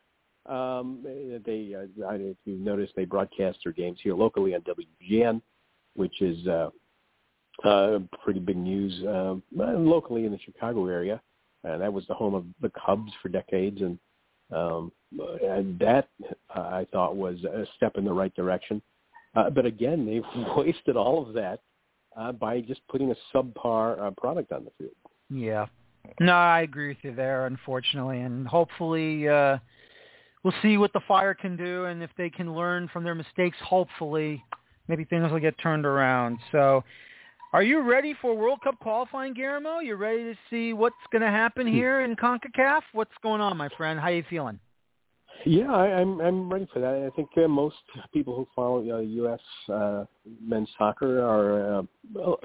Um, 0.48 1.00
they, 1.46 1.76
uh, 1.76 1.86
if 2.16 2.38
you 2.46 2.58
notice, 2.58 2.90
they 2.96 3.06
broadcast 3.06 3.60
their 3.64 3.74
games 3.74 4.00
here 4.02 4.16
locally 4.16 4.56
on 4.56 4.62
WGN, 4.62 5.42
which 5.96 6.22
is 6.22 6.48
uh, 6.48 6.70
uh, 7.64 8.00
pretty 8.24 8.40
big 8.40 8.58
news 8.58 9.04
uh, 9.04 9.36
locally 9.54 10.26
in 10.26 10.32
the 10.32 10.40
Chicago 10.40 10.88
area. 10.88 11.22
Uh, 11.68 11.78
that 11.78 11.94
was 11.94 12.06
the 12.08 12.14
home 12.14 12.34
of 12.34 12.46
the 12.62 12.72
Cubs 12.86 13.12
for 13.22 13.30
decades, 13.30 13.82
and 13.82 14.00
um, 14.52 14.92
and 15.44 15.80
that 15.80 16.10
uh, 16.56 16.60
I 16.60 16.88
thought 16.92 17.16
was 17.16 17.44
a 17.44 17.66
step 17.76 17.98
in 17.98 18.06
the 18.06 18.14
right 18.14 18.34
direction. 18.36 18.82
Uh, 19.36 19.50
but 19.50 19.66
again, 19.66 20.06
they've 20.36 20.46
wasted 20.56 20.98
all 20.98 21.28
of 21.28 21.34
that 21.36 21.60
uh, 22.18 22.32
by 22.32 22.62
just 22.62 22.82
putting 22.90 23.12
a 23.12 23.16
subpar 23.34 24.00
uh, 24.02 24.12
product 24.12 24.52
on 24.52 24.66
the 24.66 24.72
field. 24.78 24.96
Yeah. 25.30 25.68
No, 26.20 26.34
I 26.34 26.62
agree 26.62 26.90
with 26.90 26.98
you 27.04 27.16
there, 27.16 27.46
unfortunately, 27.46 28.22
and 28.22 28.48
hopefully 28.48 29.30
uh, 29.30 29.58
we'll 30.44 30.54
see 30.62 30.78
what 30.78 30.92
the 30.94 31.00
Fire 31.08 31.34
can 31.34 31.56
do, 31.56 31.86
and 31.86 32.02
if 32.02 32.10
they 32.18 32.30
can 32.30 32.54
learn 32.54 32.90
from 32.92 33.04
their 33.04 33.16
mistakes, 33.16 33.56
hopefully 33.64 34.44
maybe 34.88 35.06
things 35.06 35.32
will 35.32 35.40
get 35.40 35.58
turned 35.60 35.86
around. 35.86 36.40
So, 36.52 36.84
are 37.54 37.64
you 37.64 37.82
ready 37.82 38.16
for 38.22 38.36
World 38.36 38.60
Cup 38.64 38.80
qualifying, 38.80 39.34
Guillermo? 39.34 39.80
You 39.80 39.96
ready 39.96 40.24
to 40.24 40.36
see 40.50 40.74
what's 40.74 40.96
going 41.12 41.22
to 41.22 41.30
happen 41.30 41.68
hmm. 41.68 41.74
here 41.74 42.02
in 42.02 42.16
CONCACAF? 42.16 42.82
What's 42.94 43.12
going 43.22 43.42
on, 43.42 43.58
my 43.58 43.70
friend? 43.78 44.00
How 44.00 44.10
you 44.10 44.24
feeling? 44.30 44.60
Yeah, 45.46 45.72
I, 45.72 45.88
I'm 45.88 46.22
I'm 46.22 46.52
ready 46.52 46.68
for 46.72 46.80
that. 46.80 47.10
I 47.12 47.16
think 47.16 47.30
uh, 47.38 47.48
most 47.48 47.78
people 48.14 48.36
who 48.36 48.48
follow 48.56 48.80
uh, 48.80 49.00
U.S. 49.00 49.40
Uh, 49.74 50.06
men's 50.40 50.70
soccer 50.78 51.20
are 51.20 51.80
uh, 51.80 52.36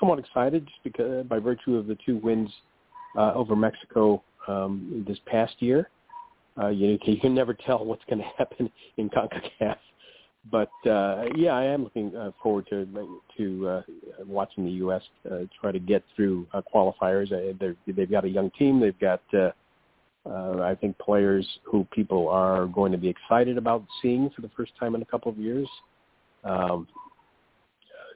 somewhat 0.00 0.18
excited 0.18 0.66
just 0.66 0.82
because 0.82 1.24
by 1.26 1.38
virtue 1.38 1.76
of 1.76 1.86
the 1.86 1.96
two 2.04 2.16
wins 2.16 2.50
uh, 3.16 3.32
over 3.34 3.54
Mexico 3.54 4.22
um, 4.48 5.04
this 5.06 5.18
past 5.26 5.54
year. 5.60 5.88
Uh, 6.60 6.68
you, 6.68 6.98
you 7.04 7.20
can 7.20 7.34
never 7.34 7.54
tell 7.54 7.84
what's 7.84 8.04
going 8.10 8.18
to 8.22 8.28
happen 8.36 8.70
in 8.96 9.08
Concacaf, 9.08 9.76
but 10.50 10.70
uh, 10.86 11.24
yeah, 11.36 11.52
I 11.52 11.64
am 11.64 11.84
looking 11.84 12.14
uh, 12.16 12.32
forward 12.42 12.66
to 12.70 13.20
to 13.36 13.68
uh, 13.68 13.82
watching 14.26 14.64
the 14.64 14.72
U.S. 14.72 15.02
Uh, 15.30 15.40
try 15.60 15.70
to 15.70 15.78
get 15.78 16.02
through 16.16 16.46
uh, 16.52 16.62
qualifiers. 16.74 17.32
Uh, 17.32 17.72
they've 17.86 18.10
got 18.10 18.24
a 18.24 18.28
young 18.28 18.50
team. 18.58 18.80
They've 18.80 18.98
got 18.98 19.22
uh, 19.32 19.50
uh, 20.28 20.60
I 20.62 20.74
think 20.74 20.98
players 20.98 21.46
who 21.64 21.86
people 21.92 22.28
are 22.28 22.66
going 22.66 22.92
to 22.92 22.98
be 22.98 23.08
excited 23.08 23.56
about 23.56 23.84
seeing 24.00 24.30
for 24.30 24.42
the 24.42 24.50
first 24.56 24.72
time 24.78 24.94
in 24.94 25.02
a 25.02 25.04
couple 25.04 25.30
of 25.30 25.38
years. 25.38 25.68
Um, 26.44 26.88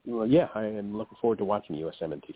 well, 0.05 0.27
yeah, 0.27 0.49
I 0.55 0.64
am 0.64 0.97
looking 0.97 1.18
forward 1.20 1.39
to 1.39 1.45
watching 1.45 1.77
USMNT. 1.77 2.35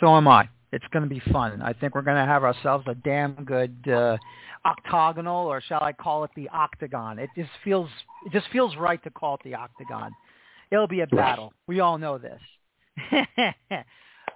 So 0.00 0.14
am 0.16 0.28
I. 0.28 0.48
It's 0.72 0.84
going 0.92 1.08
to 1.08 1.08
be 1.08 1.20
fun. 1.32 1.62
I 1.62 1.72
think 1.72 1.94
we're 1.94 2.02
going 2.02 2.16
to 2.16 2.24
have 2.24 2.42
ourselves 2.42 2.84
a 2.88 2.94
damn 2.94 3.44
good 3.44 3.76
uh, 3.88 4.16
octagonal, 4.64 5.46
or 5.46 5.60
shall 5.60 5.82
I 5.82 5.92
call 5.92 6.24
it 6.24 6.30
the 6.34 6.48
octagon? 6.48 7.18
It 7.18 7.30
just 7.36 7.50
feels 7.62 7.88
it 8.26 8.32
just 8.32 8.48
feels 8.50 8.76
right 8.76 9.02
to 9.04 9.10
call 9.10 9.34
it 9.34 9.40
the 9.44 9.54
octagon. 9.54 10.12
It'll 10.70 10.88
be 10.88 11.00
a 11.00 11.06
battle. 11.06 11.52
We 11.68 11.80
all 11.80 11.98
know 11.98 12.18
this. 12.18 12.40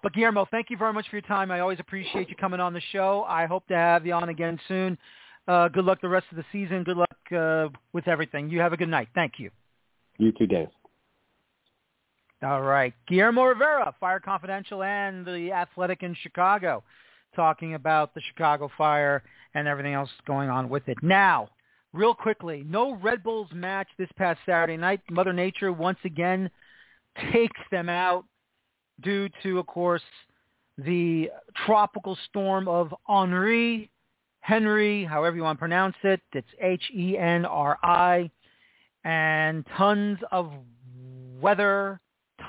But 0.02 0.14
Guillermo, 0.14 0.46
thank 0.50 0.70
you 0.70 0.76
very 0.76 0.92
much 0.92 1.08
for 1.08 1.16
your 1.16 1.22
time. 1.22 1.50
I 1.50 1.60
always 1.60 1.78
appreciate 1.78 2.28
you 2.28 2.36
coming 2.36 2.60
on 2.60 2.72
the 2.72 2.80
show. 2.92 3.24
I 3.28 3.46
hope 3.46 3.66
to 3.68 3.74
have 3.74 4.06
you 4.06 4.14
on 4.14 4.28
again 4.28 4.58
soon. 4.66 4.96
Uh, 5.46 5.68
good 5.68 5.84
luck 5.84 6.00
the 6.00 6.08
rest 6.08 6.26
of 6.30 6.36
the 6.36 6.44
season. 6.52 6.84
Good 6.84 6.96
luck 6.96 7.18
uh, 7.36 7.68
with 7.92 8.08
everything. 8.08 8.48
You 8.48 8.60
have 8.60 8.72
a 8.72 8.76
good 8.76 8.88
night. 8.88 9.08
Thank 9.14 9.34
you. 9.38 9.50
You 10.18 10.32
too, 10.32 10.46
Dave. 10.46 10.68
All 12.42 12.62
right. 12.62 12.94
Guillermo 13.06 13.44
Rivera, 13.44 13.94
Fire 14.00 14.18
Confidential 14.18 14.82
and 14.82 15.26
the 15.26 15.52
Athletic 15.52 16.02
in 16.02 16.16
Chicago, 16.22 16.82
talking 17.36 17.74
about 17.74 18.14
the 18.14 18.22
Chicago 18.22 18.70
Fire 18.78 19.22
and 19.54 19.68
everything 19.68 19.92
else 19.92 20.08
going 20.26 20.48
on 20.48 20.70
with 20.70 20.88
it. 20.88 20.96
Now, 21.02 21.50
real 21.92 22.14
quickly, 22.14 22.64
no 22.66 22.94
Red 22.94 23.22
Bulls 23.22 23.48
match 23.52 23.88
this 23.98 24.08
past 24.16 24.40
Saturday 24.46 24.78
night. 24.78 25.00
Mother 25.10 25.34
Nature 25.34 25.70
once 25.70 25.98
again 26.04 26.50
takes 27.30 27.60
them 27.70 27.90
out 27.90 28.24
due 29.02 29.28
to, 29.42 29.58
of 29.58 29.66
course, 29.66 30.02
the 30.78 31.30
tropical 31.66 32.16
storm 32.28 32.68
of 32.68 32.94
Henri, 33.06 33.90
Henry, 34.40 35.04
however 35.04 35.36
you 35.36 35.42
want 35.42 35.58
to 35.58 35.60
pronounce 35.60 35.96
it. 36.04 36.20
It's 36.32 36.48
H-E-N-R-I. 36.58 38.30
And 39.04 39.66
tons 39.76 40.18
of 40.30 40.52
weather, 41.40 42.00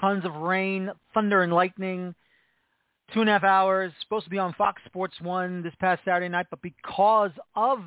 tons 0.02 0.26
of 0.26 0.36
rain, 0.36 0.92
thunder 1.14 1.44
and 1.44 1.54
lightning. 1.54 2.14
Two 3.14 3.22
and 3.22 3.30
a 3.30 3.34
half 3.34 3.44
hours, 3.44 3.92
supposed 4.02 4.24
to 4.26 4.30
be 4.30 4.38
on 4.38 4.54
Fox 4.54 4.82
Sports 4.86 5.16
1 5.22 5.64
this 5.64 5.74
past 5.80 6.02
Saturday 6.04 6.30
night, 6.30 6.48
but 6.50 6.62
because 6.62 7.32
of 7.56 7.80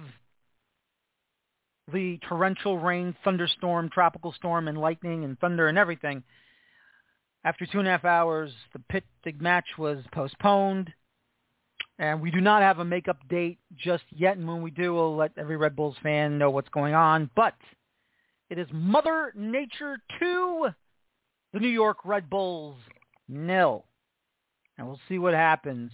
the 1.93 2.19
torrential 2.29 2.79
rain, 2.79 3.15
thunderstorm, 3.25 3.91
tropical 3.91 4.33
storm, 4.33 4.69
and 4.69 4.79
lightning 4.79 5.25
and 5.25 5.39
thunder 5.39 5.69
and 5.69 5.79
everything, 5.79 6.23
after 7.45 7.67
two 7.67 7.79
and 7.79 7.89
a 7.89 7.91
half 7.91 8.05
hours, 8.05 8.51
the 8.73 8.79
pit 8.91 9.05
match 9.41 9.67
was 9.79 9.99
postponed, 10.13 10.93
and 11.99 12.21
we 12.21 12.31
do 12.31 12.41
not 12.41 12.63
have 12.63 12.79
a 12.79 12.85
makeup 12.85 13.19
date 13.29 13.59
just 13.77 14.05
yet. 14.11 14.37
And 14.37 14.49
when 14.49 14.63
we 14.63 14.71
do, 14.71 14.95
we'll 14.95 15.17
let 15.17 15.33
every 15.37 15.57
Red 15.57 15.77
Bulls 15.77 15.97
fan 16.03 16.39
know 16.39 16.51
what's 16.51 16.71
going 16.71 16.95
on. 16.95 17.31
But 17.37 17.55
it 18.51 18.59
is 18.59 18.67
Mother 18.73 19.33
Nature 19.37 19.99
two, 20.19 20.69
the 21.55 21.61
New 21.61 21.69
York 21.69 21.99
Red 22.05 22.29
Bulls 22.29 22.77
nil, 23.29 23.85
and 24.77 24.87
we'll 24.87 25.01
see 25.09 25.19
what 25.19 25.35
happens 25.35 25.93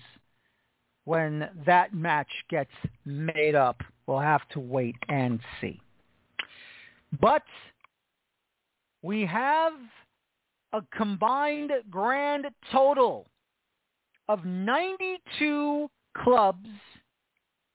when 1.04 1.48
that 1.66 1.94
match 1.94 2.30
gets 2.48 2.70
made 3.04 3.54
up. 3.54 3.76
We'll 4.06 4.20
have 4.20 4.48
to 4.54 4.58
wait 4.58 4.96
and 5.08 5.38
see. 5.60 5.78
But 7.20 7.42
we 9.02 9.26
have 9.26 9.74
a 10.72 10.80
combined 10.96 11.72
grand 11.90 12.46
total 12.72 13.26
of 14.28 14.46
92 14.46 15.90
clubs 16.16 16.68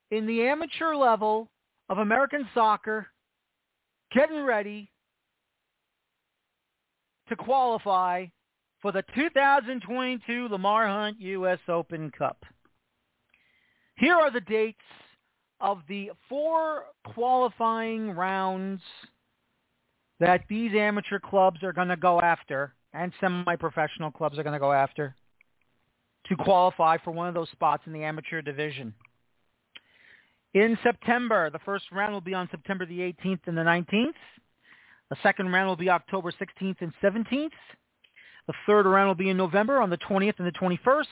in 0.10 0.26
the 0.26 0.42
amateur 0.42 0.96
level 0.96 1.50
of 1.90 2.00
American 2.00 2.48
soccer 2.56 3.08
getting 4.12 4.44
ready 4.44 4.90
to 7.30 7.36
qualify 7.36 8.26
for 8.82 8.92
the 8.92 9.04
2022 9.16 10.48
Lamar 10.50 10.88
Hunt 10.88 11.20
U.S. 11.20 11.60
Open 11.68 12.12
Cup. 12.18 12.44
Here 13.98 14.16
are 14.16 14.32
the 14.32 14.42
dates 14.42 14.78
of 15.62 15.80
the 15.88 16.12
four 16.30 16.86
qualifying 17.14 18.12
rounds 18.12 18.82
that 20.20 20.44
these 20.50 20.72
amateur 20.76 21.20
clubs 21.20 21.64
are 21.64 21.74
going 21.74 21.88
to 21.88 21.98
go 21.98 22.22
after 22.22 22.74
and 22.94 23.12
semi-professional 23.20 24.12
clubs 24.12 24.38
are 24.38 24.44
going 24.44 24.54
to 24.54 24.60
go 24.60 24.72
after 24.72 25.16
to 26.28 26.36
qualify 26.36 26.98
for 26.98 27.12
one 27.12 27.28
of 27.28 27.34
those 27.34 27.50
spots 27.52 27.84
in 27.86 27.94
the 27.94 28.04
amateur 28.04 28.42
division. 28.42 28.94
In 30.54 30.78
September, 30.84 31.50
the 31.50 31.60
first 31.60 31.86
round 31.92 32.14
will 32.14 32.22
be 32.22 32.34
on 32.34 32.48
September 32.50 32.86
the 32.86 33.00
18th 33.00 33.42
and 33.46 33.58
the 33.58 33.62
19th. 33.62 34.14
The 35.10 35.18
second 35.22 35.52
round 35.52 35.68
will 35.68 35.76
be 35.76 35.90
October 35.90 36.32
16th 36.32 36.78
and 36.82 36.94
17th. 37.04 37.50
The 38.48 38.54
third 38.66 38.86
round 38.86 39.08
will 39.08 39.16
be 39.16 39.30
in 39.30 39.38
November 39.38 39.82
on 39.82 39.90
the 39.90 39.98
20th 39.98 40.36
and 40.40 40.48
the 40.48 40.52
21st. 40.52 41.06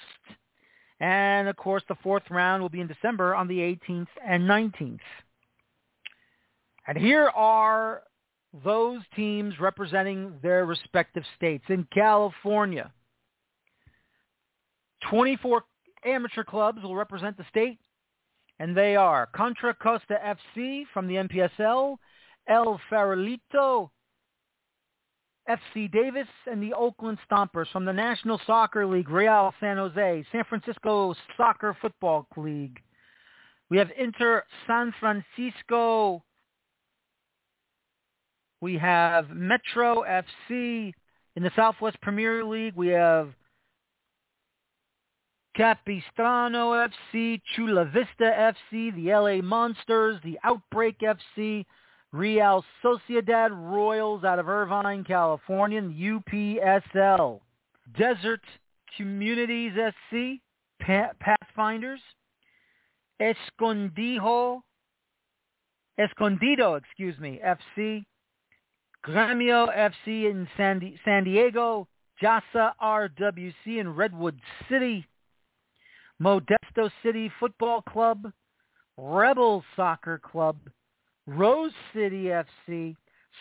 And 0.99 1.47
of 1.47 1.55
course, 1.57 1.83
the 1.87 1.95
fourth 2.01 2.23
round 2.29 2.61
will 2.61 2.69
be 2.69 2.81
in 2.81 2.87
December 2.87 3.35
on 3.35 3.47
the 3.47 3.57
18th 3.57 4.07
and 4.25 4.43
19th. 4.43 4.99
And 6.87 6.97
here 6.97 7.29
are 7.29 8.03
those 8.63 9.01
teams 9.15 9.59
representing 9.59 10.33
their 10.43 10.65
respective 10.65 11.23
states. 11.35 11.63
In 11.69 11.87
California, 11.93 12.91
24 15.09 15.63
amateur 16.05 16.43
clubs 16.43 16.81
will 16.83 16.95
represent 16.95 17.37
the 17.37 17.45
state, 17.49 17.79
and 18.59 18.75
they 18.75 18.95
are 18.95 19.27
Contra 19.27 19.73
Costa 19.73 20.19
FC 20.55 20.83
from 20.93 21.07
the 21.07 21.15
NPSL, 21.15 21.97
El 22.47 22.79
Farolito, 22.91 23.89
FC 25.49 25.91
Davis, 25.91 26.27
and 26.49 26.61
the 26.61 26.73
Oakland 26.73 27.17
Stompers 27.29 27.71
from 27.71 27.85
the 27.85 27.93
National 27.93 28.39
Soccer 28.45 28.85
League, 28.85 29.09
Real 29.09 29.53
San 29.59 29.77
Jose, 29.77 30.25
San 30.31 30.43
Francisco 30.45 31.13
Soccer 31.37 31.75
Football 31.81 32.27
League. 32.37 32.79
We 33.69 33.77
have 33.77 33.89
Inter 33.97 34.43
San 34.67 34.93
Francisco. 34.99 36.23
We 38.61 38.77
have 38.77 39.29
Metro 39.29 40.03
FC 40.03 40.93
in 41.35 41.43
the 41.43 41.51
Southwest 41.55 41.99
Premier 42.01 42.45
League. 42.45 42.75
We 42.75 42.89
have 42.89 43.33
Capistrano 45.55 46.87
FC, 47.13 47.41
Chula 47.55 47.85
Vista 47.85 48.53
FC, 48.73 48.95
the 48.95 49.13
LA 49.13 49.41
Monsters, 49.41 50.19
the 50.23 50.39
Outbreak 50.43 50.97
FC, 50.99 51.65
Real 52.13 52.63
Sociedad 52.83 53.49
Royals 53.51 54.23
out 54.23 54.37
of 54.37 54.47
Irvine, 54.47 55.03
California, 55.03 55.81
UPSL, 55.81 57.39
Desert 57.97 58.41
Communities 58.95 59.71
SC, 59.75 60.39
Pathfinders, 60.79 61.99
Escondido, 63.19 64.61
Escondido, 65.99 66.75
excuse 66.75 67.17
me, 67.17 67.39
FC, 67.43 68.05
Gremio 69.03 69.75
FC 69.75 70.29
in 70.29 70.47
San, 70.55 70.97
San 71.03 71.23
Diego, 71.23 71.87
JASA 72.21 72.73
RWC 72.79 73.53
in 73.65 73.95
Redwood 73.95 74.39
City, 74.69 75.07
Modesto 76.21 76.91
City 77.01 77.31
Football 77.39 77.81
Club, 77.81 78.31
Rebel 78.97 79.63
Soccer 79.75 80.19
Club, 80.19 80.57
Rose 81.27 81.71
City 81.93 82.25
FC, 82.69 82.95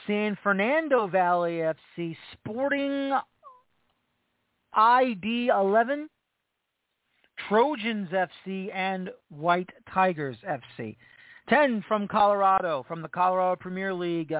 San 0.06 0.38
Fernando 0.42 1.06
Valley 1.06 1.62
FC, 1.98 2.16
Sporting 2.32 3.12
ID 4.72 5.48
11, 5.48 6.08
Trojans 7.48 8.08
FC, 8.10 8.72
and 8.74 9.10
White 9.30 9.70
Tigers 9.92 10.36
FC. 10.48 10.96
10 11.48 11.84
from 11.88 12.06
Colorado, 12.06 12.84
from 12.86 13.02
the 13.02 13.08
Colorado 13.08 13.56
Premier 13.56 13.92
League, 13.92 14.32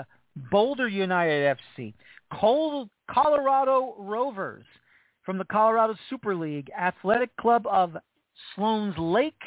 Boulder 0.51 0.88
United 0.88 1.57
FC, 1.78 1.93
Col- 2.32 2.88
Colorado 3.11 3.97
Rovers, 3.99 4.64
from 5.24 5.36
the 5.36 5.45
Colorado 5.45 5.95
Super 6.09 6.34
League, 6.34 6.70
Athletic 6.78 7.34
Club 7.36 7.66
of 7.66 7.97
Sloan's 8.55 8.97
Lake, 8.99 9.43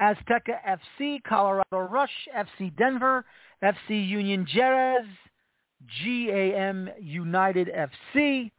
Azteca 0.00 0.78
FC, 1.00 1.22
Colorado 1.24 1.78
Rush, 1.78 2.28
FC 2.36 2.74
Denver, 2.76 3.24
FC 3.62 4.08
Union 4.08 4.46
Jerez, 4.48 5.06
GAM 6.04 6.88
United 7.00 7.68
FC, 7.68 8.50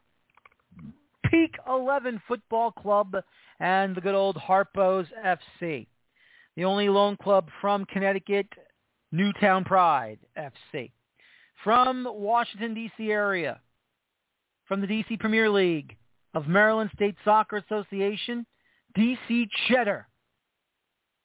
Peak 1.25 1.55
11 1.67 2.21
Football 2.27 2.71
Club, 2.71 3.15
and 3.59 3.95
the 3.95 4.01
good 4.01 4.15
old 4.15 4.35
Harpos 4.35 5.07
FC. 5.25 5.87
The 6.55 6.65
only 6.65 6.89
lone 6.89 7.15
club 7.15 7.47
from 7.61 7.85
Connecticut, 7.85 8.47
Newtown 9.11 9.63
Pride 9.63 10.19
FC. 10.37 10.91
From 11.63 12.07
Washington, 12.09 12.73
D.C. 12.73 13.11
area, 13.11 13.61
from 14.65 14.81
the 14.81 14.87
D.C. 14.87 15.17
Premier 15.17 15.49
League 15.49 15.95
of 16.33 16.47
Maryland 16.47 16.89
State 16.95 17.15
Soccer 17.23 17.57
Association, 17.57 18.45
D.C. 18.95 19.47
Cheddar 19.67 20.08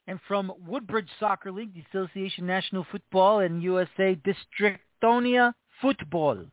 and 0.06 0.18
from 0.28 0.52
Woodbridge 0.66 1.08
Soccer 1.18 1.50
League, 1.50 1.74
the 1.74 1.84
Association 1.98 2.46
National 2.46 2.86
Football 2.90 3.40
and 3.40 3.62
USA 3.62 4.16
Districtonia 4.16 5.52
Football. 5.80 6.44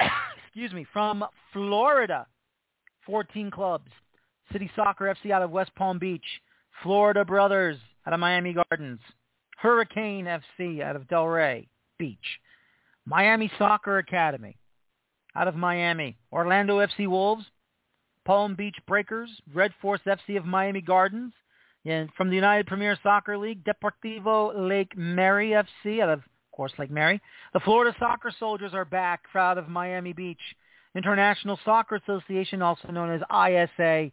Excuse 0.46 0.72
me, 0.72 0.86
from 0.92 1.24
Florida, 1.52 2.26
14 3.04 3.50
clubs. 3.50 3.90
City 4.52 4.70
Soccer 4.76 5.14
FC 5.14 5.30
out 5.30 5.42
of 5.42 5.50
West 5.50 5.74
Palm 5.74 5.98
Beach. 5.98 6.24
Florida 6.82 7.24
Brothers 7.24 7.76
out 8.06 8.12
of 8.12 8.20
Miami 8.20 8.54
Gardens. 8.54 9.00
Hurricane 9.58 10.26
FC 10.26 10.82
out 10.82 10.96
of 10.96 11.02
Delray 11.08 11.68
Beach. 11.98 12.18
Miami 13.04 13.50
Soccer 13.58 13.98
Academy 13.98 14.56
out 15.34 15.48
of 15.48 15.56
Miami. 15.56 16.16
Orlando 16.32 16.78
FC 16.78 17.06
Wolves. 17.06 17.44
Palm 18.24 18.54
Beach 18.54 18.76
Breakers. 18.86 19.30
Red 19.54 19.72
Force 19.80 20.00
FC 20.06 20.36
of 20.36 20.44
Miami 20.44 20.80
Gardens. 20.80 21.32
And 21.86 22.10
from 22.16 22.30
the 22.30 22.34
United 22.34 22.66
Premier 22.66 22.98
Soccer 23.00 23.38
League, 23.38 23.64
Deportivo 23.64 24.68
Lake 24.68 24.96
Mary 24.96 25.50
FC 25.50 26.02
out 26.02 26.08
of, 26.08 26.18
of 26.18 26.24
course, 26.50 26.72
Lake 26.78 26.90
Mary. 26.90 27.20
The 27.52 27.60
Florida 27.60 27.96
Soccer 27.98 28.32
Soldiers 28.40 28.74
are 28.74 28.84
back 28.84 29.22
out 29.36 29.56
of 29.56 29.68
Miami 29.68 30.12
Beach. 30.12 30.40
International 30.96 31.60
Soccer 31.64 31.96
Association, 31.96 32.60
also 32.60 32.88
known 32.88 33.12
as 33.12 33.20
ISA 33.30 34.10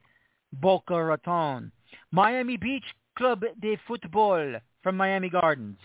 Boca 0.51 1.03
Raton. 1.03 1.71
Miami 2.11 2.57
Beach 2.57 2.84
Club 3.17 3.43
de 3.59 3.78
Football 3.88 4.57
from 4.84 4.95
Miami 4.95 5.30
Gardens. 5.30 5.80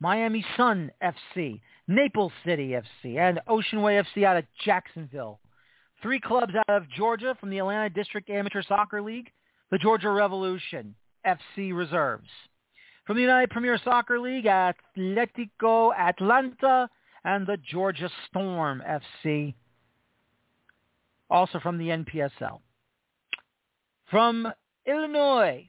Miami 0.00 0.44
Sun 0.56 0.90
FC, 1.00 1.60
Naples 1.86 2.32
City 2.44 2.70
FC, 2.70 3.18
and 3.18 3.40
Oceanway 3.48 4.02
FC 4.04 4.24
out 4.24 4.38
of 4.38 4.44
Jacksonville. 4.64 5.38
Three 6.02 6.18
clubs 6.18 6.54
out 6.56 6.82
of 6.82 6.90
Georgia 6.90 7.36
from 7.38 7.50
the 7.50 7.58
Atlanta 7.58 7.90
District 7.90 8.28
Amateur 8.28 8.62
Soccer 8.66 9.00
League, 9.00 9.30
the 9.70 9.78
Georgia 9.78 10.10
Revolution, 10.10 10.96
FC 11.26 11.74
reserves. 11.74 12.28
From 13.06 13.16
the 13.16 13.22
United 13.22 13.50
Premier 13.50 13.78
Soccer 13.82 14.20
League, 14.20 14.44
Atletico 14.44 15.96
Atlanta 15.96 16.88
and 17.24 17.46
the 17.46 17.58
Georgia 17.70 18.10
Storm 18.28 18.82
FC. 18.88 19.54
Also 21.30 21.58
from 21.60 21.78
the 21.78 21.88
NPSL. 21.88 22.60
From 24.10 24.52
Illinois, 24.86 25.68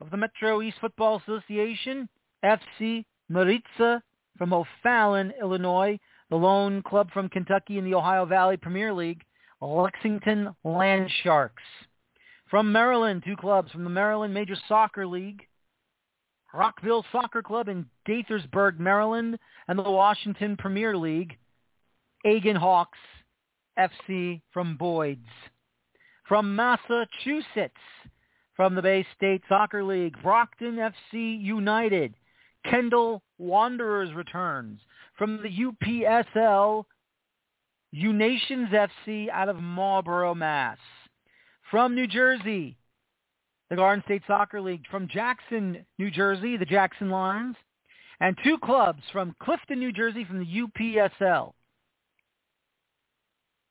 of 0.00 0.10
the 0.10 0.16
Metro 0.16 0.62
East 0.62 0.78
Football 0.80 1.20
Association, 1.26 2.08
FC 2.44 3.04
Maritza 3.28 4.02
from 4.36 4.52
O'Fallon, 4.52 5.32
Illinois, 5.40 5.98
the 6.30 6.36
lone 6.36 6.82
club 6.82 7.10
from 7.12 7.28
Kentucky 7.28 7.78
in 7.78 7.84
the 7.84 7.94
Ohio 7.94 8.24
Valley 8.24 8.56
Premier 8.56 8.92
League, 8.92 9.22
Lexington 9.60 10.54
Land 10.64 11.10
Sharks. 11.22 11.62
From 12.50 12.72
Maryland, 12.72 13.22
two 13.26 13.36
clubs 13.36 13.70
from 13.72 13.84
the 13.84 13.90
Maryland 13.90 14.32
Major 14.32 14.56
Soccer 14.68 15.06
League, 15.06 15.46
Rockville 16.54 17.04
Soccer 17.12 17.42
Club 17.42 17.68
in 17.68 17.84
Gaithersburg, 18.08 18.78
Maryland, 18.78 19.38
and 19.68 19.78
the 19.78 19.82
Washington 19.82 20.56
Premier 20.56 20.96
League, 20.96 21.36
Aegean 22.24 22.56
Hawks 22.56 22.98
FC 23.78 24.40
from 24.52 24.78
Boyd's. 24.78 25.28
From 26.26 26.56
Massachusetts, 26.56 27.74
from 28.54 28.74
the 28.74 28.82
Bay 28.82 29.06
State 29.14 29.42
Soccer 29.48 29.84
League, 29.84 30.16
Brockton 30.22 30.76
FC 30.76 31.40
United, 31.40 32.14
Kendall 32.64 33.22
Wanderers 33.36 34.14
returns. 34.14 34.80
From 35.18 35.42
the 35.42 35.74
UPSL, 35.84 36.84
U 37.92 38.12
Nations 38.12 38.68
FC 38.70 39.28
out 39.28 39.50
of 39.50 39.56
Marlborough, 39.56 40.34
Mass 40.34 40.78
from 41.70 41.94
New 41.94 42.06
Jersey, 42.06 42.76
the 43.70 43.76
Garden 43.76 44.02
State 44.06 44.22
Soccer 44.26 44.60
League. 44.60 44.84
From 44.90 45.08
Jackson, 45.08 45.84
New 45.98 46.10
Jersey, 46.10 46.56
the 46.56 46.64
Jackson 46.64 47.10
Lions. 47.10 47.56
And 48.20 48.36
two 48.42 48.58
clubs 48.58 49.02
from 49.12 49.36
Clifton, 49.40 49.78
New 49.78 49.92
Jersey 49.92 50.24
from 50.24 50.40
the 50.40 50.62
UPSL. 50.80 51.52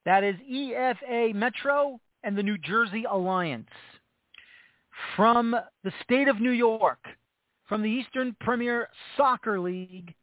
That 0.05 0.23
is 0.23 0.35
EFA 0.49 1.33
Metro 1.33 1.99
and 2.23 2.37
the 2.37 2.43
New 2.43 2.57
Jersey 2.57 3.03
Alliance. 3.09 3.67
From 5.15 5.55
the 5.83 5.91
state 6.03 6.27
of 6.27 6.39
New 6.39 6.51
York, 6.51 7.03
from 7.67 7.83
the 7.83 7.89
Eastern 7.89 8.35
Premier 8.39 8.87
Soccer 9.17 9.59
League, 9.59 10.13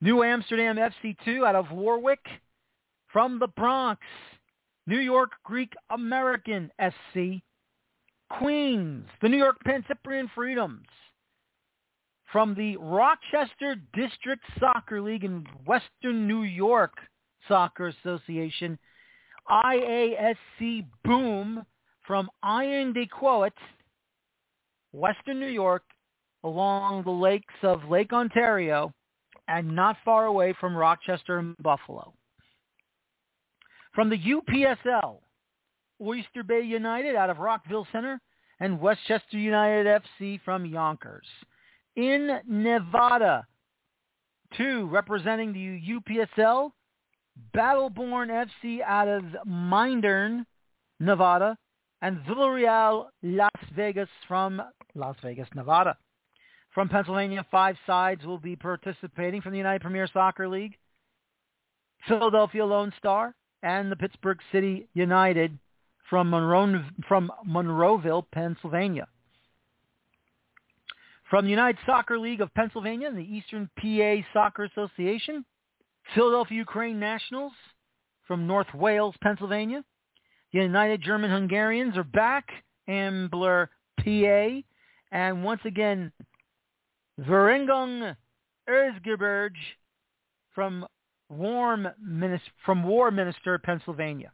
New 0.00 0.22
Amsterdam 0.22 0.76
FC2 0.76 1.46
out 1.46 1.56
of 1.56 1.72
Warwick. 1.72 2.24
From 3.12 3.38
the 3.38 3.48
Bronx, 3.48 4.02
New 4.86 4.98
York 4.98 5.32
Greek 5.44 5.72
American 5.90 6.70
SC, 6.80 7.42
Queens, 8.38 9.06
the 9.20 9.28
New 9.28 9.36
York 9.36 9.56
Pancyprian 9.66 10.28
Freedoms, 10.34 10.86
from 12.32 12.54
the 12.54 12.76
Rochester 12.76 13.76
District 13.94 14.42
Soccer 14.60 15.00
League 15.00 15.24
and 15.24 15.46
Western 15.64 16.26
New 16.26 16.42
York 16.42 16.92
Soccer 17.48 17.88
Association, 17.88 18.78
IASC 19.50 20.86
Boom 21.04 21.64
from 22.06 22.28
Irondequoit, 22.44 23.52
Western 24.92 25.40
New 25.40 25.46
York, 25.46 25.82
along 26.44 27.04
the 27.04 27.10
lakes 27.10 27.54
of 27.62 27.88
Lake 27.88 28.12
Ontario, 28.12 28.92
and 29.48 29.74
not 29.74 29.96
far 30.04 30.26
away 30.26 30.54
from 30.60 30.76
Rochester 30.76 31.38
and 31.38 31.56
Buffalo. 31.58 32.12
From 33.96 34.10
the 34.10 34.18
UPSL, 34.18 35.20
Oyster 36.02 36.42
Bay 36.42 36.60
United 36.60 37.16
out 37.16 37.30
of 37.30 37.38
Rockville 37.38 37.86
Center, 37.90 38.20
and 38.60 38.78
Westchester 38.78 39.38
United 39.38 40.02
FC 40.20 40.38
from 40.44 40.66
Yonkers. 40.66 41.24
In 41.96 42.38
Nevada, 42.46 43.46
two 44.54 44.86
representing 44.88 45.54
the 45.54 45.80
UPSL, 45.98 46.72
Battleborn 47.56 48.28
FC 48.28 48.82
out 48.82 49.08
of 49.08 49.24
Minden, 49.46 50.44
Nevada, 51.00 51.56
and 52.02 52.18
Villarreal 52.26 53.06
Las 53.22 53.50
Vegas 53.74 54.10
from 54.28 54.60
Las 54.94 55.16
Vegas, 55.22 55.48
Nevada. 55.54 55.96
From 56.74 56.90
Pennsylvania, 56.90 57.46
five 57.50 57.76
sides 57.86 58.26
will 58.26 58.36
be 58.36 58.56
participating 58.56 59.40
from 59.40 59.52
the 59.52 59.58
United 59.58 59.80
Premier 59.80 60.06
Soccer 60.12 60.46
League. 60.46 60.76
Philadelphia 62.06 62.66
Lone 62.66 62.92
Star 62.98 63.34
and 63.62 63.90
the 63.90 63.96
Pittsburgh 63.96 64.38
City 64.52 64.88
United 64.94 65.58
from, 66.08 66.30
Monroe, 66.30 66.84
from 67.08 67.30
Monroeville, 67.46 68.24
Pennsylvania. 68.32 69.08
From 71.28 71.44
the 71.44 71.50
United 71.50 71.78
Soccer 71.84 72.18
League 72.18 72.40
of 72.40 72.54
Pennsylvania 72.54 73.08
and 73.08 73.18
the 73.18 73.22
Eastern 73.22 73.68
PA 73.80 74.26
Soccer 74.32 74.64
Association, 74.64 75.44
Philadelphia 76.14 76.58
Ukraine 76.58 77.00
Nationals 77.00 77.52
from 78.26 78.46
North 78.46 78.72
Wales, 78.74 79.14
Pennsylvania. 79.22 79.84
The 80.52 80.60
United 80.60 81.02
German 81.02 81.30
Hungarians 81.30 81.96
are 81.96 82.04
back, 82.04 82.48
Ambler, 82.88 83.70
PA. 83.98 84.60
And 85.10 85.44
once 85.44 85.60
again, 85.64 86.12
Vereinigung 87.20 88.14
Erzgebirge 88.68 89.52
from 90.54 90.86
Warm, 91.28 91.88
from 92.64 92.84
Warminster, 92.84 93.58
Pennsylvania. 93.58 94.30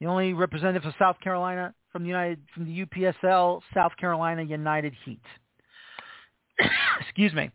The 0.00 0.06
only 0.06 0.32
representative 0.32 0.86
of 0.86 0.94
South 0.98 1.20
Carolina 1.20 1.74
from 1.92 2.02
the 2.02 2.08
United 2.08 2.40
from 2.54 2.64
the 2.64 2.86
UPSL, 2.86 3.60
South 3.74 3.92
Carolina 3.98 4.42
United 4.42 4.94
Heat. 5.04 5.20
Excuse 7.00 7.34
me. 7.34 7.50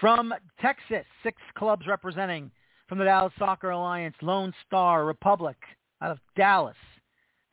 From 0.00 0.34
Texas, 0.60 1.06
six 1.22 1.40
clubs 1.56 1.86
representing 1.86 2.50
from 2.88 2.98
the 2.98 3.04
Dallas 3.04 3.32
Soccer 3.38 3.70
Alliance, 3.70 4.16
Lone 4.20 4.52
Star 4.66 5.04
Republic 5.06 5.56
out 6.02 6.10
of 6.10 6.18
Dallas, 6.36 6.76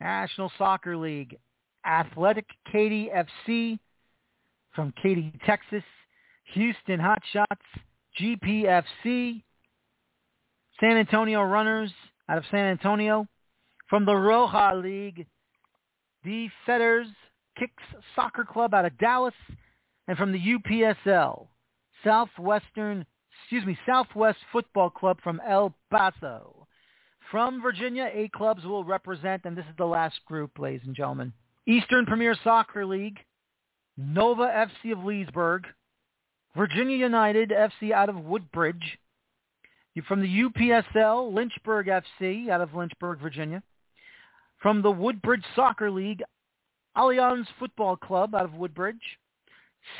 National 0.00 0.50
Soccer 0.58 0.96
League, 0.96 1.38
Athletic 1.86 2.46
Katy 2.70 3.10
FC 3.14 3.78
from 4.74 4.92
Katy, 5.02 5.32
Texas, 5.46 5.84
Houston 6.52 6.98
Hotshots, 6.98 7.46
GPFC, 8.20 9.42
San 10.80 10.96
Antonio 10.96 11.42
Runners 11.42 11.92
out 12.28 12.38
of 12.38 12.44
San 12.50 12.66
Antonio, 12.66 13.26
from 13.88 14.06
the 14.06 14.12
Roja 14.12 14.82
League, 14.82 15.26
the 16.24 16.48
Fetters 16.64 17.08
Kicks 17.58 17.82
Soccer 18.14 18.44
Club 18.44 18.72
out 18.72 18.84
of 18.86 18.96
Dallas, 18.98 19.34
and 20.08 20.16
from 20.16 20.32
the 20.32 20.38
UPSL, 20.38 21.48
Southwestern, 22.04 23.04
excuse 23.42 23.66
me, 23.66 23.76
Southwest 23.86 24.38
Football 24.52 24.90
Club 24.90 25.18
from 25.22 25.40
El 25.46 25.74
Paso. 25.90 26.66
From 27.30 27.60
Virginia, 27.60 28.08
eight 28.12 28.32
clubs 28.32 28.64
will 28.64 28.84
represent, 28.84 29.42
and 29.44 29.56
this 29.56 29.66
is 29.66 29.76
the 29.76 29.84
last 29.84 30.18
group, 30.26 30.58
ladies 30.58 30.86
and 30.86 30.96
gentlemen. 30.96 31.32
Eastern 31.66 32.06
Premier 32.06 32.34
Soccer 32.42 32.86
League, 32.86 33.18
Nova 33.96 34.44
FC 34.44 34.92
of 34.92 35.04
Leesburg, 35.04 35.66
Virginia 36.56 36.96
United 36.96 37.50
FC 37.50 37.92
out 37.92 38.08
of 38.08 38.24
Woodbridge, 38.24 38.98
from 40.06 40.20
the 40.20 40.42
UPSL, 40.42 41.32
Lynchburg 41.32 41.86
FC 41.86 42.48
out 42.48 42.60
of 42.60 42.74
Lynchburg, 42.74 43.20
Virginia, 43.20 43.62
from 44.62 44.82
the 44.82 44.90
Woodbridge 44.90 45.44
Soccer 45.54 45.90
League, 45.90 46.22
Allianz 46.96 47.46
Football 47.58 47.96
Club 47.96 48.34
out 48.34 48.44
of 48.44 48.54
Woodbridge, 48.54 49.18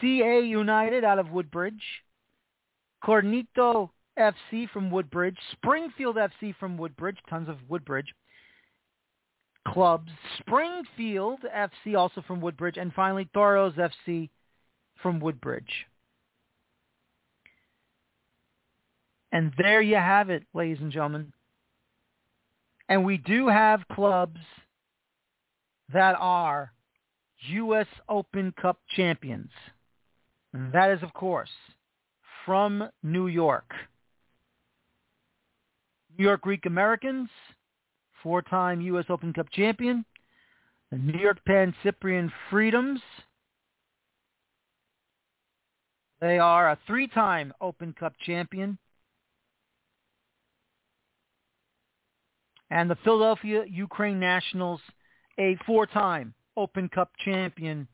CA 0.00 0.40
United 0.40 1.04
out 1.04 1.18
of 1.18 1.30
Woodbridge, 1.30 1.82
Cornito 3.04 3.90
FC 4.18 4.68
from 4.70 4.90
Woodbridge, 4.90 5.36
Springfield 5.52 6.16
FC 6.16 6.54
from 6.56 6.76
Woodbridge, 6.76 7.18
tons 7.28 7.48
of 7.48 7.56
Woodbridge 7.68 8.12
clubs, 9.66 10.10
Springfield 10.38 11.40
FC 11.54 11.96
also 11.96 12.22
from 12.26 12.40
Woodbridge, 12.40 12.76
and 12.76 12.92
finally 12.92 13.28
Toros 13.32 13.74
FC 13.74 14.30
from 15.02 15.20
Woodbridge. 15.20 15.86
And 19.32 19.52
there 19.58 19.80
you 19.80 19.96
have 19.96 20.30
it, 20.30 20.44
ladies 20.54 20.78
and 20.80 20.90
gentlemen. 20.90 21.32
And 22.88 23.04
we 23.04 23.18
do 23.18 23.46
have 23.48 23.86
clubs 23.92 24.40
that 25.92 26.16
are 26.18 26.72
U.S. 27.48 27.86
Open 28.08 28.52
Cup 28.60 28.78
champions. 28.96 29.50
And 30.52 30.72
that 30.72 30.90
is, 30.90 31.02
of 31.02 31.12
course, 31.12 31.50
from 32.44 32.88
New 33.02 33.28
York. 33.28 33.72
New 36.18 36.24
York 36.24 36.40
Greek 36.42 36.66
Americans, 36.66 37.28
four-time 38.22 38.80
U.S. 38.80 39.06
Open 39.08 39.32
Cup 39.32 39.46
champion. 39.52 40.04
The 40.90 40.98
New 40.98 41.18
York 41.18 41.38
Pan 41.46 41.72
Cyprian 41.84 42.32
Freedoms. 42.50 43.00
They 46.20 46.38
are 46.38 46.70
a 46.70 46.78
three-time 46.86 47.52
Open 47.60 47.94
Cup 47.98 48.14
champion. 48.26 48.76
And 52.70 52.90
the 52.90 52.96
Philadelphia 53.04 53.64
Ukraine 53.68 54.20
Nationals, 54.20 54.80
a 55.38 55.56
four-time 55.66 56.34
Open 56.56 56.88
Cup 56.88 57.10
champion. 57.24 57.88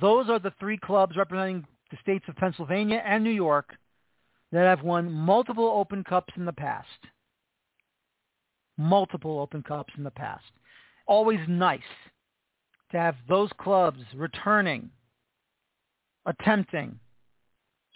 Those 0.00 0.28
are 0.28 0.38
the 0.38 0.52
three 0.60 0.78
clubs 0.78 1.16
representing 1.16 1.66
the 1.90 1.98
states 2.02 2.24
of 2.28 2.36
Pennsylvania 2.36 3.02
and 3.04 3.22
New 3.22 3.30
York 3.30 3.70
that 4.52 4.64
have 4.64 4.82
won 4.82 5.10
multiple 5.10 5.66
Open 5.66 6.04
Cups 6.04 6.32
in 6.36 6.44
the 6.44 6.52
past. 6.52 6.88
Multiple 8.78 9.40
Open 9.40 9.62
Cups 9.62 9.92
in 9.96 10.04
the 10.04 10.10
past. 10.10 10.44
Always 11.06 11.40
nice 11.48 11.80
to 12.92 12.98
have 12.98 13.16
those 13.28 13.50
clubs 13.58 14.00
returning, 14.14 14.90
attempting 16.26 16.98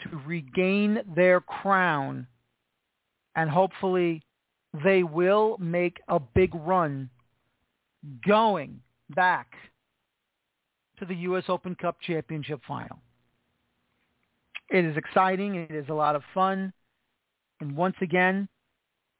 to 0.02 0.20
regain 0.26 1.00
their 1.14 1.40
crown 1.40 2.26
and 3.34 3.48
hopefully 3.48 4.22
they 4.84 5.02
will 5.02 5.56
make 5.58 6.00
a 6.08 6.18
big 6.18 6.54
run 6.54 7.10
going 8.26 8.80
back 9.10 9.52
to 10.98 11.04
the 11.04 11.14
U.S. 11.14 11.44
Open 11.48 11.74
Cup 11.74 11.96
Championship 12.00 12.60
final. 12.66 12.98
It 14.70 14.84
is 14.84 14.96
exciting. 14.96 15.54
It 15.54 15.70
is 15.70 15.86
a 15.88 15.94
lot 15.94 16.16
of 16.16 16.22
fun. 16.34 16.72
And 17.60 17.76
once 17.76 17.96
again, 18.00 18.48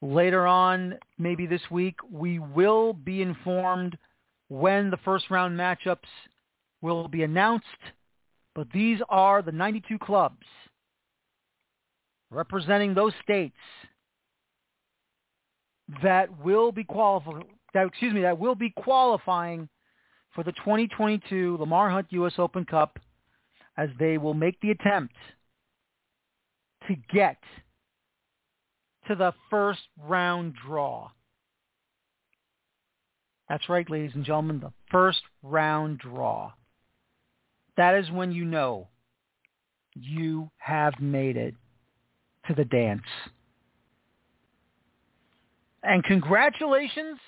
later 0.03 0.47
on, 0.47 0.95
maybe 1.19 1.47
this 1.47 1.63
week, 1.71 1.97
we 2.11 2.39
will 2.39 2.93
be 2.93 3.23
informed 3.23 3.97
when 4.49 4.91
the 4.91 4.99
first 4.99 5.31
round 5.31 5.59
matchups 5.59 5.99
will 6.83 7.09
be 7.09 7.23
announced. 7.23 7.67
But 8.55 8.69
these 8.73 8.99
are 9.09 9.43
the 9.43 9.53
92 9.53 9.99
clubs 9.99 10.47
representing 12.31 12.95
those 12.95 13.13
states 13.23 13.57
that 16.03 16.45
will 16.45 16.73
be 16.73 16.85
qualifying. 16.85 17.45
Excuse 17.75 18.15
me, 18.15 18.23
that 18.23 18.39
will 18.39 18.55
be 18.55 18.71
qualifying 18.71 19.69
for 20.35 20.43
the 20.43 20.53
2022 20.53 21.57
Lamar 21.59 21.91
Hunt 21.91 22.07
U.S. 22.11 22.35
Open 22.39 22.65
Cup, 22.65 22.99
as 23.77 23.89
they 23.99 24.19
will 24.19 24.35
make 24.35 24.59
the 24.61 24.71
attempt 24.71 25.15
to 26.89 26.97
get 27.13 27.37
to 29.09 29.15
the 29.15 29.33
first 29.51 29.81
round 30.03 30.55
draw. 30.67 31.11
That's 33.49 33.69
right, 33.69 33.89
ladies 33.89 34.13
and 34.15 34.25
gentlemen, 34.25 34.61
the 34.61 34.73
first 34.91 35.23
round 35.43 35.99
draw. 35.99 36.53
That 37.77 37.95
is 37.95 38.11
when 38.11 38.33
you 38.33 38.45
know 38.45 38.89
you 39.95 40.51
have 40.59 40.95
made 41.01 41.37
it 41.37 41.55
to 42.49 42.55
the 42.55 42.65
dance. 42.65 43.03
And 45.87 46.03
congratulations 46.03 47.21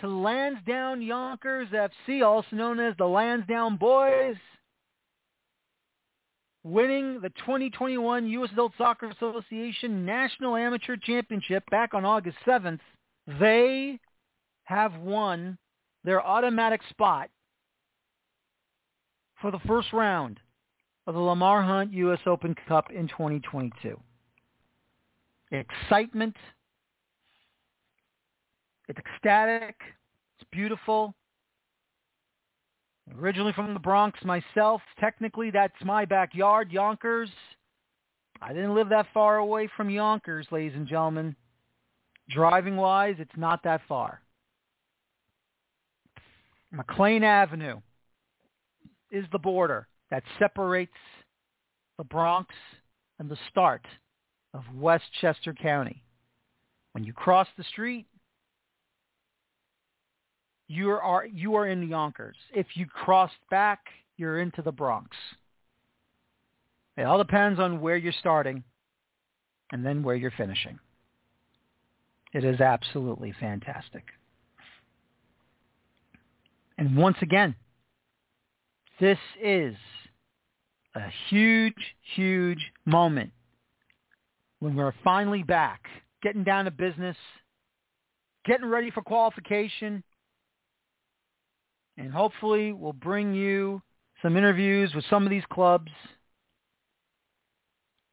to 0.00 0.06
Lansdowne 0.06 1.02
Yonkers 1.02 1.68
FC, 1.70 2.24
also 2.24 2.54
known 2.54 2.78
as 2.78 2.94
the 2.96 3.04
Lansdowne 3.04 3.76
Boys, 3.76 4.36
winning 6.62 7.20
the 7.20 7.30
2021 7.30 8.28
U.S. 8.28 8.50
Adult 8.52 8.72
Soccer 8.78 9.08
Association 9.10 10.06
National 10.06 10.54
Amateur 10.54 10.96
Championship 10.96 11.64
back 11.72 11.92
on 11.92 12.04
August 12.04 12.36
7th. 12.46 12.78
They 13.40 13.98
have 14.62 14.94
won 14.98 15.58
their 16.04 16.24
automatic 16.24 16.80
spot 16.88 17.30
for 19.40 19.50
the 19.50 19.58
first 19.66 19.92
round 19.92 20.38
of 21.08 21.14
the 21.14 21.20
Lamar 21.20 21.62
Hunt 21.62 21.92
U.S. 21.94 22.20
Open 22.26 22.54
Cup 22.68 22.92
in 22.92 23.08
2022. 23.08 23.98
Excitement. 25.50 26.36
It's 28.90 28.98
ecstatic. 28.98 29.76
It's 30.40 30.50
beautiful. 30.50 31.14
Originally 33.20 33.52
from 33.52 33.72
the 33.72 33.78
Bronx 33.78 34.18
myself. 34.24 34.82
Technically, 34.98 35.52
that's 35.52 35.72
my 35.84 36.04
backyard, 36.04 36.72
Yonkers. 36.72 37.30
I 38.42 38.52
didn't 38.52 38.74
live 38.74 38.88
that 38.88 39.06
far 39.14 39.36
away 39.36 39.68
from 39.76 39.90
Yonkers, 39.90 40.48
ladies 40.50 40.72
and 40.74 40.88
gentlemen. 40.88 41.36
Driving 42.30 42.76
wise, 42.76 43.14
it's 43.20 43.30
not 43.36 43.62
that 43.62 43.80
far. 43.86 44.22
McLean 46.72 47.22
Avenue 47.22 47.80
is 49.12 49.24
the 49.30 49.38
border 49.38 49.86
that 50.10 50.24
separates 50.36 50.90
the 51.96 52.04
Bronx 52.04 52.52
and 53.20 53.30
the 53.30 53.38
start 53.50 53.86
of 54.52 54.64
Westchester 54.74 55.54
County. 55.54 56.02
When 56.90 57.04
you 57.04 57.12
cross 57.12 57.46
the 57.56 57.62
street, 57.62 58.06
you 60.70 60.88
are 60.92 61.26
you 61.26 61.56
are 61.56 61.66
in 61.66 61.80
the 61.80 61.88
Yonkers. 61.88 62.36
If 62.54 62.64
you 62.74 62.86
cross 62.86 63.32
back, 63.50 63.80
you're 64.16 64.38
into 64.38 64.62
the 64.62 64.70
Bronx. 64.70 65.16
It 66.96 67.02
all 67.02 67.18
depends 67.18 67.58
on 67.58 67.80
where 67.80 67.96
you're 67.96 68.12
starting 68.20 68.62
and 69.72 69.84
then 69.84 70.04
where 70.04 70.14
you're 70.14 70.30
finishing. 70.30 70.78
It 72.32 72.44
is 72.44 72.60
absolutely 72.60 73.34
fantastic. 73.40 74.04
And 76.78 76.96
once 76.96 77.16
again, 77.20 77.56
this 79.00 79.18
is 79.42 79.74
a 80.94 81.10
huge, 81.30 81.96
huge 82.14 82.64
moment 82.84 83.32
when 84.60 84.76
we're 84.76 84.94
finally 85.02 85.42
back, 85.42 85.80
getting 86.22 86.44
down 86.44 86.66
to 86.66 86.70
business, 86.70 87.16
getting 88.44 88.66
ready 88.66 88.92
for 88.92 89.02
qualification, 89.02 90.04
and 91.96 92.12
hopefully 92.12 92.72
we'll 92.72 92.92
bring 92.92 93.34
you 93.34 93.82
some 94.22 94.36
interviews 94.36 94.94
with 94.94 95.04
some 95.10 95.24
of 95.24 95.30
these 95.30 95.44
clubs 95.50 95.90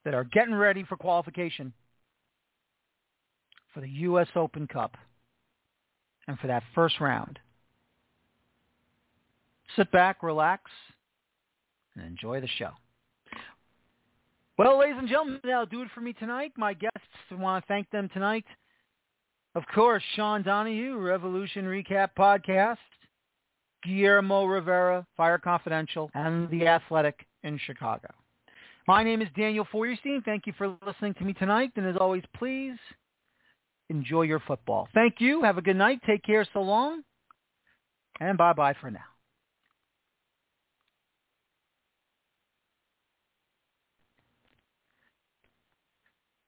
that 0.05 0.13
are 0.13 0.23
getting 0.23 0.55
ready 0.55 0.83
for 0.83 0.95
qualification 0.95 1.73
for 3.73 3.81
the 3.81 3.89
U.S. 3.89 4.27
Open 4.35 4.67
Cup 4.67 4.95
and 6.27 6.39
for 6.39 6.47
that 6.47 6.63
first 6.73 6.99
round. 6.99 7.39
Sit 9.75 9.91
back, 9.91 10.23
relax, 10.23 10.71
and 11.95 12.05
enjoy 12.05 12.41
the 12.41 12.47
show. 12.57 12.71
Well, 14.57 14.79
ladies 14.79 14.95
and 14.97 15.07
gentlemen, 15.07 15.39
that'll 15.43 15.67
do 15.67 15.81
it 15.83 15.89
for 15.93 16.01
me 16.01 16.13
tonight. 16.13 16.51
My 16.57 16.73
guests, 16.73 16.97
I 17.29 17.35
want 17.35 17.63
to 17.63 17.67
thank 17.67 17.89
them 17.91 18.09
tonight. 18.13 18.45
Of 19.53 19.63
course, 19.73 20.03
Sean 20.15 20.41
Donohue, 20.41 20.97
Revolution 20.97 21.65
Recap 21.65 22.09
Podcast, 22.17 22.77
Guillermo 23.87 24.45
Rivera, 24.45 25.05
Fire 25.15 25.37
Confidential, 25.37 26.11
and 26.13 26.49
The 26.49 26.67
Athletic 26.67 27.25
in 27.43 27.57
Chicago. 27.57 28.09
My 28.87 29.03
name 29.03 29.21
is 29.21 29.29
Daniel 29.37 29.65
Feuerstein. 29.71 30.21
Thank 30.23 30.45
you 30.45 30.53
for 30.57 30.77
listening 30.85 31.13
to 31.15 31.23
me 31.23 31.33
tonight. 31.33 31.71
And 31.75 31.85
as 31.85 31.95
always, 31.99 32.23
please 32.35 32.77
enjoy 33.89 34.23
your 34.23 34.41
football. 34.41 34.87
Thank 34.93 35.15
you. 35.19 35.41
Have 35.43 35.57
a 35.57 35.61
good 35.61 35.77
night. 35.77 36.01
Take 36.05 36.23
care 36.23 36.45
so 36.53 36.61
long. 36.61 37.01
And 38.19 38.37
bye-bye 38.37 38.75
for 38.81 38.91
now. 38.91 38.99